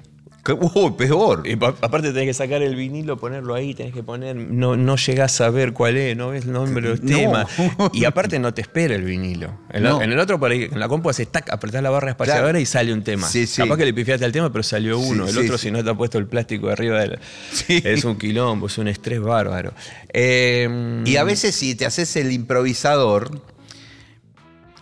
Uy, 0.75 0.91
peor. 0.99 1.43
Y 1.47 1.57
pa- 1.57 1.75
aparte 1.81 2.09
tenés 2.13 2.27
que 2.29 2.35
sacar 2.35 2.63
el 2.63 2.77
vinilo, 2.77 3.17
ponerlo 3.17 3.55
ahí, 3.55 3.73
tenés 3.75 3.95
que 3.95 4.03
poner, 4.03 4.37
no, 4.37 4.77
no 4.77 4.97
llegás 4.97 5.41
a 5.41 5.49
ver 5.51 5.73
cuál 5.73 5.97
es, 5.97 6.17
no 6.17 6.29
ves 6.31 6.45
el 6.45 6.53
nombre 6.53 6.91
del 6.91 7.01
No. 7.03 7.17
tema. 7.17 7.47
Y 7.95 8.05
aparte 8.05 8.39
no 8.39 8.53
te 8.53 8.61
espera 8.61 8.95
el 8.95 9.05
vinilo. 9.05 9.51
En, 9.71 9.83
la- 9.85 9.91
No. 9.91 10.03
en 10.03 10.13
el 10.13 10.19
otro, 10.19 10.39
por 10.39 10.51
ahí, 10.51 10.69
en 10.71 10.79
la 10.79 10.87
compu 10.89 11.09
haces 11.09 11.29
tac, 11.29 11.51
apretás 11.51 11.83
la 11.83 11.91
barra 11.91 12.11
espaciadora 12.11 12.45
Claro. 12.49 12.59
y 12.61 12.67
sale 12.67 12.93
un 12.93 13.03
tema. 13.03 13.27
Sí, 13.27 13.47
sí. 13.47 13.63
Capaz 13.63 13.77
que 13.79 13.85
le 13.87 13.95
pifiaste 13.95 14.25
al 14.25 14.33
tema, 14.33 14.53
pero 14.53 14.63
salió 14.63 14.99
Sí, 15.01 15.11
uno. 15.11 15.27
el 15.29 15.39
otro, 15.39 15.57
si 15.57 15.71
no 15.71 15.83
te 15.83 15.89
ha 15.91 15.95
puesto 15.95 16.19
el 16.19 16.27
plástico 16.27 16.67
de 16.67 16.73
arriba 16.75 17.01
del. 17.01 17.19
Es 17.69 18.05
un 18.05 18.19
quilombo, 18.19 18.67
es 18.67 18.77
un 18.79 18.89
estrés 18.89 19.21
bárbaro. 19.21 19.73
Eh, 20.13 21.03
Y 21.07 21.17
a 21.17 21.25
veces 21.25 21.55
si 21.55 21.75
te 21.75 21.87
haces 21.87 22.17
el 22.17 22.33
improvisador, 22.33 23.41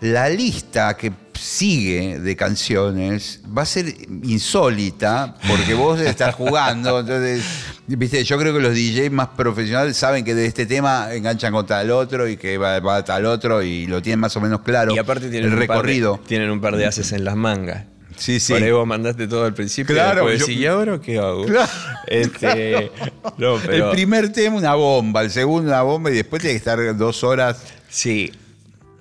la 0.02 0.28
lista 0.28 0.96
que 0.96 1.12
sigue 1.38 2.18
de 2.20 2.36
canciones 2.36 3.40
va 3.56 3.62
a 3.62 3.66
ser 3.66 3.86
insólita 4.24 5.36
porque 5.48 5.74
vos 5.74 6.00
estás 6.00 6.34
jugando. 6.34 7.00
Entonces, 7.00 7.44
viste, 7.86 8.22
yo 8.24 8.36
creo 8.38 8.52
que 8.52 8.60
los 8.60 8.74
DJs 8.74 9.10
más 9.12 9.28
profesionales 9.28 9.96
saben 9.96 10.24
que 10.24 10.34
de 10.34 10.46
este 10.46 10.66
tema 10.66 11.12
enganchan 11.14 11.52
con 11.52 11.66
tal 11.66 11.90
otro 11.92 12.28
y 12.28 12.36
que 12.36 12.58
va, 12.58 12.78
va 12.80 13.04
tal 13.04 13.26
otro 13.26 13.62
y 13.62 13.86
lo 13.86 14.02
tienen 14.02 14.20
más 14.20 14.36
o 14.36 14.40
menos 14.40 14.60
claro. 14.62 14.94
y 14.94 14.98
aparte 14.98 15.28
tienen 15.30 15.52
el 15.52 15.58
un 15.58 15.66
par 15.66 15.68
de- 15.68 15.74
recorrido. 15.74 16.20
tienen 16.26 16.50
un 16.50 16.60
par 16.60 16.76
de 16.76 16.86
haces 16.86 17.12
en 17.12 17.24
las 17.24 17.36
mangas. 17.36 17.84
Sí, 18.16 18.40
sí. 18.40 18.52
Por 18.52 18.62
ahí 18.62 18.70
vos 18.70 18.86
mandaste 18.86 19.26
todo 19.26 19.46
al 19.46 19.54
principio 19.54 19.94
Claro, 19.94 20.28
y 20.28 20.32
después 20.32 20.54
yo- 20.54 20.60
¿y 20.62 20.66
ahora 20.66 21.00
qué 21.00 21.18
hago? 21.18 21.46
Claro. 21.46 21.70
Este, 22.06 22.90
no, 23.38 23.56
pero, 23.64 23.86
El 23.86 23.90
primer 23.92 24.32
tema 24.32 24.56
una 24.56 24.74
bomba, 24.74 25.22
el 25.22 25.30
segundo 25.30 25.70
una 25.70 25.82
bomba 25.82 26.10
y 26.10 26.14
después 26.14 26.42
tiene 26.42 26.52
que 26.54 26.58
estar 26.58 26.96
dos 26.96 27.24
horas. 27.24 27.62
Sí. 27.88 28.30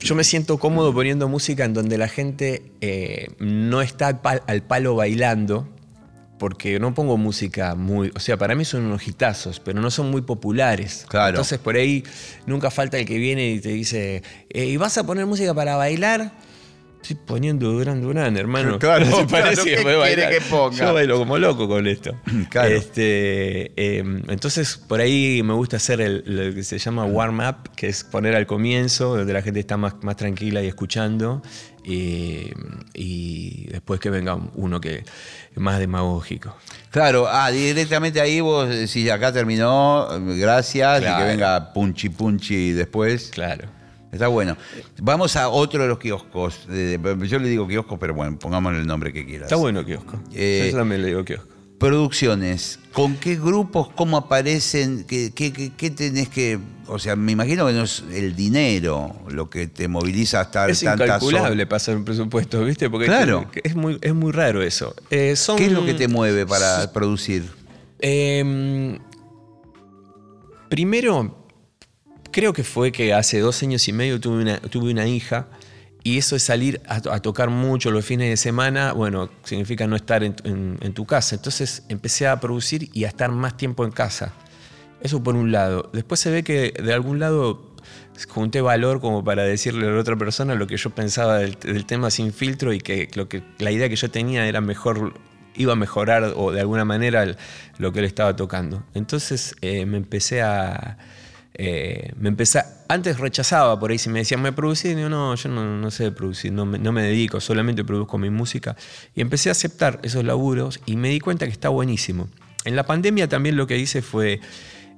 Yo 0.02 0.16
me 0.16 0.24
siento 0.24 0.58
cómodo 0.58 0.94
poniendo 0.94 1.28
música 1.30 1.64
en 1.66 1.74
donde 1.74 1.98
la 1.98 2.08
gente 2.08 2.64
eh, 2.82 3.28
no 3.40 3.82
está 3.82 4.08
al, 4.08 4.22
pal- 4.22 4.42
al 4.48 4.64
palo 4.64 4.96
bailando, 4.96 5.68
porque 6.40 6.80
no 6.80 6.94
pongo 6.96 7.18
música 7.18 7.76
muy. 7.76 8.12
O 8.16 8.20
sea, 8.20 8.36
para 8.38 8.56
mí 8.56 8.66
son 8.66 8.84
unos 8.86 9.08
hitazos, 9.08 9.60
pero 9.60 9.80
no 9.80 9.92
son 9.92 10.10
muy 10.10 10.22
populares. 10.24 11.06
Claro. 11.08 11.30
Entonces 11.30 11.60
por 11.60 11.76
ahí 11.76 12.04
nunca 12.48 12.72
falta 12.72 12.98
el 12.98 13.06
que 13.06 13.18
viene 13.20 13.52
y 13.52 13.60
te 13.60 13.70
dice, 13.70 14.24
eh, 14.50 14.66
¿y 14.66 14.78
vas 14.78 14.98
a 14.98 15.06
poner 15.06 15.28
música 15.28 15.54
para 15.54 15.76
bailar? 15.76 16.32
Estoy 17.02 17.18
poniendo 17.26 17.72
Duran 17.72 18.00
Duran, 18.02 18.38
hermano. 18.38 18.78
Claro, 18.78 19.06
¿No 19.08 19.26
parece 19.28 19.64
¿qué 19.64 19.76
que 19.78 19.82
puede 19.82 19.98
quiere 19.98 20.22
bailar? 20.22 20.30
que 20.32 20.42
ponga? 20.42 20.78
Yo 20.78 20.94
bailo 20.94 21.18
como 21.18 21.38
loco 21.40 21.68
con 21.68 21.88
esto. 21.88 22.16
Claro. 22.52 22.70
Este, 22.70 23.72
eh, 23.76 24.04
entonces, 24.28 24.78
por 24.78 25.00
ahí 25.02 25.42
me 25.44 25.54
gusta 25.54 25.78
hacer 25.78 26.00
el- 26.02 26.24
lo 26.26 26.54
que 26.54 26.64
se 26.64 26.78
llama 26.78 27.06
warm 27.06 27.40
up, 27.40 27.72
que 27.76 27.88
es 27.88 28.04
poner 28.04 28.36
al 28.36 28.46
comienzo, 28.46 29.18
donde 29.18 29.34
la 29.34 29.42
gente 29.42 29.60
está 29.60 29.78
más, 29.78 29.96
más 30.04 30.16
tranquila 30.16 30.62
y 30.62 30.68
escuchando, 30.68 31.42
y, 31.84 32.52
y 32.94 33.66
después 33.72 34.00
que 34.00 34.10
venga 34.12 34.38
uno 34.54 34.80
que 34.80 35.04
más 35.56 35.80
demagógico. 35.80 36.56
Claro, 36.92 37.26
ah, 37.28 37.50
directamente 37.52 38.22
ahí 38.22 38.42
vos 38.42 38.70
decís, 38.70 39.10
acá 39.10 39.32
terminó, 39.32 40.08
gracias, 40.38 41.02
y 41.02 41.06
que 41.06 41.24
venga 41.24 41.74
punchi 41.74 42.10
punchi 42.10 42.72
después. 42.74 43.32
Claro. 43.34 43.68
Está 44.12 44.28
bueno. 44.28 44.58
Vamos 45.02 45.36
a 45.36 45.48
otro 45.50 45.82
de 45.84 45.88
los 45.88 45.98
kioscos. 46.00 46.68
yo 46.68 47.40
le 47.40 47.48
digo 47.50 47.68
kioscos, 47.68 47.98
pero 48.00 48.14
bueno, 48.14 48.38
pongámosle 48.38 48.80
el 48.80 48.88
nombre 48.88 49.14
que 49.14 49.26
quieras. 49.26 49.44
Está 49.48 49.56
bueno 49.56 49.86
kiosco. 49.86 50.20
Eh, 50.34 50.70
Yo 50.72 50.78
también 50.78 51.02
le 51.02 51.08
digo 51.10 51.24
kiosco. 51.24 51.48
Producciones. 51.80 52.78
¿Con 52.94 53.16
qué 53.16 53.36
grupos, 53.38 53.90
cómo 53.96 54.18
aparecen? 54.18 55.04
¿Qué, 55.06 55.32
qué- 55.34 55.52
qué- 55.52 55.72
qué 55.76 55.90
tenés 55.90 56.30
que...? 56.30 56.60
O 56.88 57.00
sea, 57.00 57.16
me 57.16 57.32
imagino 57.32 57.66
que 57.66 57.74
no 57.74 57.84
es 57.84 58.04
el 58.14 58.36
dinero 58.36 59.16
lo 59.30 59.50
que 59.50 59.66
te 59.68 59.88
moviliza 59.88 60.42
a 60.42 60.44
estar 60.44 60.70
Es 60.70 60.82
tantas 60.82 61.08
incalculable 61.08 61.66
pasar 61.66 61.96
un 61.96 62.04
presupuesto, 62.06 62.64
¿viste? 62.66 62.90
Porque 62.90 63.08
Claro. 63.08 63.50
es 63.64 63.76
muy, 63.76 63.98
es 64.02 64.14
muy 64.14 64.32
raro 64.32 64.62
eso. 64.62 64.94
Eh, 65.10 65.36
son- 65.36 65.58
¿Qué 65.58 65.68
es 65.68 65.72
lo 65.72 65.84
que 65.86 65.94
te 65.96 66.08
mueve 66.08 66.46
para 66.46 66.92
producir? 66.94 67.46
Eh, 68.00 69.00
primero, 70.70 71.41
creo 72.32 72.54
que 72.54 72.64
fue 72.64 72.92
que 72.92 73.14
hace 73.14 73.40
dos 73.40 73.62
años 73.64 73.88
y 73.88 73.94
medio 73.94 74.20
tuve 74.20 74.42
una, 74.42 74.60
tuve 74.60 74.92
una 74.92 75.08
hija 75.08 75.48
y 76.04 76.18
eso 76.18 76.36
es 76.36 76.44
salir 76.44 76.82
a, 76.88 77.20
tocar 77.20 77.50
mucho 77.50 77.92
los 77.92 78.04
fines 78.04 78.30
de 78.30 78.38
semana, 78.38 78.94
bueno, 78.94 79.30
significa 79.44 79.86
no 79.86 79.96
estar 79.96 80.24
en, 80.24 80.36
en- 80.44 80.94
tu 80.94 81.06
casa. 81.06 81.36
Entonces 81.36 81.84
empecé 81.90 82.28
a 82.28 82.40
producir 82.40 82.90
y 82.94 83.04
a 83.04 83.10
estar 83.10 83.32
más 83.32 83.56
tiempo 83.56 83.86
en 83.86 83.92
casa. 83.92 84.34
Eso 85.02 85.22
por 85.22 85.36
un 85.36 85.52
lado. 85.52 85.90
Después 85.94 86.20
se 86.20 86.32
ve 86.32 86.44
que 86.44 86.72
de 86.72 86.94
algún 86.94 87.20
lado 87.20 87.72
junté 88.30 88.62
valor 88.62 89.00
como 89.00 89.24
para 89.24 89.44
decirle 89.44 89.88
a 89.88 89.92
la 89.92 90.00
otra 90.00 90.16
persona 90.16 90.56
lo 90.56 90.68
que 90.68 90.78
yo 90.78 90.90
pensaba 90.90 91.38
del, 91.38 91.86
tema 91.86 92.10
sin 92.10 92.34
filtro 92.34 92.74
y 92.74 92.80
que, 92.80 93.10
lo 93.16 93.30
que 93.30 93.44
la 93.60 93.72
idea 93.72 93.88
que 93.90 93.96
yo 93.96 94.10
tenía 94.10 94.48
era 94.48 94.60
mejor, 94.62 95.14
iba 95.56 95.74
a 95.74 95.76
mejorar 95.76 96.34
o 96.36 96.52
de 96.52 96.62
alguna 96.62 96.86
manera 96.86 97.38
lo 97.78 97.92
que 97.92 98.00
él 98.00 98.06
estaba 98.06 98.36
tocando. 98.36 98.84
Entonces 98.96 99.56
eh, 99.62 99.86
me 99.86 99.98
empecé 99.98 100.42
a... 100.42 100.98
eh, 101.54 102.14
me 102.18 102.30
empecé, 102.30 102.64
antes 102.88 103.20
rechazaba 103.20 103.80
por 103.80 103.92
ahí 103.92 103.98
si 103.98 104.10
me 104.10 104.20
decían, 104.20 104.42
¿me 104.42 104.54
producís? 104.54 104.96
No, 104.96 105.36
yo 105.36 105.50
no, 105.50 105.78
no 105.78 105.92
sé 105.92 106.12
producir, 106.12 106.52
no 106.52 106.66
me, 106.66 106.80
no 106.80 106.92
me 106.92 107.04
dedico, 107.04 107.40
solamente 107.40 107.84
produzco 107.84 108.18
mi 108.18 108.30
música. 108.30 108.76
Y 109.16 109.22
empecé 109.22 109.50
a 109.50 109.52
aceptar 109.54 110.00
esos 110.04 110.24
laburos 110.24 110.80
y 110.86 110.96
me 110.96 111.10
di 111.10 111.20
cuenta 111.20 111.46
que 111.46 111.52
está 111.52 111.70
buenísimo. 111.70 112.30
En 112.64 112.76
la 112.76 112.86
pandemia 112.86 113.28
también 113.28 113.58
lo 113.58 113.68
que 113.68 113.78
hice 113.78 114.02
fue, 114.02 114.40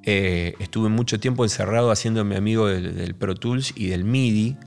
eh, 0.03 0.55
estuve 0.59 0.89
mucho 0.89 1.19
tiempo 1.19 1.43
encerrado 1.43 1.91
haciéndome 1.91 2.35
amigo 2.35 2.67
del, 2.67 2.95
del 2.95 3.15
Pro 3.15 3.35
Tools 3.35 3.73
y 3.75 3.87
del 3.87 4.03
MIDI 4.03 4.57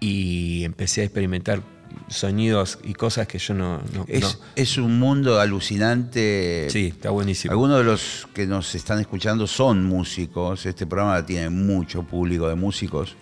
y 0.00 0.64
empecé 0.64 1.02
a 1.02 1.04
experimentar 1.04 1.62
sonidos 2.10 2.78
y 2.84 2.92
cosas 2.94 3.26
que 3.26 3.38
yo 3.38 3.54
no... 3.54 3.80
no- 3.94 4.04
Es, 4.08 4.22
no. 4.22 4.44
es 4.56 4.76
un 4.78 4.98
mundo 4.98 5.40
alucinante. 5.40 6.66
Sí, 6.70 6.88
está 6.88 7.10
buenísimo. 7.10 7.52
Algunos 7.52 7.78
de 7.78 7.84
los 7.84 8.28
que 8.34 8.46
nos 8.46 8.74
están 8.74 8.98
escuchando 9.00 9.46
son 9.46 9.84
músicos. 9.84 10.66
Este 10.66 10.86
programa 10.86 11.24
tiene 11.24 11.48
mucho 11.50 12.02
público 12.02 12.48
de 12.48 12.56
músicos. 12.56 13.16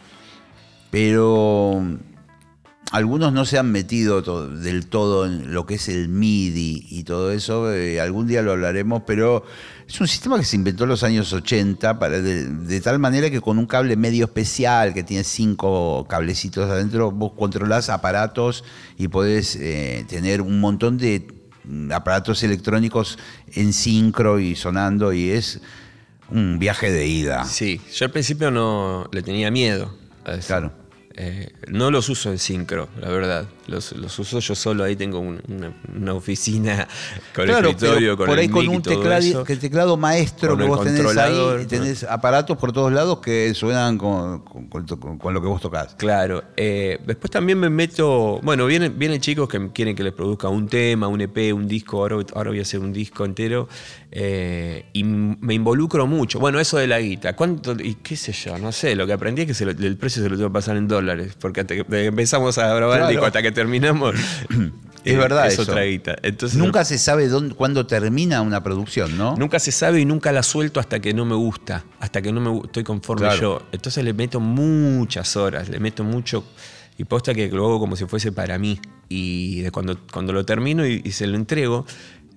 Pero 0.90 1.82
algunos 2.90 3.32
no 3.32 3.44
se 3.44 3.58
han 3.58 3.70
metido 3.70 4.22
del 4.48 4.86
todo 4.86 5.26
en 5.26 5.52
lo 5.52 5.66
que 5.66 5.74
es 5.74 5.88
el 5.90 6.08
MIDI 6.08 6.86
y 6.88 7.04
todo 7.04 7.30
eso. 7.30 7.72
eh, 7.72 8.00
algún 8.00 8.26
día 8.26 8.40
lo 8.42 8.52
hablaremos, 8.52 9.02
pero 9.06 9.44
es 9.88 10.00
un 10.02 10.06
sistema 10.06 10.38
que 10.38 10.44
se 10.44 10.56
inventó 10.56 10.84
en 10.84 10.90
los 10.90 11.02
años 11.02 11.32
80 11.32 11.98
para, 11.98 12.20
de, 12.20 12.44
de 12.44 12.80
tal 12.82 12.98
manera 12.98 13.30
que 13.30 13.40
con 13.40 13.58
un 13.58 13.66
cable 13.66 13.96
medio 13.96 14.26
especial 14.26 14.92
que 14.92 15.02
tiene 15.02 15.24
cinco 15.24 16.06
cablecitos 16.06 16.68
adentro, 16.70 17.10
vos 17.10 17.32
controlás 17.32 17.88
aparatos 17.88 18.64
y 18.98 19.08
podés 19.08 19.56
eh, 19.56 20.04
tener 20.06 20.42
un 20.42 20.60
montón 20.60 20.98
de 20.98 21.26
mm, 21.64 21.90
aparatos 21.92 22.42
electrónicos 22.42 23.18
en 23.54 23.72
sincro 23.72 24.38
y 24.38 24.56
sonando 24.56 25.14
y 25.14 25.30
es 25.30 25.60
un 26.30 26.58
viaje 26.58 26.92
de 26.92 27.06
ida. 27.06 27.44
Sí, 27.46 27.80
yo 27.94 28.04
al 28.04 28.12
principio 28.12 28.50
no 28.50 29.08
le 29.10 29.22
tenía 29.22 29.50
miedo 29.50 29.96
a 30.26 30.34
eso. 30.34 30.48
Claro. 30.48 30.72
Eh, 31.14 31.50
no 31.66 31.90
los 31.90 32.10
uso 32.10 32.30
en 32.30 32.38
sincro, 32.38 32.90
la 33.00 33.08
verdad. 33.08 33.48
Los, 33.68 33.92
los 33.92 34.18
uso 34.18 34.40
yo 34.40 34.54
solo. 34.54 34.82
Ahí 34.84 34.96
tengo 34.96 35.18
un- 35.20 35.40
una, 35.48 35.72
una 35.94 36.14
oficina 36.14 36.88
con 37.34 37.44
Claro, 37.46 37.68
escritorio, 37.70 38.16
con 38.16 38.26
por 38.26 38.34
el 38.38 38.40
ahí 38.42 38.48
con 38.48 38.66
mic 38.66 38.76
un 38.76 38.82
teclado, 38.82 39.44
que 39.44 39.52
el 39.52 39.58
teclado 39.58 39.96
maestro 39.96 40.56
que 40.56 40.64
vos 40.64 40.82
tenés 40.84 41.16
ahí, 41.16 41.66
tenés 41.68 42.04
aparatos 42.04 42.56
por 42.56 42.72
todos 42.72 42.92
lados 42.92 43.20
que 43.20 43.52
suenan 43.54 43.98
con, 43.98 44.40
con- 44.40 44.68
con- 44.86 45.18
con 45.18 45.34
lo 45.34 45.40
que 45.40 45.46
vos 45.48 45.60
tocás. 45.60 45.94
Claro. 45.96 46.42
eh, 46.56 46.98
después 47.06 47.30
también 47.30 47.58
me 47.60 47.70
meto. 47.70 48.40
Bueno, 48.42 48.66
vienen, 48.66 48.98
vienen 48.98 49.20
chicos 49.20 49.48
que 49.48 49.70
quieren 49.72 49.94
que 49.94 50.02
les 50.02 50.12
produzca 50.12 50.48
un 50.48 50.66
tema, 50.68 51.06
un 51.08 51.20
EP, 51.20 51.52
un 51.54 51.68
disco. 51.68 51.98
Ahora, 51.98 52.16
ahora 52.34 52.50
voy 52.50 52.58
a 52.58 52.62
hacer 52.62 52.80
un 52.80 52.92
disco 52.92 53.24
entero. 53.24 53.68
eh, 54.10 54.86
y 54.94 55.04
me 55.04 55.52
involucro 55.54 56.06
mucho. 56.06 56.38
Bueno, 56.38 56.58
eso 56.58 56.78
de 56.78 56.86
la 56.86 56.98
guita. 56.98 57.36
¿Cuánto? 57.36 57.72
Y 57.78 57.96
qué 57.96 58.16
sé 58.16 58.32
yo, 58.32 58.56
no 58.58 58.72
sé. 58.72 58.96
Lo 58.96 59.06
que 59.06 59.12
aprendí 59.12 59.42
es 59.42 59.48
que 59.48 59.54
se 59.54 59.66
lo- 59.66 59.72
el 59.72 59.96
precio 59.98 60.22
se 60.22 60.30
lo 60.30 60.36
tengo 60.36 60.48
que 60.48 60.54
pasar 60.54 60.76
en 60.78 60.88
dólares. 60.88 61.36
Porque 61.38 61.60
hasta 61.60 61.74
que 61.74 61.84
empezamos 62.06 62.56
a 62.58 62.74
grabar 62.74 63.02
el 63.02 63.08
disco 63.08 63.26
hasta 63.26 63.42
que 63.42 63.52
terminamos. 63.58 64.14
Es 65.04 65.14
eh, 65.14 65.16
verdad 65.16 65.46
Es 65.46 65.54
eso. 65.54 65.62
otra 65.62 65.84
guita. 65.84 66.16
Entonces, 66.22 66.58
Nunca 66.58 66.84
se 66.84 66.98
sabe 66.98 67.28
dónde, 67.28 67.54
cuándo 67.54 67.86
termina 67.86 68.42
una 68.42 68.62
producción, 68.62 69.16
¿no? 69.16 69.36
Nunca 69.36 69.58
se 69.60 69.70
sabe 69.72 70.00
y 70.00 70.04
nunca 70.04 70.32
la 70.32 70.42
suelto 70.42 70.80
hasta 70.80 70.98
que 71.00 71.14
no 71.14 71.24
me 71.24 71.36
gusta, 71.36 71.84
hasta 72.00 72.20
que 72.20 72.30
no 72.32 72.40
me 72.40 72.66
estoy 72.66 72.82
conforme 72.84 73.26
Claro. 73.26 73.40
yo. 73.40 73.62
Entonces 73.72 74.04
le 74.04 74.12
meto 74.12 74.40
muchas 74.40 75.36
horas, 75.36 75.68
le 75.68 75.78
meto 75.78 76.02
mucho 76.04 76.44
y 76.98 77.04
posta 77.04 77.32
que 77.32 77.48
lo 77.48 77.64
hago 77.64 77.78
como 77.78 77.94
si 77.96 78.04
fuese 78.06 78.32
para 78.32 78.58
mí. 78.58 78.80
Y 79.08 79.60
de 79.62 79.70
cuando, 79.70 79.96
cuando 80.12 80.32
lo 80.34 80.44
termino 80.44 80.84
y, 80.86 81.00
y 81.02 81.12
se 81.12 81.26
lo 81.28 81.36
entrego, 81.36 81.86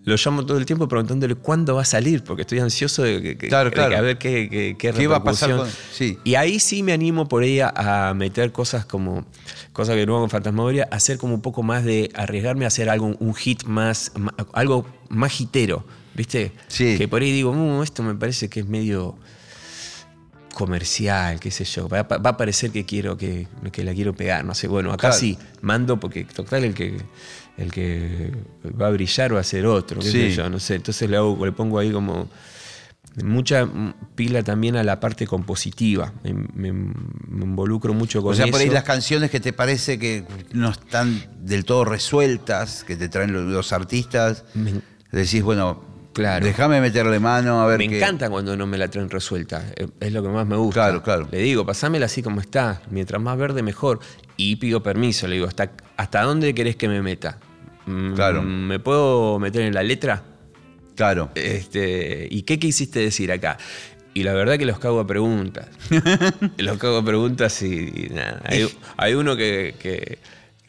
lo 0.03 0.15
llamo 0.15 0.45
todo 0.45 0.57
el 0.57 0.65
tiempo 0.65 0.87
preguntándole 0.87 1.35
cuándo 1.35 1.75
va 1.75 1.83
a 1.83 1.85
salir, 1.85 2.23
porque 2.23 2.41
estoy 2.41 2.57
ansioso 2.59 3.03
de 3.03 3.37
que, 3.37 3.47
Claro, 3.47 3.69
de 3.69 3.75
claro. 3.75 3.89
que 3.91 3.95
a 3.97 4.01
ver 4.01 4.17
qué, 4.17 4.49
qué, 4.49 4.75
qué 4.77 4.91
¿Qué 4.93 5.07
va 5.07 5.17
a 5.17 5.23
pasar 5.23 5.49
repercusión. 5.49 5.77
con- 5.89 5.95
sí. 5.95 6.17
Y 6.23 6.35
ahí 6.35 6.59
sí 6.59 6.81
me 6.81 6.91
animo 6.93 7.27
por 7.27 7.43
ahí 7.43 7.59
a, 7.61 8.11
meter 8.15 8.51
cosas 8.51 8.83
como, 8.85 9.25
cosas 9.73 9.95
que 9.95 10.05
no 10.07 10.15
hago 10.15 10.23
en 10.23 10.29
Fantasmagoria, 10.31 10.87
hacer 10.91 11.17
como 11.19 11.35
un 11.35 11.41
poco 11.41 11.61
más 11.61 11.83
de 11.85 12.09
arriesgarme 12.15 12.65
a 12.65 12.69
hacer 12.69 12.89
algo, 12.89 13.15
un 13.19 13.35
hit 13.35 13.63
más, 13.65 14.11
algo 14.53 14.87
más 15.09 15.39
hitero, 15.39 15.85
¿viste? 16.15 16.51
Sí. 16.67 16.97
Que 16.97 17.07
por 17.07 17.21
ahí 17.21 17.31
digo, 17.31 17.53
"Mm, 17.53 17.83
esto 17.83 18.01
me 18.01 18.15
parece 18.15 18.49
que 18.49 18.61
es 18.61 18.65
medio 18.67 19.15
comercial, 20.53 21.39
qué 21.39 21.49
sé 21.49 21.63
yo. 21.63 21.87
Va, 21.87 21.99
a- 21.99 22.17
va 22.17 22.31
a 22.31 22.37
parecer 22.37 22.71
que 22.71 22.85
quiero 22.85 23.17
que, 23.17 23.47
que 23.71 23.83
la 23.83 23.93
quiero 23.93 24.13
pegar, 24.13 24.43
no 24.43 24.53
sé. 24.53 24.67
Bueno, 24.67 24.89
acá 24.91 25.09
Claro. 25.09 25.15
sí, 25.15 25.37
mando 25.61 25.99
porque 25.99 26.25
total 26.25 26.65
el 26.65 26.73
que 26.73 26.97
el 27.61 27.71
que 27.71 28.31
va 28.79 28.87
a 28.87 28.91
brillar 28.91 29.35
va 29.35 29.39
a 29.39 29.43
ser 29.43 29.65
otro, 29.65 29.99
qué 30.01 30.05
Sí. 30.07 30.11
sé 30.11 30.31
yo, 30.31 30.49
no 30.49 30.59
sé. 30.59 30.75
Entonces 30.75 31.09
le 31.09 31.17
hago, 31.17 31.45
le 31.45 31.51
pongo 31.51 31.79
ahí 31.79 31.91
como 31.91 32.29
mucha 33.23 33.67
pila 34.15 34.41
también 34.43 34.77
a 34.77 34.83
la 34.83 34.99
parte 34.99 35.27
compositiva. 35.27 36.13
Me, 36.23 36.33
me- 36.33 36.71
me 36.71 37.43
involucro 37.45 37.93
mucho 37.93 38.21
con 38.21 38.31
O 38.31 38.35
sea, 38.35 38.47
por 38.47 38.59
ahí 38.59 38.65
eso. 38.67 38.73
las 38.73 38.83
canciones 38.83 39.29
que 39.29 39.39
te 39.39 39.51
parece 39.53 39.99
que 39.99 40.23
no 40.53 40.69
están 40.69 41.21
del 41.39 41.65
todo 41.65 41.83
resueltas, 41.85 42.83
que 42.85 42.95
te 42.95 43.09
traen 43.09 43.33
los, 43.33 43.43
los 43.43 43.73
artistas, 43.73 44.45
Me- 44.53 44.81
decís, 45.11 45.43
bueno, 45.43 45.83
Claro. 46.13 46.45
déjame 46.45 46.81
meterle 46.81 47.19
mano 47.19 47.61
a 47.61 47.65
ver 47.67 47.77
Me 47.77 47.85
encanta 47.85 48.29
cuando 48.29 48.55
no 48.57 48.65
me 48.67 48.77
la 48.77 48.89
traen 48.89 49.09
resuelta. 49.09 49.63
Eh, 49.75 49.87
Es 49.99 50.11
lo 50.13 50.21
que 50.23 50.29
más 50.29 50.45
me 50.45 50.55
gusta. 50.57 50.81
Claro, 50.85 51.03
claro. 51.03 51.27
Le 51.31 51.39
digo, 51.39 51.65
pasámela 51.65 52.05
así 52.05 52.21
como 52.21 52.39
está. 52.41 52.81
Mientras 52.89 53.21
más 53.21 53.37
verde, 53.37 53.61
mejor. 53.63 53.99
Y 54.37 54.57
pido 54.57 54.83
permiso. 54.83 55.27
Le 55.27 55.35
digo, 55.35 55.47
¿hasta, 55.47 55.71
hasta 55.97 56.21
dónde 56.23 56.53
querés 56.53 56.75
que 56.75 56.87
me 56.89 57.01
meta? 57.01 57.39
Mm, 57.85 58.13
Claro. 58.13 58.41
¿Me 58.43 58.79
puedo 58.79 59.39
meter 59.39 59.61
en 59.63 59.73
la 59.73 59.83
letra? 59.83 60.23
Claro. 60.95 61.31
Este, 61.35 62.27
¿Y 62.29 62.43
qué 62.43 62.59
quisiste 62.59 62.99
decir 62.99 63.31
acá? 63.31 63.57
Y 64.13 64.23
la 64.23 64.33
verdad 64.33 64.57
que 64.57 64.65
los 64.65 64.77
cago 64.79 64.99
a 64.99 65.07
preguntas. 65.07 65.67
los 66.57 66.77
cago 66.77 66.97
a 66.97 67.05
preguntas 67.05 67.61
y, 67.61 67.91
y 67.95 68.09
nada. 68.13 68.41
Hay, 68.45 68.67
hay 68.97 69.13
uno 69.13 69.35
que, 69.37 69.75
que, 69.79 70.19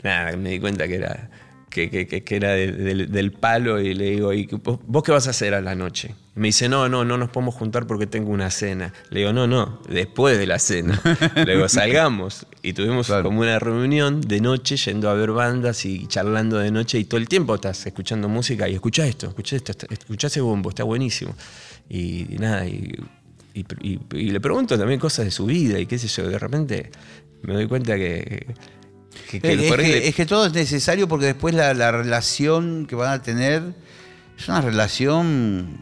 nada, 0.03 0.37
me 0.37 0.51
di 0.51 0.61
cuenta 0.61 0.87
que 0.87 0.95
era, 0.95 1.29
que, 1.73 2.07
que- 2.07 2.23
que- 2.23 2.37
era 2.37 2.51
de- 2.53 2.71
del, 2.73 3.11
del 3.11 3.33
palo 3.33 3.81
y 3.81 3.95
le 3.95 4.11
digo, 4.11 4.33
¿y 4.33 4.49
vos, 4.87 5.03
qué 5.03 5.11
vas 5.13 5.27
a 5.27 5.31
hacer 5.31 5.55
a 5.55 5.61
la 5.61 5.75
noche? 5.75 6.15
Me 6.35 6.49
dice, 6.49 6.69
no, 6.69 6.89
no, 6.89 7.05
no 7.05 7.19
nos 7.19 7.31
podemos 7.31 7.55
juntar 7.55 7.87
porque 7.87 8.07
tengo 8.07 8.31
una 8.31 8.51
cena. 8.51 8.93
Le 9.11 9.21
digo, 9.21 9.33
no, 9.33 9.47
no, 9.47 9.81
después 9.89 10.39
de 10.39 10.47
la 10.47 10.59
cena. 10.59 11.01
Le 11.47 11.55
digo, 11.57 11.69
salgamos. 11.69 12.47
Y 12.63 12.73
tuvimos 12.75 13.07
Claro. 13.09 13.25
como 13.25 13.41
una 13.41 13.59
reunión 13.59 14.21
de 14.21 14.41
noche 14.41 14.77
yendo 14.77 15.11
a 15.11 15.15
ver 15.15 15.33
bandas 15.33 15.85
y 15.85 16.07
charlando 16.07 16.59
de 16.59 16.71
noche 16.71 16.99
y 16.99 17.05
todo 17.05 17.19
el 17.19 17.29
tiempo 17.29 17.55
estás 17.55 17.85
escuchando 17.87 18.29
música 18.29 18.69
y 18.69 18.75
escuchá 18.75 19.07
esto, 19.07 19.29
escuchá 19.29 19.57
esto, 19.57 19.73
está- 19.73 19.87
escuchá 19.93 20.29
ese 20.29 20.41
bombo, 20.41 20.71
está 20.71 20.85
buenísimo. 20.85 21.35
Y, 21.89 22.35
y 22.35 22.39
nada, 22.39 22.67
y- 22.67 22.95
y 23.55 24.31
le 24.31 24.41
pregunto 24.41 24.79
también 24.79 24.99
cosas 24.99 25.27
de 25.27 25.31
su 25.31 25.45
vida 25.45 25.79
y 25.79 25.85
qué 25.87 25.99
sé 25.99 26.09
yo, 26.09 26.27
de 26.29 26.39
repente 26.39 26.91
me 27.43 27.53
doy 27.55 27.67
cuenta 27.67 27.97
que... 27.97 28.47
que- 29.41 29.49
que 29.57 29.67
es, 29.67 29.71
que, 29.83 29.83
le- 30.01 30.09
es 30.09 30.15
que 30.15 30.27
todo 30.27 30.47
es 30.47 30.53
necesario 30.53 31.09
porque 31.09 31.27
después 31.27 31.55
la, 31.55 31.75
la 31.75 31.91
relación 31.93 32.87
que 32.87 32.95
van 32.95 33.13
a 33.13 33.23
tener 33.23 33.63
es 34.39 34.49
una 34.49 34.61
relación 34.61 35.79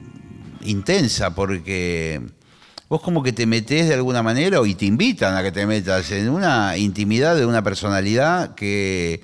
intensa 0.63 1.35
porque 1.35 2.21
vos 2.89 3.01
como 3.01 3.23
que 3.23 3.33
te 3.33 3.47
metés 3.47 3.89
de 3.89 3.95
alguna 3.95 4.23
manera 4.23 4.61
y 4.67 4.75
te 4.75 4.85
invitan 4.87 5.35
a 5.37 5.43
que 5.43 5.53
te 5.53 5.67
metas 5.67 6.11
en 6.11 6.29
una 6.29 6.77
intimidad 6.77 7.37
de 7.37 7.47
una 7.47 7.63
personalidad 7.63 8.55
que, 8.55 9.23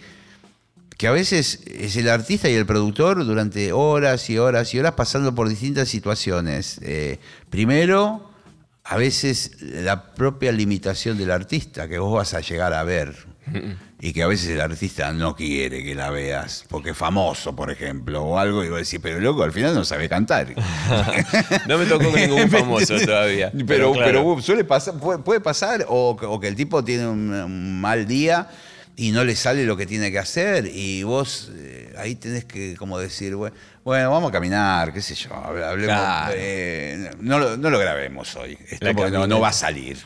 que 0.97 1.07
a 1.09 1.11
veces 1.11 1.61
es 1.67 1.97
el 1.97 2.09
artista 2.09 2.49
y 2.49 2.55
el 2.55 2.65
productor 2.65 3.25
durante 3.27 3.73
horas 3.73 4.31
y 4.31 4.39
horas 4.39 4.73
y 4.73 4.79
horas 4.79 4.93
pasando 4.93 5.35
por 5.35 5.49
distintas 5.49 5.89
situaciones. 5.89 6.79
Eh, 6.83 7.19
primero, 7.51 8.31
a 8.89 8.97
veces 8.97 9.53
la 9.61 10.15
propia 10.15 10.53
limitación 10.53 11.19
del 11.19 11.31
artista 11.31 11.89
que 11.89 11.99
vos 11.99 12.13
vas 12.15 12.35
a 12.35 12.41
llegar 12.41 12.73
a 12.73 12.85
ver 12.85 13.15
y 14.01 14.13
que 14.13 14.23
a 14.25 14.27
veces 14.27 14.49
el 14.51 14.61
artista 14.61 15.13
no 15.13 15.35
quiere 15.37 15.83
que 15.85 15.95
la 15.95 16.11
veas 16.11 16.65
porque 16.69 16.91
es 16.91 16.97
famoso, 16.97 17.55
por 17.55 17.71
ejemplo, 17.71 18.23
o 18.23 18.39
algo, 18.39 18.65
y 18.65 18.69
vos 18.69 18.79
decís, 18.81 18.99
pero 19.03 19.21
loco, 19.21 19.43
al 19.45 19.53
final 19.53 19.75
no 19.75 19.85
sabe 19.85 20.09
cantar. 20.09 20.49
no 21.69 21.79
me 21.79 21.87
tocó 21.87 22.11
con 22.11 22.21
ningún 22.21 22.49
famoso 22.51 22.99
todavía. 23.01 23.53
Pero, 23.67 23.93
claro. 23.93 24.07
pero 24.07 24.43
suele 24.43 24.65
pasar, 24.65 24.95
puede, 24.99 25.41
pasar, 25.41 25.85
o, 25.89 26.17
que- 26.17 26.27
o 26.27 26.39
que 26.41 26.49
el 26.49 26.57
tipo 26.57 26.83
tiene 26.85 27.07
un, 27.07 27.33
un 27.33 27.81
mal 27.81 28.07
día 28.07 28.49
y 28.97 29.13
no 29.13 29.25
le 29.25 29.37
sale 29.37 29.65
lo 29.67 29.77
que 29.77 29.87
tiene 29.87 30.11
que 30.11 30.19
hacer, 30.19 30.67
y 30.73 31.03
vos 31.03 31.51
eh, 31.55 31.93
ahí 31.99 32.15
tenés 32.15 32.45
que 32.47 32.77
como 32.77 32.99
decir, 32.99 33.35
bueno, 33.35 33.55
bueno, 33.85 34.11
vamos 34.11 34.31
a 34.31 34.33
caminar, 34.33 34.93
qué 34.93 35.03
sé 35.03 35.15
yo, 35.15 35.31
hable- 35.35 35.65
hablemos, 35.65 35.95
Claro. 35.97 36.33
eh, 36.37 37.11
no, 37.21 37.39
lo- 37.39 37.57
no 37.57 37.71
lo 37.71 37.79
grabemos 37.79 38.35
hoy, 38.37 38.57
esto 38.71 38.93
no, 39.11 39.27
no 39.27 39.41
va 39.41 39.49
a 39.49 39.53
salir. 39.53 39.99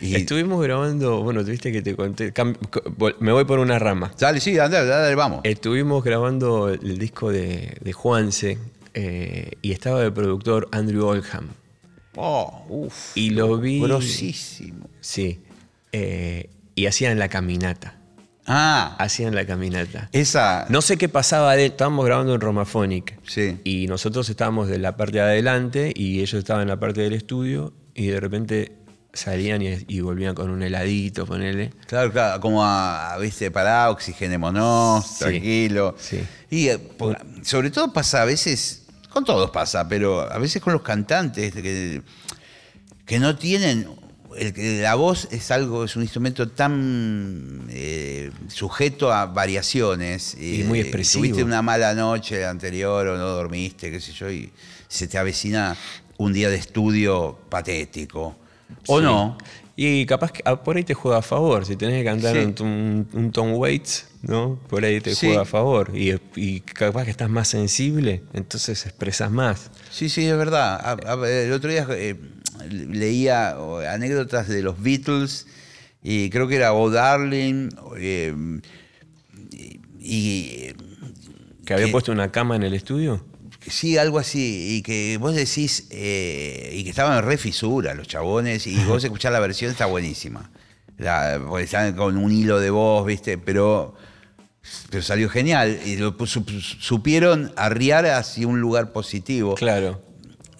Y, 0.00 0.14
Estuvimos 0.14 0.62
grabando, 0.62 1.22
bueno, 1.22 1.42
tuviste 1.42 1.72
que 1.72 1.80
te 1.80 1.96
conté, 1.96 2.30
me 3.20 3.32
voy 3.32 3.44
por 3.46 3.60
una 3.60 3.78
rama. 3.78 4.12
Dale, 4.18 4.40
sí, 4.40 4.52
dale, 4.54 4.84
dale, 4.84 5.14
vamos. 5.14 5.40
Estuvimos 5.44 6.04
grabando 6.04 6.68
el 6.68 6.98
disco 6.98 7.30
de, 7.32 7.78
de 7.80 7.92
Juanse 7.94 8.58
eh, 8.92 9.52
y 9.62 9.72
estaba 9.72 10.02
de 10.02 10.10
productor 10.10 10.68
Andrew 10.72 11.06
Oldham. 11.06 11.48
Oh, 12.14 12.64
uf, 12.68 13.16
Y 13.16 13.30
lo 13.30 13.56
vi. 13.58 13.80
grosísimo. 13.80 14.88
Sí. 15.00 15.40
eh, 15.92 16.50
y 16.76 16.86
hacían 16.86 17.18
la 17.18 17.28
caminata. 17.28 17.96
Ah, 18.46 18.94
Hacían 19.00 19.34
la 19.34 19.44
caminata. 19.44 20.08
esa. 20.12 20.66
No 20.68 20.80
sé 20.80 20.96
qué 20.96 21.08
pasaba, 21.08 21.56
de, 21.56 21.66
estábamos 21.66 22.04
grabando 22.06 22.32
en 22.32 22.40
Romaphonic. 22.40 23.18
Sí. 23.26 23.58
Y 23.64 23.88
nosotros 23.88 24.28
estábamos 24.28 24.68
de 24.68 24.78
la 24.78 24.96
parte 24.96 25.14
de 25.14 25.22
adelante 25.22 25.92
y 25.96 26.20
ellos 26.20 26.34
estaban 26.34 26.62
en 26.62 26.68
la 26.68 26.78
parte 26.78 27.00
del 27.00 27.12
estudio 27.14 27.74
y 27.92 28.06
de 28.06 28.20
repente 28.20 28.76
salían 29.12 29.62
y, 29.62 29.78
y 29.88 30.00
volvían 30.00 30.36
con 30.36 30.50
un 30.50 30.62
heladito, 30.62 31.26
ponele. 31.26 31.72
Claro, 31.88 32.12
claro, 32.12 32.40
como 32.40 32.62
a, 32.64 33.14
a, 33.14 33.18
viste, 33.18 33.50
pará, 33.50 33.90
oxigenémonos, 33.90 35.04
Sí, 35.06 35.18
tranquilo. 35.24 35.96
sí. 35.98 36.20
Y 36.50 36.68
eh, 36.68 36.78
por- 36.78 37.18
sobre 37.42 37.70
todo 37.70 37.92
pasa 37.92 38.22
a 38.22 38.24
veces, 38.26 38.84
con 39.10 39.24
todos 39.24 39.50
pasa, 39.50 39.88
pero 39.88 40.20
a 40.30 40.38
veces 40.38 40.62
con 40.62 40.72
los 40.72 40.82
cantantes 40.82 41.52
que, 41.52 42.02
que 43.06 43.18
no 43.18 43.34
tienen, 43.36 43.88
el, 44.38 44.82
la 44.82 44.94
voz 44.94 45.28
es 45.30 45.50
algo, 45.50 45.84
es 45.84 45.96
un 45.96 46.02
instrumento 46.02 46.48
tan 46.48 47.66
eh, 47.70 48.30
sujeto 48.48 49.12
a 49.12 49.26
variaciones. 49.26 50.36
Y 50.40 50.62
muy 50.64 50.78
eh, 50.78 50.82
expresivo. 50.82 51.22
Tuviste 51.22 51.42
una 51.44 51.62
mala 51.62 51.94
noche 51.94 52.44
anterior 52.46 53.06
o 53.08 53.16
no 53.18 53.26
dormiste, 53.28 53.90
qué 53.90 54.00
sé 54.00 54.12
yo, 54.12 54.30
y 54.30 54.50
se 54.88 55.06
te 55.08 55.18
avecina 55.18 55.76
un 56.18 56.32
día 56.32 56.48
de 56.50 56.56
estudio 56.56 57.38
patético. 57.48 58.36
O 58.86 58.98
Sí. 58.98 59.04
no. 59.04 59.36
Y 59.78 60.06
capaz 60.06 60.32
que 60.32 60.40
ah, 60.46 60.62
por 60.62 60.78
ahí 60.78 60.84
te 60.84 60.94
juega 60.94 61.18
a 61.18 61.22
favor. 61.22 61.66
Si 61.66 61.76
tenés 61.76 61.98
que 61.98 62.04
cantar 62.04 62.34
Sí. 62.34 62.42
un, 62.62 62.66
un- 62.66 63.08
un 63.12 63.30
Tom 63.30 63.52
Waits, 63.52 64.06
¿no? 64.22 64.58
Por 64.68 64.82
ahí 64.86 65.02
te 65.02 65.14
Sí. 65.14 65.26
juega 65.26 65.42
a 65.42 65.44
favor. 65.44 65.92
Y, 65.94 66.14
y 66.34 66.60
capaz 66.60 67.04
que 67.04 67.10
estás 67.10 67.28
más 67.28 67.48
sensible, 67.48 68.22
entonces 68.32 68.86
expresas 68.86 69.30
más. 69.30 69.70
Sí, 69.90 70.08
sí, 70.08 70.24
es 70.26 70.36
verdad. 70.36 70.80
A- 70.82 71.12
a- 71.12 71.28
el 71.28 71.52
otro 71.52 71.70
día 71.70 71.86
eh, 71.90 72.16
leía 72.70 73.56
oh, 73.58 73.78
anécdotas 73.80 74.48
de 74.48 74.62
los 74.62 74.80
Beatles 74.82 75.46
y 76.02 76.30
creo 76.30 76.46
que 76.48 76.56
era 76.56 76.70
Bo 76.72 76.90
Darling 76.90 77.68
eh, 77.98 78.34
y, 79.98 80.72
Que 81.64 81.74
había 81.74 81.86
Que- 81.86 81.92
puesto 81.92 82.12
una 82.12 82.30
cama 82.30 82.56
en 82.56 82.62
el 82.62 82.74
estudio. 82.74 83.24
sí, 83.68 83.98
algo 83.98 84.18
así, 84.20 84.76
y 84.76 84.82
que 84.82 85.18
vos 85.20 85.34
decís, 85.34 85.88
eh, 85.90 86.70
y 86.74 86.84
que 86.84 86.90
estaban 86.90 87.24
re 87.24 87.36
fisura 87.36 87.94
los 87.94 88.06
chabones, 88.06 88.66
y 88.68 88.76
vos 88.84 89.02
escuchás 89.04 89.32
la 89.32 89.40
versión, 89.40 89.72
está 89.72 89.86
buenísima. 89.86 90.50
la, 90.98 91.42
porque 91.44 91.64
estaban 91.64 91.94
con 91.94 92.16
un 92.16 92.30
hilo 92.30 92.60
de 92.60 92.70
voz, 92.70 93.04
¿viste? 93.04 93.36
Pero, 93.38 93.94
pero 94.90 95.02
salió 95.02 95.28
genial. 95.28 95.80
Y 95.84 95.96
lo 95.96 96.16
supieron 96.26 97.52
arriar 97.56 98.06
hacia 98.06 98.46
un 98.46 98.60
lugar 98.60 98.92
positivo. 98.92 99.54
Claro. 99.56 100.00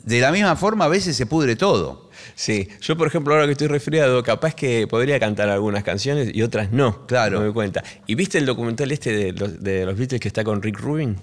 De 0.06 0.20
la 0.20 0.32
misma 0.32 0.56
forma, 0.56 0.86
a 0.86 0.88
veces 0.88 1.14
se 1.16 1.26
pudre 1.26 1.54
todo. 1.56 2.08
Sí, 2.34 2.68
yo 2.80 2.96
por 2.96 3.08
ejemplo 3.08 3.34
ahora 3.34 3.44
que 3.46 3.52
estoy 3.52 3.66
resfriado, 3.66 4.22
capaz 4.22 4.54
que 4.54 4.86
podría 4.86 5.18
cantar 5.20 5.48
algunas 5.50 5.84
canciones 5.84 6.30
y 6.32 6.42
otras 6.42 6.72
no. 6.72 7.06
Claro. 7.06 7.32
No 7.34 7.38
me 7.40 7.44
doy 7.46 7.54
cuenta. 7.54 7.82
¿Y 8.06 8.14
viste 8.14 8.38
el 8.38 8.46
documental 8.46 8.90
este 8.92 9.12
de 9.12 9.32
los, 9.32 9.62
de 9.62 9.84
los 9.84 9.96
Beatles 9.98 10.20
que 10.20 10.28
está 10.28 10.42
con 10.44 10.62
Rick 10.62 10.78
Rubin? 10.80 11.16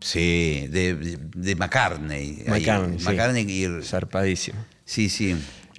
Sí, 0.00 0.66
de, 0.70 0.94
de- 0.94 1.18
de 1.34 1.56
McCartney. 1.56 2.44
McCartney, 2.46 2.98
sí. 2.98 3.04
McCartney 3.06 3.42
y- 3.50 3.82
Zarpadísimo. 3.82 4.62
Sí, 4.84 5.08
sí. 5.08 5.30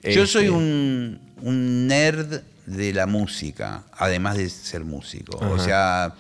Yo 0.03 0.09
Este- 0.23 0.28
soy 0.28 0.49
un, 0.49 1.19
un 1.41 1.88
nerd 1.88 2.41
de 2.65 2.93
la 2.93 3.05
música, 3.05 3.84
además 3.91 4.38
de 4.38 4.49
ser 4.49 4.84
músico. 4.84 5.38
O 5.38 5.59
sea, 5.59 6.15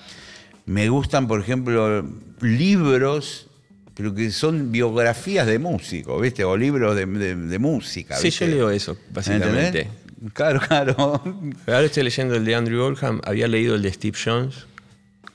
me 0.67 0.87
gustan, 0.89 1.27
por 1.27 1.39
ejemplo, 1.41 2.07
libros, 2.41 3.47
pero 3.95 4.13
que 4.13 4.29
son 4.31 4.71
biografías 4.71 5.47
de 5.47 5.57
músicos, 5.57 6.21
¿viste? 6.21 6.43
O 6.43 6.55
libros 6.55 6.95
de, 6.95 7.05
de- 7.05 7.35
de 7.35 7.59
música. 7.59 8.15
Sí, 8.17 8.27
¿viste? 8.27 8.45
yo 8.47 8.55
leo 8.55 8.69
eso, 8.69 8.97
básicamente. 9.11 9.79
¿Entendés? 9.81 9.87
Claro, 10.33 10.59
claro. 10.59 10.95
Ahora 11.67 11.81
estoy 11.83 12.03
leyendo 12.03 12.35
el 12.35 12.45
de 12.45 12.55
Andrew 12.55 12.83
Oldham, 12.83 13.21
había 13.25 13.47
leído 13.47 13.75
el 13.75 13.81
de 13.81 13.91
Steve 13.93 14.17
Jones, 14.23 14.65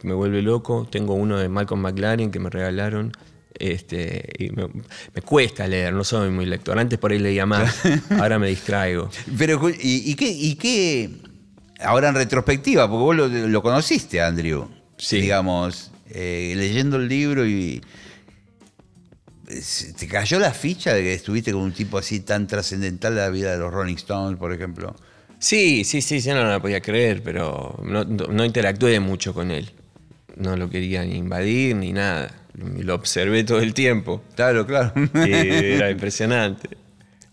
que 0.00 0.06
me 0.08 0.14
vuelve 0.14 0.42
loco. 0.42 0.88
Tengo 0.90 1.14
uno 1.14 1.38
de 1.38 1.48
Malcolm 1.48 1.80
McLaren 1.82 2.30
que 2.30 2.38
me 2.38 2.50
regalaron. 2.50 3.12
Este, 3.58 4.24
y 4.38 4.50
me, 4.50 4.66
me 5.14 5.22
cuesta 5.22 5.68
leer, 5.68 5.92
no 5.92 6.02
soy 6.02 6.30
muy 6.30 6.46
lector. 6.46 6.78
Antes 6.78 6.98
por 6.98 7.12
ahí 7.12 7.18
leía 7.18 7.44
más, 7.46 7.80
ahora 8.18 8.38
me 8.38 8.48
distraigo. 8.48 9.11
Pero, 9.36 9.68
¿y, 9.68 10.11
y 10.11 10.14
qué, 10.14 10.30
¿y 10.30 10.54
qué? 10.54 11.11
Ahora 11.80 12.08
en 12.08 12.14
retrospectiva, 12.14 12.88
porque 12.88 13.02
vos 13.02 13.16
lo, 13.16 13.28
lo 13.48 13.62
conociste, 13.62 14.20
Andrew. 14.22 14.66
Sí. 14.96 15.20
Digamos, 15.20 15.90
eh, 16.11 16.54
leyendo 16.56 16.96
el 16.96 17.08
libro 17.08 17.46
y. 17.46 17.82
¿Te 19.98 20.07
cayó 20.07 20.38
la 20.38 20.53
ficha 20.53 20.94
de 20.94 21.03
que 21.03 21.14
estuviste 21.14 21.53
con 21.53 21.62
un 21.62 21.72
tipo 21.72 21.98
así 21.98 22.20
tan 22.20 22.46
trascendental 22.46 23.14
de 23.14 23.20
la 23.20 23.30
vida 23.30 23.53
de 23.53 23.59
los 23.59 23.72
Rolling 23.72 23.96
Stones, 23.96 24.38
por 24.38 24.53
ejemplo? 24.53 24.94
Sí, 25.38 25.84
sí, 25.84 26.03
sí, 26.03 26.20
yo 26.20 26.34
no 26.34 26.44
lo 26.44 26.61
podía 26.61 26.80
creer, 26.80 27.22
pero 27.22 27.80
no, 27.82 28.44
interactué 28.44 29.01
mucho 29.01 29.34
con 29.34 29.51
él. 29.51 29.70
No 30.36 30.57
lo 30.57 30.70
quería 30.70 31.05
ni 31.05 31.16
invadir 31.16 31.76
ni 31.76 31.92
nada. 31.92 32.34
Lo 32.55 32.94
observé 32.94 33.44
todo 33.44 33.61
el 33.61 33.74
tiempo. 33.74 34.22
Claro, 34.36 34.66
claro. 34.66 34.92
Y 35.14 35.32
era 35.32 35.90
impresionante. 35.90 36.68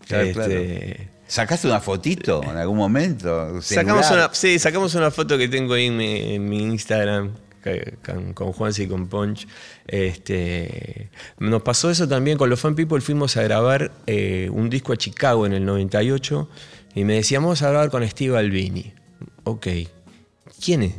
Claro, 0.06 0.24
Este, 0.24 1.10
¿Sacaste 1.26 1.66
una 1.66 1.80
fotito 1.80 2.42
en 2.42 2.56
algún 2.56 2.78
momento? 2.78 3.60
Sacamos 3.60 4.10
una, 4.10 4.32
sí, 4.32 4.58
sacamos 4.58 4.94
una 4.94 5.10
foto 5.10 5.36
que 5.36 5.48
tengo 5.48 5.74
ahí 5.74 5.86
en 5.86 5.96
mi, 5.98 6.34
en 6.34 6.48
mi 6.48 6.62
Instagram 6.62 7.32
con, 8.34 8.52
Juanse 8.52 8.84
y 8.84 8.86
con 8.88 9.08
Ponch. 9.08 9.46
Este, 9.86 11.10
nos 11.38 11.62
pasó 11.62 11.90
eso 11.90 12.08
también 12.08 12.38
con 12.38 12.48
los 12.50 12.60
Fan 12.60 12.74
People. 12.74 13.00
Fuimos 13.00 13.36
a 13.36 13.42
grabar 13.42 13.92
eh, 14.06 14.48
un 14.52 14.70
disco 14.70 14.92
a 14.92 14.96
Chicago 14.96 15.46
en 15.46 15.52
el 15.52 15.64
98 15.64 16.48
y 16.94 17.04
me 17.04 17.14
decíamos 17.14 17.48
vamos 17.48 17.62
a 17.62 17.70
grabar 17.70 17.90
con 17.90 18.06
Steve 18.08 18.36
Albini. 18.38 18.92
Ok. 19.44 19.66
¿Quién 20.64 20.82
es? 20.82 20.94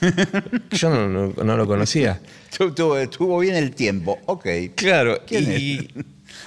Yo 0.70 0.90
no, 0.90 1.08
no- 1.08 1.44
no 1.44 1.56
lo 1.56 1.66
conocía. 1.66 2.20
Estuvo, 2.50 3.38
bien 3.38 3.54
el 3.56 3.74
tiempo. 3.74 4.18
Ok. 4.26 4.46
Claro, 4.74 5.18
¿Quién 5.26 5.44
y, 5.58 5.88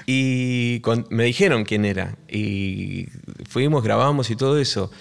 y 0.05 0.79
con- 0.81 1.05
me 1.09 1.23
dijeron 1.25 1.63
quién 1.63 1.85
era. 1.85 2.17
Y 2.29 3.07
fuimos, 3.49 3.83
grabamos 3.83 4.29
y 4.29 4.35
todo 4.35 4.59
eso. 4.59 4.91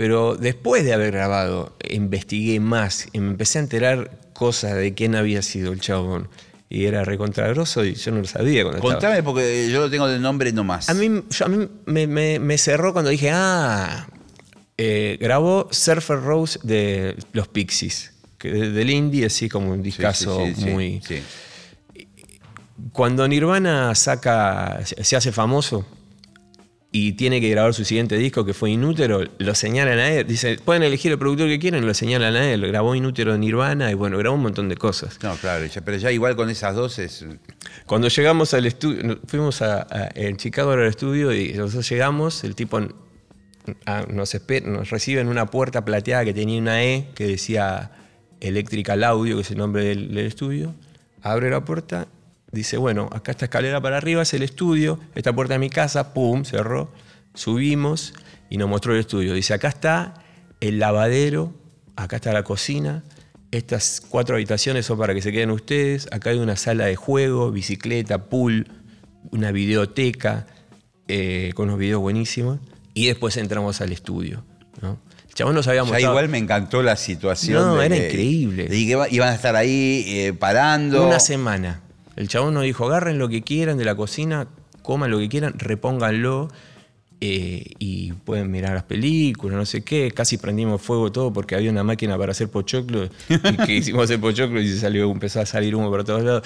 Pero 0.00 0.34
después 0.34 0.82
de 0.82 0.94
haber 0.94 1.12
grabado, 1.12 1.76
investigué 1.90 2.58
más 2.58 3.06
y 3.12 3.20
me 3.20 3.28
empecé 3.32 3.58
a 3.58 3.60
enterar 3.60 4.10
cosas 4.32 4.74
de 4.76 4.94
quién 4.94 5.14
había 5.14 5.42
sido 5.42 5.74
el 5.74 5.80
chabón. 5.82 6.30
Y 6.70 6.86
era 6.86 7.04
recontragroso 7.04 7.84
y 7.84 7.92
yo 7.96 8.10
no 8.10 8.20
lo 8.20 8.24
sabía 8.26 8.62
cuando 8.62 8.78
estaba. 8.78 8.94
Contame 8.94 9.22
porque 9.22 9.68
yo 9.70 9.78
lo 9.82 9.90
tengo 9.90 10.08
de 10.08 10.18
nombre 10.18 10.52
nomás. 10.52 10.88
A 10.88 10.94
mí, 10.94 11.22
yo- 11.28 11.44
a 11.44 11.48
mí 11.50 11.68
me, 11.84 12.06
me- 12.06 12.38
me 12.38 12.56
cerró 12.56 12.94
cuando 12.94 13.10
dije, 13.10 13.28
ah, 13.30 14.08
eh, 14.78 15.18
grabó 15.20 15.68
Surfer 15.70 16.18
Rose 16.22 16.58
de 16.62 17.14
los 17.34 17.48
Pixies, 17.48 18.14
que 18.38 18.50
de- 18.50 18.70
del 18.70 18.88
indie, 18.88 19.26
así 19.26 19.50
como 19.50 19.70
un 19.70 19.82
discazo 19.82 20.46
sí, 20.46 20.54
sí, 20.54 20.62
sí, 20.62 20.70
muy... 20.70 21.02
Cuando 22.92 23.28
Nirvana 23.28 23.94
saca, 23.94 24.80
se 24.86 25.14
hace 25.16 25.30
famoso 25.30 25.84
y 26.92 27.12
tiene 27.12 27.40
que 27.40 27.48
grabar 27.50 27.72
su 27.72 27.84
siguiente 27.84 28.16
disco, 28.16 28.44
que 28.44 28.52
fue 28.52 28.70
Inútero, 28.72 29.20
lo 29.38 29.54
señalan 29.54 29.98
a 30.00 30.08
él. 30.10 30.26
Dice, 30.26 30.58
pueden 30.64 30.82
elegir 30.82 31.12
el 31.12 31.18
productor 31.18 31.46
que 31.46 31.60
quieran, 31.60 31.86
lo 31.86 31.94
señalan 31.94 32.34
a 32.34 32.50
él. 32.52 32.66
Grabó 32.66 32.96
Inútero 32.96 33.32
de 33.32 33.38
Nirvana 33.38 33.92
y 33.92 33.94
bueno, 33.94 34.18
grabó 34.18 34.34
un 34.34 34.42
montón 34.42 34.68
de 34.68 34.76
cosas. 34.76 35.18
No, 35.22 35.36
claro, 35.36 35.64
pero 35.84 35.96
ya 35.98 36.10
igual 36.10 36.34
con 36.34 36.50
esas 36.50 36.74
dos 36.74 36.98
es. 36.98 37.24
Cuando 37.86 38.08
llegamos 38.08 38.54
al 38.54 38.66
estudio, 38.66 39.20
fuimos 39.28 39.62
a, 39.62 39.82
a- 39.82 40.10
en 40.16 40.36
Chicago 40.36 40.72
al 40.72 40.82
estudio 40.86 41.32
y 41.32 41.52
nosotros 41.52 41.88
llegamos, 41.88 42.42
el 42.42 42.56
tipo 42.56 42.80
ah, 43.86 44.04
nos, 44.08 44.32
recibe 44.90 45.20
en 45.20 45.28
una 45.28 45.46
puerta 45.46 45.84
plateada 45.84 46.24
que 46.24 46.34
tenía 46.34 46.60
una 46.60 46.82
E 46.82 47.10
que 47.14 47.24
decía 47.26 47.92
Electrical 48.40 49.04
Audio, 49.04 49.36
que 49.36 49.42
es 49.42 49.50
el 49.52 49.58
nombre 49.58 49.84
del, 49.84 50.12
del 50.12 50.26
estudio. 50.26 50.74
Abre 51.22 51.50
la 51.50 51.64
puerta, 51.64 52.08
dice, 52.52 52.76
bueno, 52.76 53.08
acá 53.12 53.32
esta 53.32 53.44
escalera 53.46 53.80
para 53.80 53.96
arriba 53.96 54.22
es 54.22 54.34
el 54.34 54.42
estudio, 54.42 54.98
esta 55.14 55.32
puerta 55.32 55.54
es 55.54 55.60
mi 55.60 55.70
casa, 55.70 56.12
pum, 56.14 56.44
cerró. 56.44 56.90
Subimos 57.34 58.12
y 58.48 58.56
nos 58.58 58.68
mostró 58.68 58.92
el 58.94 59.00
estudio. 59.00 59.34
Dice, 59.34 59.54
acá 59.54 59.68
está 59.68 60.14
el 60.60 60.78
lavadero, 60.78 61.52
acá 61.96 62.16
está 62.16 62.32
la 62.32 62.42
cocina, 62.42 63.02
estas 63.50 64.00
cuatro 64.08 64.34
habitaciones 64.36 64.86
son 64.86 64.98
para 64.98 65.14
que 65.14 65.22
se 65.22 65.32
queden 65.32 65.50
ustedes, 65.50 66.08
acá 66.12 66.30
hay 66.30 66.38
una 66.38 66.56
sala 66.56 66.86
de 66.86 66.96
juego, 66.96 67.50
bicicleta, 67.50 68.26
pool, 68.26 68.66
una 69.30 69.52
videoteca 69.52 70.46
eh, 71.08 71.52
con 71.54 71.68
unos 71.68 71.78
videos 71.78 72.00
buenísimos 72.00 72.58
y 72.94 73.06
después 73.06 73.36
entramos 73.36 73.80
al 73.80 73.92
estudio. 73.92 74.44
¿no? 74.82 74.98
El 75.28 75.34
chabón 75.34 75.54
nos 75.54 75.66
había 75.68 75.82
mostrado 75.82 76.12
igual 76.12 76.28
me 76.28 76.38
encantó 76.38 76.82
la 76.82 76.96
situación. 76.96 77.62
No, 77.62 77.76
de 77.76 77.86
era 77.86 77.96
que- 77.96 78.06
increíble. 78.08 78.62
De 78.64 78.68
que 78.70 78.76
iba- 78.76 79.08
iban 79.08 79.28
a 79.30 79.34
estar 79.34 79.56
ahí 79.56 80.04
eh, 80.06 80.32
parando. 80.32 81.06
una 81.06 81.20
semana. 81.20 81.80
El 82.20 82.28
chabón 82.28 82.52
nos 82.54 82.64
dijo, 82.64 82.84
agarren 82.86 83.18
lo 83.18 83.28
que 83.30 83.40
quieran 83.42 83.78
de 83.78 83.84
la 83.86 83.94
cocina, 83.94 84.46
coman 84.82 85.10
lo 85.10 85.18
que 85.18 85.28
quieran, 85.30 85.54
repónganlo 85.58 86.48
eh, 87.22 87.64
y 87.78 88.12
pueden 88.12 88.50
mirar 88.50 88.74
las 88.74 88.82
películas, 88.84 89.56
no 89.56 89.64
sé 89.64 89.82
qué. 89.82 90.10
Casi 90.10 90.36
prendimos 90.36 90.82
fuego 90.82 91.10
todo 91.10 91.32
porque 91.32 91.54
había 91.54 91.70
una 91.70 91.82
máquina 91.82 92.18
para 92.18 92.32
hacer 92.32 92.50
pochoclo 92.50 93.08
y 93.28 93.56
que 93.66 93.72
hicimos 93.76 94.10
el 94.10 94.20
pochoclo 94.20 94.60
y 94.60 94.68
se 94.68 94.78
salió, 94.80 95.10
empezó 95.10 95.40
a 95.40 95.46
salir 95.46 95.74
humo 95.74 95.88
por 95.88 96.04
todos 96.04 96.22
lados. 96.22 96.42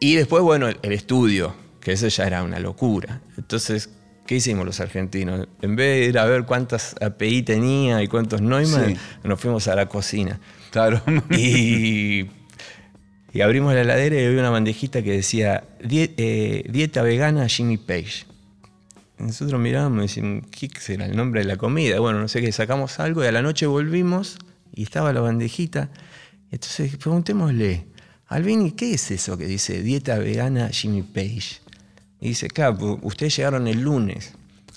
Y 0.00 0.14
después, 0.16 0.42
bueno, 0.42 0.66
el, 0.68 0.78
el 0.82 0.92
estudio, 0.92 1.54
que 1.80 1.92
eso 1.92 2.08
ya 2.08 2.26
era 2.26 2.42
una 2.42 2.58
locura. 2.58 3.20
Entonces, 3.36 3.90
¿qué 4.26 4.36
hicimos 4.36 4.66
los 4.66 4.80
argentinos? 4.80 5.46
En 5.62 5.76
vez 5.76 6.00
de 6.00 6.06
ir 6.08 6.18
a 6.18 6.24
ver 6.24 6.44
cuántas 6.44 6.96
API 7.00 7.42
tenía 7.42 8.02
y 8.02 8.08
cuántos 8.08 8.40
Neumann, 8.42 8.94
Sí. 8.94 8.96
nos 9.22 9.40
fuimos 9.40 9.68
a 9.68 9.74
la 9.76 9.86
cocina. 9.86 10.40
Claro. 10.70 11.00
Y, 11.30 12.26
y 13.32 13.40
abrimos 13.42 13.74
la 13.74 13.82
heladera 13.82 14.16
y 14.20 14.24
había 14.24 14.40
una 14.40 14.50
bandejita 14.50 15.02
que 15.02 15.12
decía 15.12 15.64
"Die- 15.82 16.14
eh, 16.16 16.64
dieta 16.70 17.02
vegana 17.02 17.48
Jimmy 17.48 17.76
Page. 17.76 18.24
Nosotros 19.18 19.60
mirábamos 19.60 19.98
y 19.98 20.20
decíamos, 20.20 20.44
¿qué 20.50 20.68
será 20.78 21.06
el 21.06 21.16
nombre 21.16 21.40
de 21.40 21.46
la 21.48 21.56
comida? 21.56 21.98
Bueno, 21.98 22.20
no 22.20 22.28
sé 22.28 22.40
qué, 22.40 22.52
sacamos 22.52 23.00
algo 23.00 23.24
y 23.24 23.26
a 23.26 23.32
la 23.32 23.42
noche 23.42 23.66
volvimos 23.66 24.38
y 24.74 24.84
estaba 24.84 25.12
la 25.12 25.20
bandejita. 25.20 25.90
Entonces 26.52 26.96
preguntémosle, 26.96 27.86
Albini, 28.28 28.72
¿qué 28.72 28.94
es 28.94 29.10
eso 29.10 29.36
que 29.36 29.46
dice 29.46 29.82
dieta 29.82 30.18
vegana 30.18 30.68
Jimmy 30.68 31.02
Page? 31.02 31.60
Y 32.20 32.28
dice, 32.28 32.48
claro, 32.48 32.78
pu- 32.78 32.98
ustedes 33.02 33.36
llegaron 33.36 33.66
el 33.66 33.80
lunes, 33.80 34.34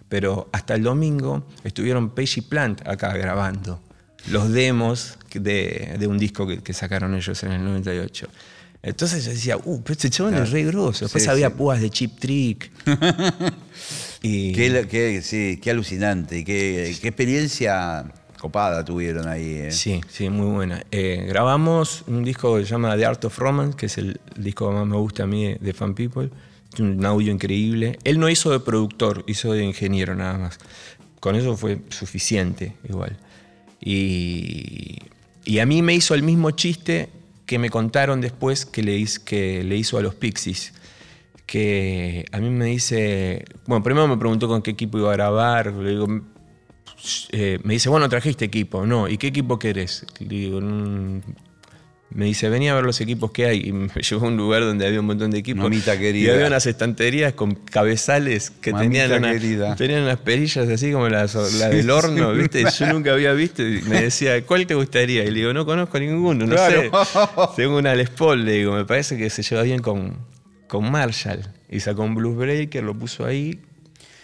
pero 0.10 0.50
hasta 0.52 0.74
el 0.76 0.84
domingo 0.84 1.48
estuvieron 1.64 2.10
Page 2.10 2.40
y 2.40 2.42
Plant 2.42 2.88
acá 2.88 3.14
grabando 3.16 3.82
los 4.30 4.52
demos 4.52 5.18
de, 5.34 5.96
de 6.00 6.08
un 6.08 6.18
disco 6.18 6.46
que, 6.48 6.60
que 6.62 6.74
sacaron 6.74 7.16
ellos 7.16 7.42
en 7.44 7.52
el 7.54 7.64
98. 7.64 8.28
Entonces 8.84 9.24
yo 9.26 9.32
decía, 9.32 9.58
uh, 9.58 9.82
pero 9.84 9.94
este 9.94 10.10
chabón 10.10 10.34
es 10.36 10.50
re 10.52 10.64
grosso. 10.64 11.06
Después 11.06 11.24
Sí, 11.24 11.30
había 11.30 11.50
sí. 11.50 11.56
púas 11.56 11.80
de 11.82 11.90
Chip 11.92 12.18
Trick. 12.20 12.72
y, 14.22 14.54
Qué, 14.54 14.88
qué- 14.90 15.22
sí, 15.22 15.60
qué 15.62 15.72
alucinante. 15.72 16.44
Qué, 16.44 16.96
qué 17.02 17.08
experiencia 17.08 18.06
copada 18.40 18.84
tuvieron 18.84 19.28
ahí. 19.28 19.54
eh. 19.54 19.72
Sí, 19.72 20.02
sí, 20.10 20.30
muy 20.30 20.48
buena. 20.48 20.84
Eh, 20.92 21.26
grabamos 21.28 22.04
un 22.08 22.24
disco 22.24 22.58
que 22.58 22.64
se 22.66 22.72
llama 22.72 22.96
The 22.98 23.06
Art 23.06 23.24
of 23.26 23.38
Romance, 23.38 23.78
que 23.78 23.86
es 23.86 23.98
el 24.00 24.20
disco 24.36 24.68
que 24.70 24.76
más 24.76 24.88
me 24.88 24.98
gusta 24.98 25.24
a 25.24 25.28
mí 25.28 25.46
de, 25.46 25.56
de 25.62 25.74
Fan 25.74 25.94
People. 25.94 26.30
Un 26.80 27.06
audio 27.06 27.32
increíble. 27.32 28.00
Él 28.04 28.20
no 28.20 28.30
hizo 28.30 28.50
de 28.52 28.60
productor, 28.62 29.24
hizo 29.28 29.54
de 29.54 29.64
ingeniero 29.64 30.16
nada 30.16 30.38
más. 30.38 30.58
Con 31.20 31.36
eso 31.36 31.56
fue 31.56 31.82
suficiente 31.90 32.74
igual. 32.90 33.18
Y, 33.82 34.98
y 35.44 35.60
a 35.60 35.66
mí 35.66 35.82
me 35.82 35.94
hizo 35.94 36.14
el 36.14 36.24
mismo 36.24 36.52
chiste 36.52 37.10
que 37.46 37.60
me 37.60 37.70
contaron 37.70 38.22
después 38.22 38.66
que 38.66 38.84
le, 38.84 39.04
que 39.26 39.64
le 39.64 39.76
hizo 39.76 39.98
a 39.98 40.02
los 40.02 40.16
Pixies. 40.16 40.74
Que 41.46 42.26
a 42.32 42.38
mí 42.40 42.50
me 42.50 42.66
dice. 42.66 43.44
Bueno, 43.68 43.84
primero 43.84 44.08
me 44.08 44.18
preguntó 44.18 44.48
con 44.48 44.62
qué 44.62 44.72
equipo 44.72 44.98
iba 44.98 45.10
a 45.10 45.14
grabar. 45.14 45.74
Le 45.74 45.90
digo, 45.90 46.08
eh, 47.32 47.60
me 47.64 47.74
dice, 47.74 47.90
bueno, 47.90 48.08
trajiste 48.08 48.46
equipo. 48.46 48.86
No, 48.86 49.10
¿y 49.10 49.18
qué 49.18 49.28
equipo 49.28 49.60
querés? 49.60 50.06
Le 50.20 50.28
digo, 50.28 50.62
"Mm". 50.62 51.22
Me 52.14 52.26
dice, 52.26 52.50
vení 52.50 52.68
a 52.70 52.76
ver 52.76 52.84
los 52.84 53.00
equipos 53.02 53.32
que 53.32 53.46
hay. 53.46 53.62
Y 53.66 53.72
me 53.72 53.88
llevó 54.10 54.26
a 54.26 54.28
un 54.30 54.38
lugar 54.38 54.62
donde 54.64 54.86
había 54.86 55.00
un 55.00 55.06
montón 55.06 55.32
de 55.32 55.40
equipos. 55.40 55.64
Mamita 55.64 55.96
Y 55.96 56.00
querida. 56.00 56.34
había 56.34 56.48
unas 56.48 56.66
estanterías 56.66 57.34
con 57.34 57.56
cabezales 57.56 58.50
que 58.50 58.72
Mamita 58.74 59.08
tenían, 59.08 59.24
una- 59.62 59.76
tenían 59.76 60.04
unas 60.04 60.18
perillas 60.20 60.68
así 60.70 60.92
como 60.92 61.08
las 61.10 61.36
la 61.60 61.70
del 61.70 61.90
horno, 61.90 62.34
¿viste? 62.34 62.64
Yo 62.78 62.94
nunca 62.94 63.14
había 63.14 63.34
visto. 63.34 63.64
Y 63.64 63.82
me 63.84 64.02
decía, 64.04 64.46
¿cuál 64.46 64.68
te 64.68 64.76
gustaría? 64.76 65.24
Y 65.24 65.32
le 65.32 65.40
digo, 65.40 65.54
no 65.54 65.66
conozco 65.66 66.00
ninguno, 66.00 66.46
no 66.46 66.54
Claro. 66.56 66.82
sé. 67.06 67.20
Tengo 67.56 67.78
una 67.78 67.96
Les 67.96 68.10
Paul, 68.10 68.44
le 68.46 68.54
digo, 68.54 68.74
me 68.74 68.86
parece 68.86 69.18
que 69.18 69.30
se 69.30 69.42
lleva 69.44 69.64
bien 69.64 69.80
con, 69.82 70.18
con 70.68 70.90
Marshall. 70.92 71.40
Y 71.70 71.80
sacó 71.80 72.04
un 72.04 72.16
Blues 72.16 72.36
Breaker, 72.38 72.84
lo 72.84 72.94
puso 72.94 73.26
ahí. 73.26 73.60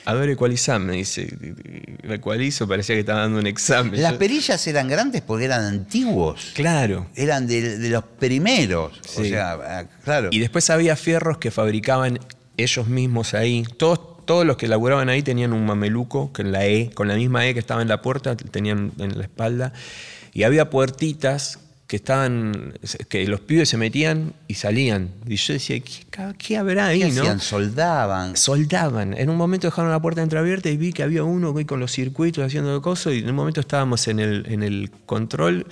A 0.08 0.14
ver, 0.14 0.30
ecualizame, 0.30 0.86
me 0.86 0.94
dice. 0.94 1.28
Ecualizo, 2.04 2.66
parecía 2.66 2.96
que 2.96 3.02
estaba 3.02 3.20
dando 3.20 3.40
un 3.40 3.48
examen. 3.48 4.02
Las 4.02 4.14
perillas 4.14 4.66
eran 4.66 4.88
grandes 4.88 5.22
porque 5.22 5.44
eran 5.44 5.66
antiguos. 5.66 6.54
Claro. 6.56 7.08
Eran 7.14 7.46
de, 7.46 7.78
de 7.78 7.90
los 7.90 8.06
primeros. 8.06 9.02
O 9.18 9.24
sea, 9.26 9.58
ah, 9.62 9.84
claro. 10.06 10.30
Y 10.32 10.40
después 10.40 10.70
había 10.70 10.96
fierros 10.96 11.40
que 11.40 11.52
fabricaban 11.52 12.20
ellos 12.56 12.88
mismos 12.88 13.34
ahí. 13.34 13.66
Todos, 13.76 14.24
todos 14.24 14.46
los 14.46 14.56
que 14.56 14.70
laburaban 14.70 15.10
ahí 15.10 15.24
tenían 15.24 15.52
un 15.52 15.66
mameluco 15.66 16.32
con 16.32 16.54
la 16.54 16.66
E, 16.66 16.90
con 16.92 17.10
la 17.10 17.16
misma 17.16 17.46
E 17.46 17.54
que 17.54 17.60
estaba 17.60 17.82
en 17.82 17.90
la 17.90 18.02
puerta, 18.02 18.38
tenían 18.38 18.94
en 19.00 19.18
la 19.18 19.24
espalda. 19.26 19.74
Y 20.32 20.44
había 20.44 20.70
puertitas 20.70 21.60
que 21.88 21.96
estaban, 21.96 22.74
que 23.08 23.26
los 23.28 23.40
pibes 23.40 23.70
se 23.70 23.78
metían 23.78 24.34
y 24.48 24.56
salían. 24.56 25.10
Y 25.26 25.38
yo 25.38 25.54
decía, 25.54 25.80
¿qué, 25.80 26.34
qué 26.38 26.58
habrá 26.58 26.88
ahí, 26.88 27.00
¿Qué 27.00 27.12
no? 27.12 27.40
Soldaban. 27.40 28.36
soldaban. 28.36 29.14
En 29.18 29.30
un 29.30 29.38
momento 29.38 29.68
dejaron 29.68 29.90
la 29.92 30.02
puerta 30.02 30.22
entreabierta 30.22 30.70
y 30.70 30.76
vi 30.76 30.92
que 30.92 31.04
había 31.04 31.24
uno 31.24 31.56
con 31.66 31.80
los 31.80 31.94
circuitos 31.94 32.44
haciendo 32.46 32.82
cosas 32.82 33.14
y 33.14 33.20
en 33.20 33.30
un 33.30 33.36
momento 33.36 33.62
estábamos 33.62 34.08
en 34.10 34.20
el, 34.20 34.46
en 34.48 34.64
el 34.64 34.92
control 35.06 35.66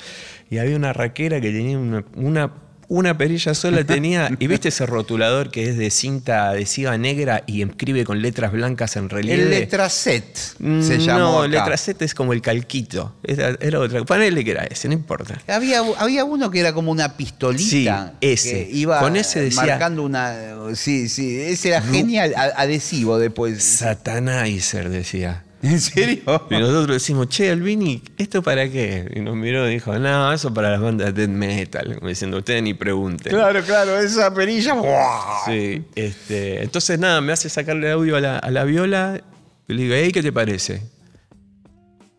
y 0.49 0.57
había 0.59 0.77
una 0.77 0.93
raquera 0.93 1.41
que 1.41 1.51
tenía 1.51 1.77
una, 1.77 2.05
una, 2.15 2.51
una 2.87 3.17
perilla 3.17 3.53
sola 3.53 3.83
tenía 3.83 4.29
y 4.39 4.47
viste 4.47 4.69
ese 4.69 4.85
rotulador 4.85 5.49
que 5.51 5.69
es 5.69 5.77
de 5.77 5.89
cinta 5.89 6.49
adhesiva 6.49 6.97
negra 6.97 7.43
y 7.47 7.61
escribe 7.63 8.03
con 8.03 8.21
letras 8.21 8.51
blancas 8.51 8.95
en 8.95 9.09
relieve. 9.09 9.43
El 9.43 9.49
letraset 9.49 10.35
se 10.35 10.55
Mm, 10.63 10.81
llamó. 10.99 11.19
No, 11.19 11.35
acá. 11.37 11.45
el 11.45 11.51
letracet 11.51 12.01
es 12.01 12.13
como 12.13 12.33
el 12.33 12.41
calquito. 12.41 13.15
Era, 13.23 13.55
era 13.59 13.79
otra. 13.79 14.03
Ponele 14.03 14.43
que 14.43 14.51
era 14.51 14.63
ese, 14.65 14.87
no 14.87 14.93
importa. 14.93 15.39
Había, 15.47 15.81
había 15.97 16.25
uno 16.25 16.51
que 16.51 16.59
era 16.59 16.73
como 16.73 16.91
una 16.91 17.15
pistolita. 17.17 18.13
Sí, 18.13 18.17
ese. 18.21 18.51
Que 18.65 18.69
iba 18.71 18.99
Con 18.99 19.15
ese 19.15 19.41
decía- 19.41 19.65
marcando 19.65 20.03
una. 20.03 20.35
Sí, 20.75 21.09
sí. 21.09 21.39
Ese 21.39 21.69
era 21.69 21.81
genial. 21.81 22.33
Adhesivo 22.57 23.17
después. 23.17 23.63
Satanizer 23.63 24.89
decía. 24.89 25.43
¿En 25.65 25.81
serio? 25.81 26.21
Y 26.51 26.53
nosotros 26.55 26.87
decimos, 26.87 27.27
che, 27.29 27.49
Albini, 27.49 28.01
¿esto 28.17 28.43
para 28.43 28.69
qué? 28.69 29.11
Y 29.15 29.19
nos 29.21 29.35
miró 29.35 29.67
y 29.67 29.73
dijo, 29.73 29.97
no, 29.97 30.31
eso 30.31 30.53
para 30.53 30.69
las 30.69 30.79
bandas 30.79 31.13
de 31.15 31.25
death 31.27 31.35
metal. 31.35 31.95
Como 31.95 32.07
diciendo, 32.07 32.37
ustedes 32.37 32.61
ni 32.61 32.73
pregunten. 32.75 33.33
Claro, 33.33 33.61
claro. 33.63 33.97
Esa 33.99 34.31
perilla. 34.33 34.75
¡buah! 34.75 35.45
Sí, 35.45 35.83
este, 35.95 36.61
entonces 36.63 36.99
nada, 36.99 37.19
me 37.21 37.33
hace 37.33 37.49
sacarle 37.49 37.89
audio 37.91 38.15
a 38.15 38.21
la, 38.21 38.37
a 38.37 38.51
la 38.51 38.63
viola. 38.63 39.21
Y 39.67 39.73
le 39.73 39.81
digo, 39.83 39.95
hey, 39.97 40.11
¿qué 40.11 40.21
te 40.21 40.31
parece? 40.31 40.83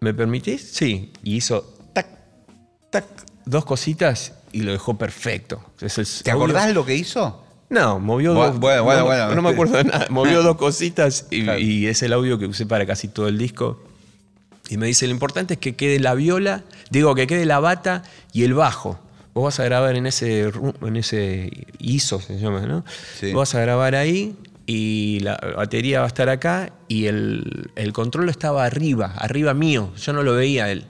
¿Me 0.00 0.12
permitís? 0.12 0.62
Sí. 0.72 1.12
Y 1.22 1.36
hizo 1.36 1.62
tac, 1.92 2.06
tac, 2.90 3.04
dos 3.44 3.64
cositas 3.64 4.32
y 4.52 4.62
lo 4.62 4.72
dejó 4.72 4.98
perfecto. 4.98 5.64
Es 5.80 5.94
¿Te 6.24 6.30
audio- 6.32 6.44
acordás 6.46 6.74
lo 6.74 6.84
que 6.84 6.96
hizo? 6.96 7.45
No, 7.68 7.98
movió 7.98 8.32
dos. 8.32 8.58
bueno, 8.58 8.84
bueno, 8.84 9.00
no, 9.00 9.06
bueno. 9.06 9.34
no 9.34 9.42
me 9.42 9.48
acuerdo 9.50 9.76
de 9.78 9.84
nada. 9.84 10.06
Movió 10.10 10.42
dos 10.42 10.56
cositas 10.56 11.26
y, 11.30 11.42
Claro. 11.44 11.58
y 11.58 11.86
es 11.86 12.02
el 12.02 12.12
audio 12.12 12.38
que 12.38 12.46
usé 12.46 12.64
para 12.66 12.86
casi 12.86 13.08
todo 13.08 13.28
el 13.28 13.38
disco. 13.38 13.82
Y 14.68 14.76
me 14.76 14.86
dice: 14.86 15.06
Lo 15.06 15.12
importante 15.12 15.54
es 15.54 15.60
que 15.60 15.74
quede 15.76 15.98
la 16.00 16.14
viola, 16.14 16.62
digo, 16.90 17.14
que 17.14 17.26
quede 17.26 17.44
la 17.46 17.58
bata 17.60 18.02
y 18.32 18.44
el 18.44 18.54
bajo. 18.54 18.98
Vos 19.34 19.44
vas 19.44 19.60
a 19.60 19.64
grabar 19.64 19.96
en 19.96 20.06
ese, 20.06 20.50
en 20.80 20.96
ese 20.96 21.66
ISO, 21.78 22.20
se 22.20 22.38
llama, 22.38 22.60
¿no? 22.62 22.84
Sí. 23.20 23.32
Vos 23.32 23.40
vas 23.40 23.54
a 23.56 23.60
grabar 23.60 23.94
ahí 23.94 24.34
y 24.64 25.20
la 25.20 25.36
batería 25.56 25.98
va 26.00 26.04
a 26.06 26.08
estar 26.08 26.28
acá 26.30 26.72
y 26.88 27.06
el, 27.06 27.70
el 27.76 27.92
control 27.92 28.28
estaba 28.30 28.64
arriba, 28.64 29.12
arriba 29.18 29.52
mío. 29.54 29.92
Yo 29.98 30.12
no 30.14 30.22
lo 30.22 30.34
veía 30.34 30.70
él. 30.72 30.86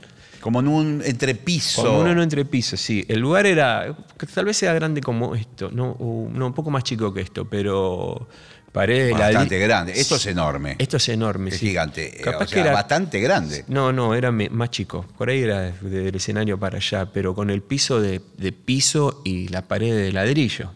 Como 0.47 0.61
en 0.61 0.69
un 0.69 1.03
entrepiso. 1.05 1.83
Como 1.83 2.07
en 2.07 2.13
un 2.19 2.21
entrepiso, 2.23 2.77
sí. 2.77 3.05
El 3.09 3.19
lugar 3.19 3.47
era, 3.47 3.97
tal 4.33 4.45
vez 4.45 4.57
sea 4.57 4.73
grande 4.75 5.01
como 5.01 5.35
esto, 5.35 5.73
no, 5.73 5.95
un 5.95 6.53
poco 6.55 6.71
más 6.71 6.85
chico 6.85 7.13
que 7.13 7.21
esto, 7.23 7.47
pero 7.47 8.29
paredes 8.71 9.07
de 9.09 9.13
Bastante 9.15 9.59
grande. 9.59 9.93
Esto 10.01 10.15
es 10.15 10.27
enorme. 10.27 10.77
Esto 10.79 10.99
es 10.99 11.09
enorme, 11.09 11.51
es 11.51 11.57
sí. 11.57 11.67
gigante. 11.67 12.13
Capaz 12.23 12.45
o 12.45 12.47
que 12.47 12.55
sea, 12.55 12.63
era- 12.63 12.73
bastante 12.75 13.19
grande. 13.19 13.65
No, 13.67 13.93
no, 13.93 14.15
era 14.15 14.31
más 14.31 14.71
chico. 14.71 15.05
Por 15.19 15.31
ahí 15.31 15.41
era 15.43 15.63
de- 15.63 15.73
del 16.05 16.15
escenario 16.15 16.57
para 16.61 16.77
allá, 16.77 17.07
pero 17.13 17.35
con 17.35 17.51
el 17.51 17.63
piso 17.63 18.01
de, 18.01 18.21
de 18.39 18.53
piso 18.53 19.23
y 19.25 19.49
la 19.49 19.63
pared 19.63 19.93
de 19.97 20.13
ladrillo. 20.13 20.71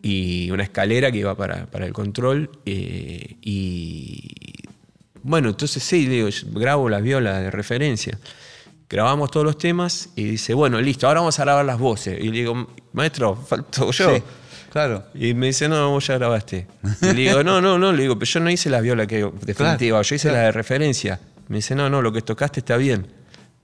Y 0.00 0.50
una 0.50 0.62
escalera 0.62 1.12
que 1.12 1.18
iba 1.18 1.36
para, 1.36 1.66
para 1.66 1.84
el 1.84 1.92
control. 1.92 2.48
eh, 2.64 3.36
y 3.42 4.30
bueno, 5.24 5.50
entonces 5.50 5.82
sí, 5.82 6.06
digo, 6.06 6.28
grabo 6.52 6.88
las 6.88 7.02
violas 7.02 7.38
de 7.42 7.50
referencia. 7.50 8.18
Grabamos 8.92 9.30
todos 9.30 9.44
los 9.46 9.56
temas 9.58 10.10
y 10.16 10.24
dice, 10.24 10.52
bueno, 10.54 10.80
listo, 10.80 11.08
ahora 11.08 11.20
vamos 11.20 11.38
a 11.40 11.44
grabar 11.44 11.64
las 11.64 11.78
voces. 11.78 12.18
Y 12.20 12.24
le 12.28 12.32
digo, 12.40 12.68
maestro, 12.92 13.34
falto 13.34 13.90
yo. 13.90 14.14
Sí, 14.16 14.22
claro. 14.70 15.04
Y 15.14 15.32
me 15.34 15.46
dice, 15.46 15.66
no, 15.68 15.90
vos 15.90 16.06
ya 16.06 16.18
grabaste. 16.18 16.66
Y 17.00 17.06
le 17.06 17.12
digo, 17.14 17.42
no, 17.42 17.60
no, 17.62 17.78
no, 17.78 17.90
le 17.92 18.02
digo, 18.02 18.18
pero 18.18 18.30
yo 18.30 18.40
no 18.40 18.50
hice 18.50 18.68
la 18.68 18.80
viola 18.82 19.06
que 19.06 19.28
definitiva, 19.46 20.02
yo 20.02 20.14
hice 20.14 20.28
claro. 20.28 20.36
la 20.40 20.44
de 20.44 20.52
referencia. 20.52 21.20
Me 21.48 21.56
dice, 21.56 21.74
no, 21.74 21.88
no, 21.88 22.02
lo 22.02 22.12
que 22.12 22.20
tocaste 22.22 22.60
está 22.60 22.76
bien. 22.76 23.06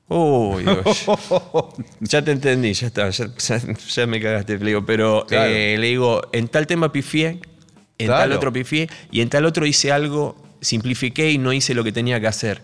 Uy, 0.08 0.64
digo, 0.64 0.82
ya 2.00 2.22
te 2.22 2.32
entendí, 2.32 2.72
ya 2.72 2.86
está, 2.86 3.10
ya, 3.10 3.26
ya- 3.36 3.60
ya 3.88 4.06
me 4.06 4.20
cagaste, 4.22 4.58
le 4.58 4.64
digo, 4.64 4.86
pero 4.86 5.26
Claro. 5.28 5.50
eh, 5.50 5.76
le 5.78 5.86
digo, 5.88 6.22
en 6.32 6.48
tal 6.48 6.66
tema 6.66 6.90
pifié, 6.90 7.40
en 7.98 8.06
tal 8.06 8.32
otro 8.32 8.50
pifié, 8.50 8.88
y 9.10 9.20
en 9.20 9.28
tal 9.28 9.44
otro 9.44 9.66
hice 9.66 9.92
algo, 9.92 10.36
simplifiqué 10.62 11.30
y 11.30 11.36
no 11.36 11.52
hice 11.52 11.74
lo 11.74 11.84
que 11.84 11.92
tenía 11.92 12.18
que 12.18 12.26
hacer. 12.26 12.62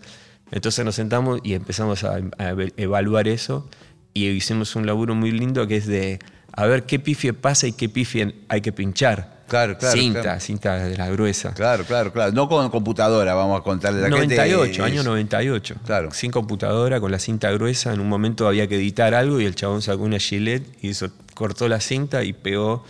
Entonces 0.54 0.84
nos 0.84 0.94
sentamos 0.94 1.40
y 1.42 1.54
empezamos 1.54 2.04
a, 2.04 2.14
a 2.38 2.54
evaluar 2.76 3.26
eso 3.26 3.68
y 4.14 4.28
hicimos 4.28 4.76
un 4.76 4.86
laburo 4.86 5.14
muy 5.16 5.32
lindo 5.32 5.66
que 5.66 5.76
es 5.76 5.86
de 5.86 6.20
a 6.52 6.66
ver 6.66 6.84
qué 6.84 7.00
pifie 7.00 7.32
pasa 7.32 7.66
y 7.66 7.72
qué 7.72 7.88
pifie 7.88 8.36
hay 8.48 8.60
que 8.60 8.70
pinchar. 8.72 9.34
Claro, 9.48 9.76
claro, 9.76 9.98
Cinta, 9.98 10.22
claro. 10.22 10.40
cinta 10.40 10.76
de 10.76 10.96
la 10.96 11.10
gruesa. 11.10 11.52
Claro, 11.54 11.84
claro, 11.84 12.12
claro. 12.12 12.32
No 12.32 12.48
con 12.48 12.70
computadora, 12.70 13.34
vamos 13.34 13.60
a 13.60 13.64
contarle 13.64 13.98
a 14.06 14.08
la 14.08 14.16
gente. 14.16 14.36
98, 14.36 14.86
es- 14.86 14.92
año 14.92 15.02
98. 15.02 15.74
Claro. 15.84 16.10
Sin 16.12 16.30
computadora, 16.30 17.00
con 17.00 17.10
la 17.10 17.18
cinta 17.18 17.50
gruesa. 17.50 17.92
En 17.92 17.98
un 18.00 18.08
momento 18.08 18.46
había 18.48 18.68
que 18.68 18.76
editar 18.76 19.12
algo 19.12 19.40
y 19.40 19.44
el 19.44 19.54
chabón 19.56 19.82
sacó 19.82 20.04
una 20.04 20.18
gilet 20.18 20.62
y 20.80 20.90
hizo, 20.90 21.10
cortó 21.34 21.68
la 21.68 21.80
cinta 21.80 22.22
y 22.22 22.32
pegó. 22.32 22.84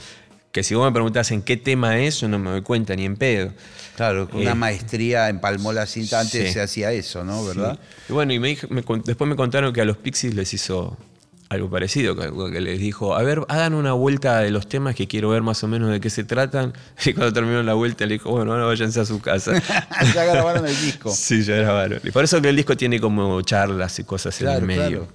Que 0.53 0.63
si 0.63 0.75
vos 0.77 0.85
me 0.87 0.93
preguntás 0.93 1.33
en 1.33 1.43
qué 1.43 1.57
tema 1.57 1.99
es, 1.99 2.21
yo 2.21 2.29
no 2.29 2.39
me 2.39 2.51
doy 2.51 2.63
cuenta 2.63 2.95
ni 2.95 3.05
en 3.05 3.17
pedo. 3.17 3.51
Claro, 3.97 4.29
con 4.29 4.41
una 4.41 4.53
Eh, 4.53 4.55
maestría 4.55 5.29
empalmó 5.29 5.73
la 5.73 5.87
cinta. 5.87 6.21
Antes 6.21 6.49
sí. 6.49 6.53
se 6.55 6.61
hacía 6.61 6.93
eso, 6.93 7.25
¿no? 7.25 7.45
¿Verdad? 7.45 7.79
Y 8.09 8.13
bueno, 8.13 8.33
y 8.33 8.39
me 8.39 8.49
dijo- 8.49 8.67
me 8.71 8.83
después 9.05 9.29
me 9.29 9.37
contaron 9.37 9.73
que 9.73 9.81
a 9.81 9.85
los 9.85 9.97
Pixies 9.97 10.35
les 10.35 10.53
hizo 10.55 10.97
algo 11.51 11.71
parecido, 11.71 12.17
que, 12.17 12.53
que 12.53 12.61
les 12.61 12.81
dijo, 12.81 13.15
a 13.15 13.23
ver, 13.23 13.43
hagan 13.49 13.75
una 13.75 13.93
vuelta 13.93 14.41
de 14.41 14.51
los 14.51 14.69
temas 14.69 14.97
que 14.97 15.07
quiero 15.07 15.29
ver 15.29 15.43
más 15.43 15.63
o 15.63 15.69
menos 15.69 15.91
de 15.91 16.01
qué 16.01 16.11
se 16.11 16.25
tratan. 16.25 16.73
Y 17.07 17.13
cuando 17.13 17.33
terminó 17.33 17.63
la 17.63 17.75
vuelta 17.75 18.05
le 18.07 18.15
dijo, 18.15 18.31
bueno, 18.31 18.53
ahora 18.53 18.65
váyanse 18.65 18.99
a 19.01 19.05
su 19.05 19.21
casa. 19.21 19.53
ya 20.15 20.25
grabaron 20.25 20.67
el 20.67 20.81
disco. 20.81 21.11
sí, 21.15 21.45
ya 21.45 21.55
grabaron. 21.57 22.01
Y 22.03 22.11
por 22.11 22.25
eso 22.25 22.41
que 22.43 22.49
el 22.49 22.57
disco 22.57 22.77
tiene 22.77 22.99
como 23.01 23.41
charlas 23.43 23.99
y 24.01 24.05
cosas 24.05 24.41
en 24.41 24.49
el 24.49 24.63
medio. 24.63 25.07
claro. 25.07 25.09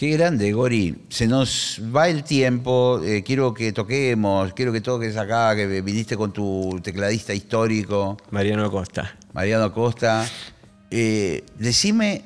Qué 0.00 0.12
grande, 0.12 0.50
Gori. 0.54 0.96
Se 1.10 1.26
nos 1.26 1.78
va 1.94 2.08
el 2.08 2.24
tiempo. 2.24 3.02
eh, 3.04 3.22
quiero 3.22 3.52
que 3.52 3.70
toquemos, 3.74 4.54
quiero 4.54 4.72
que 4.72 4.80
toques 4.80 5.14
acá, 5.18 5.54
que 5.54 5.82
viniste 5.82 6.16
con 6.16 6.32
tu 6.32 6.80
tecladista 6.82 7.34
histórico, 7.34 8.16
Mariano 8.30 8.64
Acosta. 8.64 9.14
Mariano 9.34 9.64
Acosta. 9.64 10.26
Eh, 10.90 11.44
decime 11.58 12.22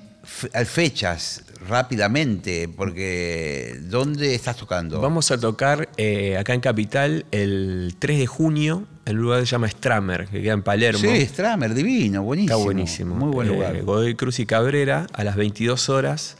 fechas 0.66 1.42
rápidamente, 1.68 2.68
porque 2.68 3.76
¿dónde 3.82 4.36
estás 4.36 4.56
tocando? 4.56 5.00
Vamos 5.00 5.32
a 5.32 5.38
tocar 5.40 5.88
eh, 5.96 6.36
acá 6.38 6.54
en 6.54 6.60
Capital 6.60 7.26
el 7.32 7.96
3 7.98 8.18
de 8.20 8.26
junio 8.28 8.84
en 9.04 9.16
un 9.16 9.22
lugar 9.24 9.40
que 9.40 9.46
se 9.46 9.50
llama 9.50 9.68
Stramer, 9.68 10.26
que 10.28 10.40
queda 10.40 10.52
en 10.52 10.62
Palermo. 10.62 11.00
Sí, 11.00 11.26
Stramer, 11.26 11.74
divino, 11.74 12.22
buenísimo. 12.22 12.54
Está 12.56 12.64
buenísimo. 12.64 13.16
Muy 13.16 13.32
buen 13.32 13.48
Eh, 13.48 13.50
lugar. 13.52 13.82
Godoy 13.82 14.14
Cruz 14.14 14.38
y 14.38 14.46
Cabrera 14.46 15.08
a 15.12 15.24
las 15.24 15.34
22 15.34 15.88
horas. 15.88 16.36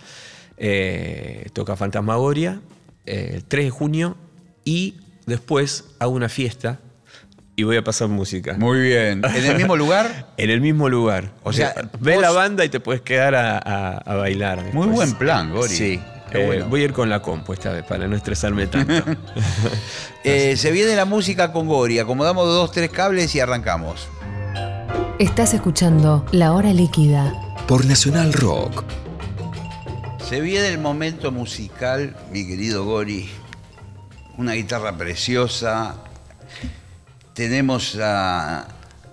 Eh, 0.57 1.49
toca 1.53 1.77
Fantasmagoria 1.77 2.61
eh, 3.07 3.33
el 3.35 3.45
3 3.45 3.65
de 3.67 3.71
junio 3.71 4.17
y 4.65 4.97
después 5.27 5.85
hago 5.99 6.13
una 6.13 6.29
fiesta 6.29 6.81
y 7.57 7.63
voy 7.63 7.77
a 7.77 7.85
pasar 7.85 8.09
música. 8.09 8.55
Muy 8.59 8.81
bien. 8.81 9.23
¿En 9.35 9.45
el 9.45 9.57
mismo 9.57 9.77
lugar? 9.77 10.29
En 10.37 10.51
el 10.51 10.61
mismo 10.61 10.89
lugar. 10.89 11.33
O 11.45 11.53
sea, 11.53 11.73
ve 12.01 12.15
vos- 12.15 12.23
la 12.23 12.31
banda 12.31 12.65
y 12.65 12.69
te 12.69 12.81
puedes 12.81 13.03
quedar 13.03 13.35
a, 13.35 13.59
a- 13.59 13.97
a 13.99 14.15
bailar. 14.17 14.73
Muy 14.73 14.89
buen 14.89 15.15
plan, 15.15 15.53
Gori. 15.53 15.75
Sí. 15.75 16.01
Eh, 16.33 16.47
bueno. 16.47 16.67
Voy 16.69 16.81
a 16.81 16.85
ir 16.87 16.93
con 16.93 17.09
la 17.09 17.23
compu 17.23 17.53
esta 17.53 17.71
vez 17.71 17.85
para 17.85 18.09
no 18.09 18.17
estresarme 18.17 18.67
tanto. 18.67 18.93
Eh, 20.25 20.57
se 20.57 20.73
viene 20.73 20.97
la 20.97 21.05
música 21.05 21.53
con 21.53 21.69
Gori. 21.69 21.99
Acomodamos 21.99 22.47
dos, 22.47 22.73
tres 22.73 22.89
cables 22.91 23.35
y 23.35 23.41
arrancamos. 23.41 24.09
Estás 25.19 25.53
escuchando 25.55 26.25
La 26.33 26.53
Hora 26.55 26.73
Líquida. 26.73 27.33
por 27.69 27.85
Nacional 27.85 28.33
Rock. 28.33 28.83
Se 30.29 30.41
viene 30.41 30.69
el 30.69 30.79
momento 30.79 31.31
musical, 31.31 32.17
mi 32.33 32.47
querido 32.47 32.85
Gori. 32.85 33.29
Una 34.39 34.55
guitarra 34.55 34.97
preciosa. 34.97 35.97
Tenemos 37.35 37.99
a 38.01 38.67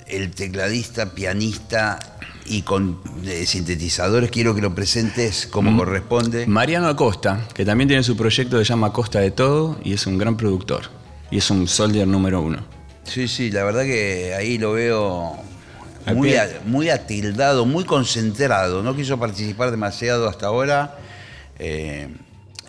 el 0.08 0.32
tecladista, 0.32 1.14
pianista 1.14 2.00
y 2.46 2.62
con 2.62 3.02
eh, 3.26 3.46
sintetizadores. 3.46 4.32
Quiero 4.32 4.56
que 4.56 4.62
lo 4.62 4.74
presentes 4.74 5.48
como 5.48 5.78
corresponde. 5.78 6.48
Mariano 6.48 6.88
Acosta, 6.88 7.46
que 7.54 7.66
también 7.66 7.90
tiene 7.90 8.04
su 8.04 8.16
proyecto 8.16 8.58
que 8.58 8.64
se 8.64 8.70
llama 8.70 8.88
Acosta 8.88 9.20
de 9.20 9.32
Todo 9.32 9.78
y 9.84 9.92
es 9.92 10.08
un 10.08 10.18
gran 10.18 10.38
productor. 10.38 10.84
Y 11.30 11.40
es 11.40 11.50
un 11.52 11.68
soldier 11.68 12.08
número 12.08 12.42
uno. 12.42 12.60
Sí, 13.04 13.28
sí, 13.28 13.52
la 13.52 13.66
verdad 13.66 13.84
que 13.84 14.34
ahí 14.34 14.58
lo 14.58 14.72
veo 14.72 15.36
muy, 16.14 16.30
pie. 16.30 16.40
a- 16.40 16.62
muy 16.66 16.90
atildado, 16.90 17.66
muy 17.66 17.84
concentrado. 17.86 18.84
No 18.84 18.96
quiso 18.96 19.18
participar 19.20 19.72
demasiado 19.72 20.28
hasta 20.30 20.48
ahora. 20.48 20.98
Eh, 21.60 22.08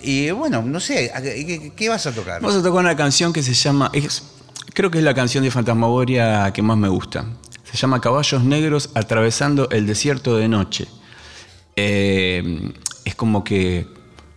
y 0.00 0.30
bueno, 0.32 0.62
no 0.62 0.80
sé, 0.80 1.10
¿a 1.14 1.22
¿qué, 1.22 1.46
qué- 1.46 1.72
qué 1.74 1.88
vas 1.88 2.06
a 2.06 2.12
tocar? 2.12 2.40
Vamos 2.40 2.56
a 2.56 2.62
tocar 2.62 2.80
una 2.80 2.96
canción 2.96 3.32
que 3.32 3.42
se 3.42 3.54
llama. 3.54 3.90
es- 3.92 4.22
creo 4.74 4.90
que 4.90 4.98
es 4.98 5.04
la 5.04 5.14
canción 5.14 5.44
de 5.44 5.50
Fantasmagoria 5.50 6.50
que 6.52 6.62
más 6.62 6.76
me 6.76 6.88
gusta. 6.88 7.24
Se 7.70 7.76
llama 7.78 8.00
Caballos 8.00 8.42
Negros 8.44 8.90
atravesando 8.94 9.68
el 9.70 9.86
desierto 9.86 10.36
de 10.36 10.48
noche. 10.48 10.86
Eh, 11.76 12.72
es 13.04 13.14
como 13.14 13.44
que 13.44 13.86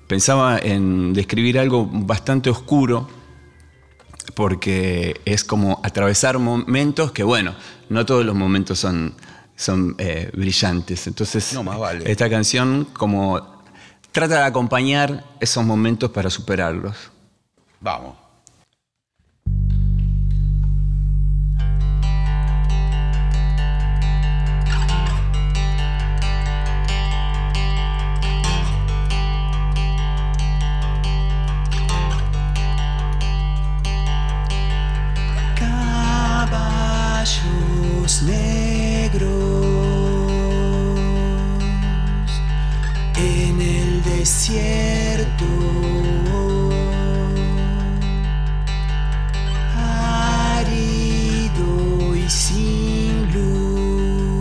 pensaba 0.08 0.58
en 0.60 1.14
describir 1.14 1.60
algo 1.60 1.86
bastante 1.92 2.50
oscuro, 2.50 3.10
porque 4.34 5.22
es 5.26 5.44
como 5.44 5.80
atravesar 5.84 6.40
momentos 6.40 7.12
que, 7.12 7.24
bueno, 7.24 7.56
no 7.90 8.06
todos 8.06 8.26
los 8.26 8.36
momentos 8.36 8.80
son, 8.80 9.14
son 9.56 9.96
eh, 9.98 10.30
brillantes. 10.34 11.08
Entonces, 11.08 11.54
No, 11.54 11.64
más 11.64 11.78
vale. 11.78 12.10
esta 12.12 12.30
canción 12.30 12.86
como 12.94 13.62
trata 14.12 14.40
de 14.40 14.46
acompañar 14.46 15.24
esos 15.40 15.64
momentos 15.66 16.12
para 16.12 16.30
superarlos. 16.30 16.96
Vamos. 17.82 18.16
Caballos 38.06 38.22
negros 38.22 39.66
en 43.16 43.60
el 43.60 44.04
desierto. 44.04 45.46
Árido 50.54 51.66
y 52.16 52.30
sin 52.30 53.34
luz, 53.34 54.40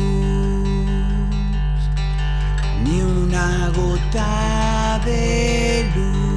ni 2.84 3.00
una 3.00 3.70
gota 3.74 5.00
de 5.06 5.90
luz 5.96 6.34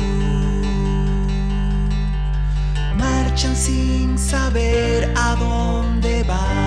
marchan 2.95 3.55
sin 3.55 4.17
saber 4.17 5.11
a 5.17 5.35
dónde 5.35 6.23
van. 6.23 6.66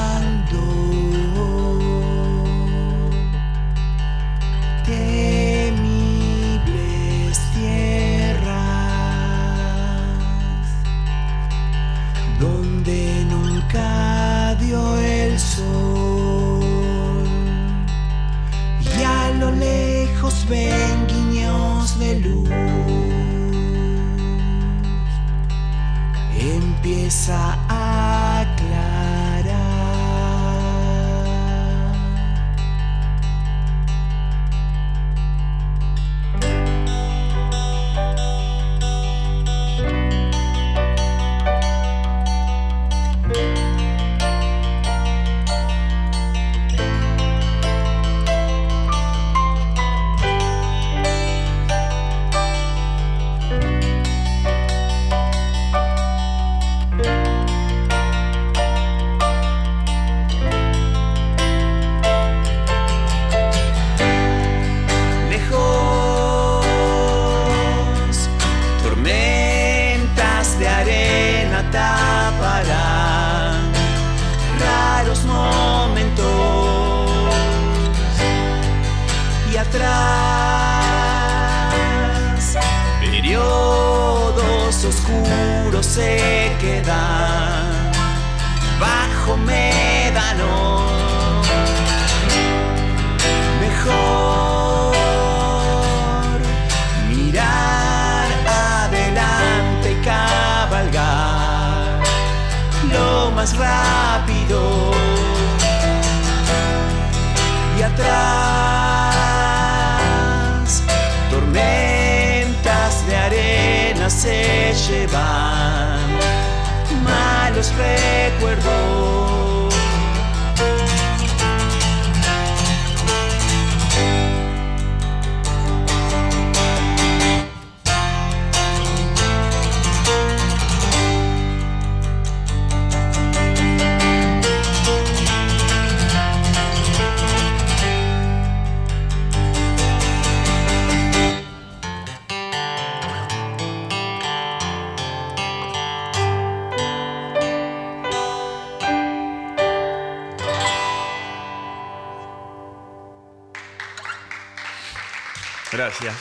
Gracias. 155.91 156.15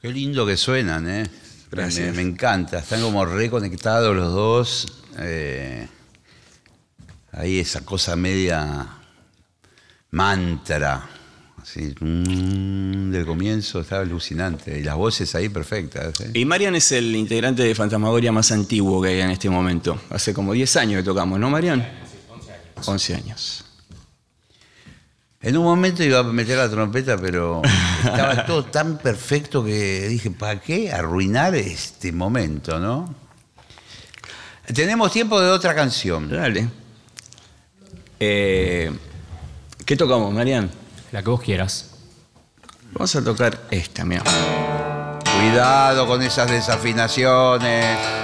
Qué 0.00 0.08
lindo 0.08 0.46
que 0.46 0.56
suenan, 0.56 1.08
¿eh? 1.08 1.26
Gracias. 1.70 2.16
Me, 2.16 2.22
me 2.22 2.30
encanta. 2.30 2.78
Están 2.78 3.02
como 3.02 3.26
reconectados 3.26 4.16
los 4.16 4.32
dos. 4.32 4.86
Eh, 5.18 5.86
ahí 7.32 7.58
esa 7.58 7.84
cosa 7.84 8.16
media 8.16 8.86
mantra. 10.12 11.06
Así, 11.60 11.94
mm, 12.00 13.10
del 13.10 13.26
comienzo 13.26 13.80
está 13.80 14.00
alucinante. 14.00 14.78
Y 14.78 14.82
las 14.82 14.96
voces 14.96 15.34
ahí 15.34 15.50
perfectas. 15.50 16.20
¿eh? 16.20 16.30
Y 16.32 16.46
Marian 16.46 16.74
es 16.74 16.90
el 16.92 17.14
integrante 17.14 17.62
de 17.62 17.74
Fantasmagoria 17.74 18.32
más 18.32 18.50
antiguo 18.50 19.02
que 19.02 19.08
hay 19.08 19.20
en 19.20 19.30
este 19.30 19.50
momento. 19.50 20.00
Hace 20.08 20.32
como 20.32 20.54
10 20.54 20.76
años 20.76 21.00
que 21.00 21.04
tocamos, 21.04 21.38
¿no, 21.38 21.50
Marian? 21.50 21.86
11 22.86 23.14
años. 23.14 23.69
En 25.42 25.56
un 25.56 25.64
momento 25.64 26.04
iba 26.04 26.18
a 26.18 26.22
meter 26.22 26.58
la 26.58 26.68
trompeta, 26.68 27.16
pero 27.16 27.62
estaba 28.04 28.44
todo 28.46 28.66
tan 28.66 28.98
perfecto 28.98 29.64
que 29.64 30.06
dije, 30.06 30.30
¿para 30.30 30.60
qué 30.60 30.92
arruinar 30.92 31.54
este 31.54 32.12
momento, 32.12 32.78
no? 32.78 33.14
Tenemos 34.74 35.10
tiempo 35.10 35.40
de 35.40 35.48
otra 35.48 35.74
canción. 35.74 36.28
Dale. 36.28 36.68
Eh, 38.20 38.92
¿Qué 39.86 39.96
tocamos, 39.96 40.30
Marian? 40.34 40.70
La 41.10 41.22
que 41.22 41.30
vos 41.30 41.40
quieras. 41.40 41.90
Vamos 42.92 43.16
a 43.16 43.24
tocar 43.24 43.62
esta, 43.70 44.04
mira. 44.04 44.22
Cuidado 45.24 46.06
con 46.06 46.22
esas 46.22 46.50
desafinaciones. 46.50 48.19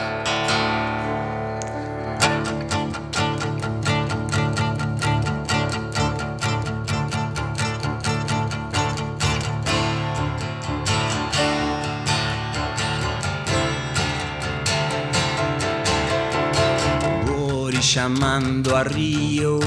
Llamando 18.06 18.76
a 18.76 18.84
Río, 18.84 19.58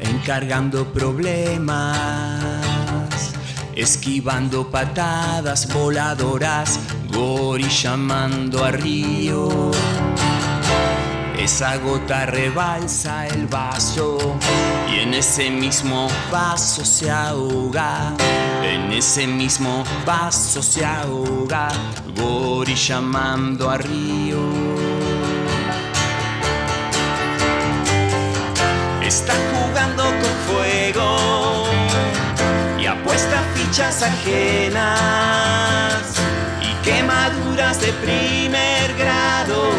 encargando 0.00 0.90
problemas, 0.94 1.74
esquivando 3.76 4.70
patadas 4.70 5.70
voladoras. 5.70 6.80
Gori 7.12 7.68
llamando 7.68 8.64
a 8.64 8.70
Río, 8.70 9.72
esa 11.38 11.76
gota 11.76 12.24
rebalsa 12.24 13.26
el 13.26 13.46
vaso 13.46 14.38
y 14.90 15.00
en 15.00 15.12
ese 15.12 15.50
mismo 15.50 16.08
vaso 16.32 16.82
se 16.82 17.10
ahoga. 17.10 18.14
En 18.62 18.90
ese 18.90 19.26
mismo 19.26 19.84
vaso 20.06 20.62
se 20.62 20.82
ahoga. 20.82 21.68
Gori 22.16 22.74
llamando 22.74 23.68
a 23.68 23.76
Río. 23.76 24.63
Está 29.14 29.34
jugando 29.52 30.02
con 30.02 30.34
fuego 30.48 31.66
y 32.80 32.86
apuesta 32.86 33.44
fichas 33.54 34.02
ajenas 34.02 34.82
y 36.60 36.74
quemaduras 36.84 37.80
de 37.80 37.92
primer 37.92 38.92
grado. 38.98 39.70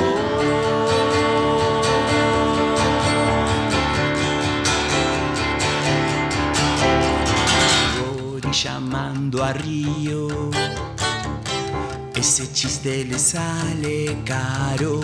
Gori 7.99 8.51
llamando 8.53 9.43
a 9.43 9.51
Río, 9.51 10.49
ese 12.15 12.49
chiste 12.53 13.03
le 13.03 13.19
sale 13.19 14.17
caro 14.23 15.01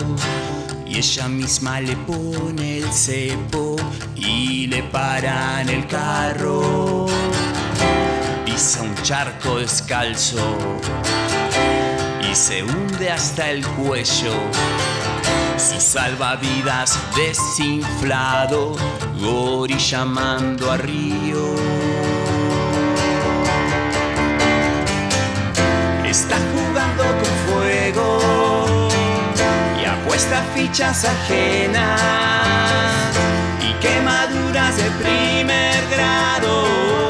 y 0.92 0.98
ella 0.98 1.26
misma 1.26 1.80
le 1.80 1.96
pone 1.96 2.78
el 2.78 2.92
cepo 2.92 3.76
y 4.14 4.66
le 4.66 4.82
paran 4.82 5.68
el 5.68 5.86
carro. 5.86 7.06
Pisa 8.44 8.82
un 8.82 8.94
charco 9.02 9.58
descalzo 9.58 10.56
y 12.20 12.34
se 12.34 12.62
hunde 12.62 13.10
hasta 13.10 13.50
el 13.50 13.66
cuello. 13.68 14.34
Su 15.56 15.80
salvavidas 15.80 16.98
desinflado, 17.16 18.76
Gori 19.18 19.78
llamando 19.78 20.70
a 20.70 20.76
Río. 20.76 21.54
Está 26.04 26.36
jugando 26.52 27.02
con 27.04 27.41
y 30.22 30.24
apuesta 30.24 30.42
fichas 30.54 31.04
ajenas 31.04 32.00
y 33.60 33.72
quemaduras 33.80 34.76
de 34.76 34.90
primer 35.02 35.88
grado. 35.90 37.01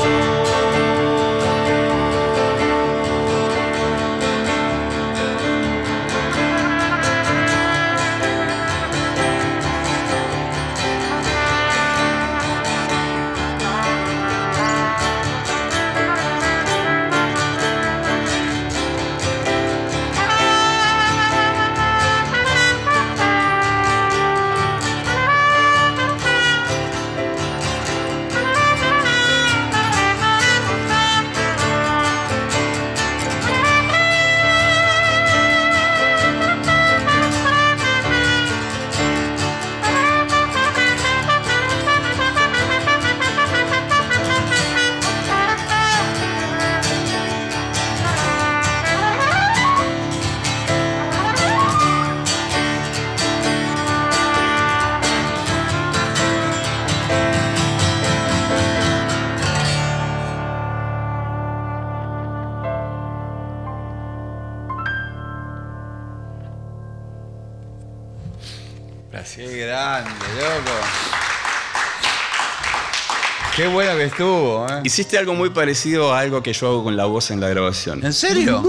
Hiciste 74.85 75.19
algo 75.19 75.35
muy 75.35 75.51
parecido 75.51 76.13
a 76.13 76.21
algo 76.21 76.43
que 76.43 76.53
yo 76.53 76.69
hago 76.69 76.85
con 76.85 76.97
la 76.97 77.05
voz 77.07 77.31
en 77.31 77.41
la 77.41 77.49
grabación. 77.49 78.05
¿En 78.05 78.13
serio? 78.13 78.63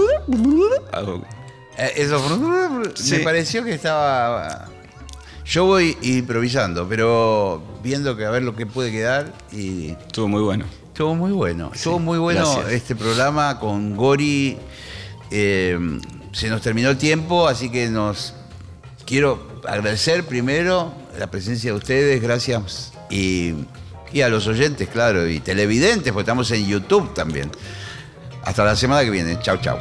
Algo- 0.92 1.22
Eh, 1.76 1.92
Eso 1.96 2.20
Sí. 2.94 3.12
me 3.16 3.18
pareció 3.20 3.64
que 3.64 3.74
estaba. 3.74 4.68
Yo 5.44 5.64
voy 5.66 5.96
improvisando, 6.02 6.88
pero 6.88 7.62
viendo 7.82 8.16
que 8.16 8.24
a 8.24 8.30
ver 8.30 8.42
lo 8.42 8.54
que 8.54 8.64
puede 8.64 8.90
quedar 8.92 9.32
y 9.52 9.90
Estuvo 9.90 10.28
muy 10.28 10.40
bueno. 10.42 10.64
estuvo 10.88 11.14
muy 11.14 11.32
bueno. 11.32 11.70
Estuvo 11.74 11.98
muy 11.98 12.18
bueno 12.18 12.44
gracias. 12.54 12.72
este 12.72 12.94
programa 12.96 13.58
con 13.58 13.96
Gori. 13.96 14.56
Eh, 15.30 15.78
se 16.32 16.48
nos 16.48 16.62
terminó 16.62 16.90
el 16.90 16.96
tiempo, 16.96 17.46
así 17.48 17.70
que 17.70 17.88
nos 17.88 18.34
quiero 19.04 19.60
agradecer 19.66 20.24
primero 20.24 20.94
la 21.18 21.26
presencia 21.26 21.72
de 21.72 21.76
ustedes, 21.76 22.22
gracias 22.22 22.92
y, 23.10 23.54
y 24.14 24.22
a 24.22 24.28
los 24.28 24.46
oyentes, 24.46 24.88
claro, 24.88 25.28
y 25.28 25.40
televidentes, 25.40 26.12
porque 26.12 26.22
estamos 26.22 26.50
en 26.52 26.66
YouTube 26.66 27.12
también. 27.12 27.50
Hasta 28.44 28.64
la 28.64 28.76
semana 28.76 29.02
que 29.02 29.10
viene. 29.10 29.38
Chau, 29.42 29.58
chau. 29.60 29.76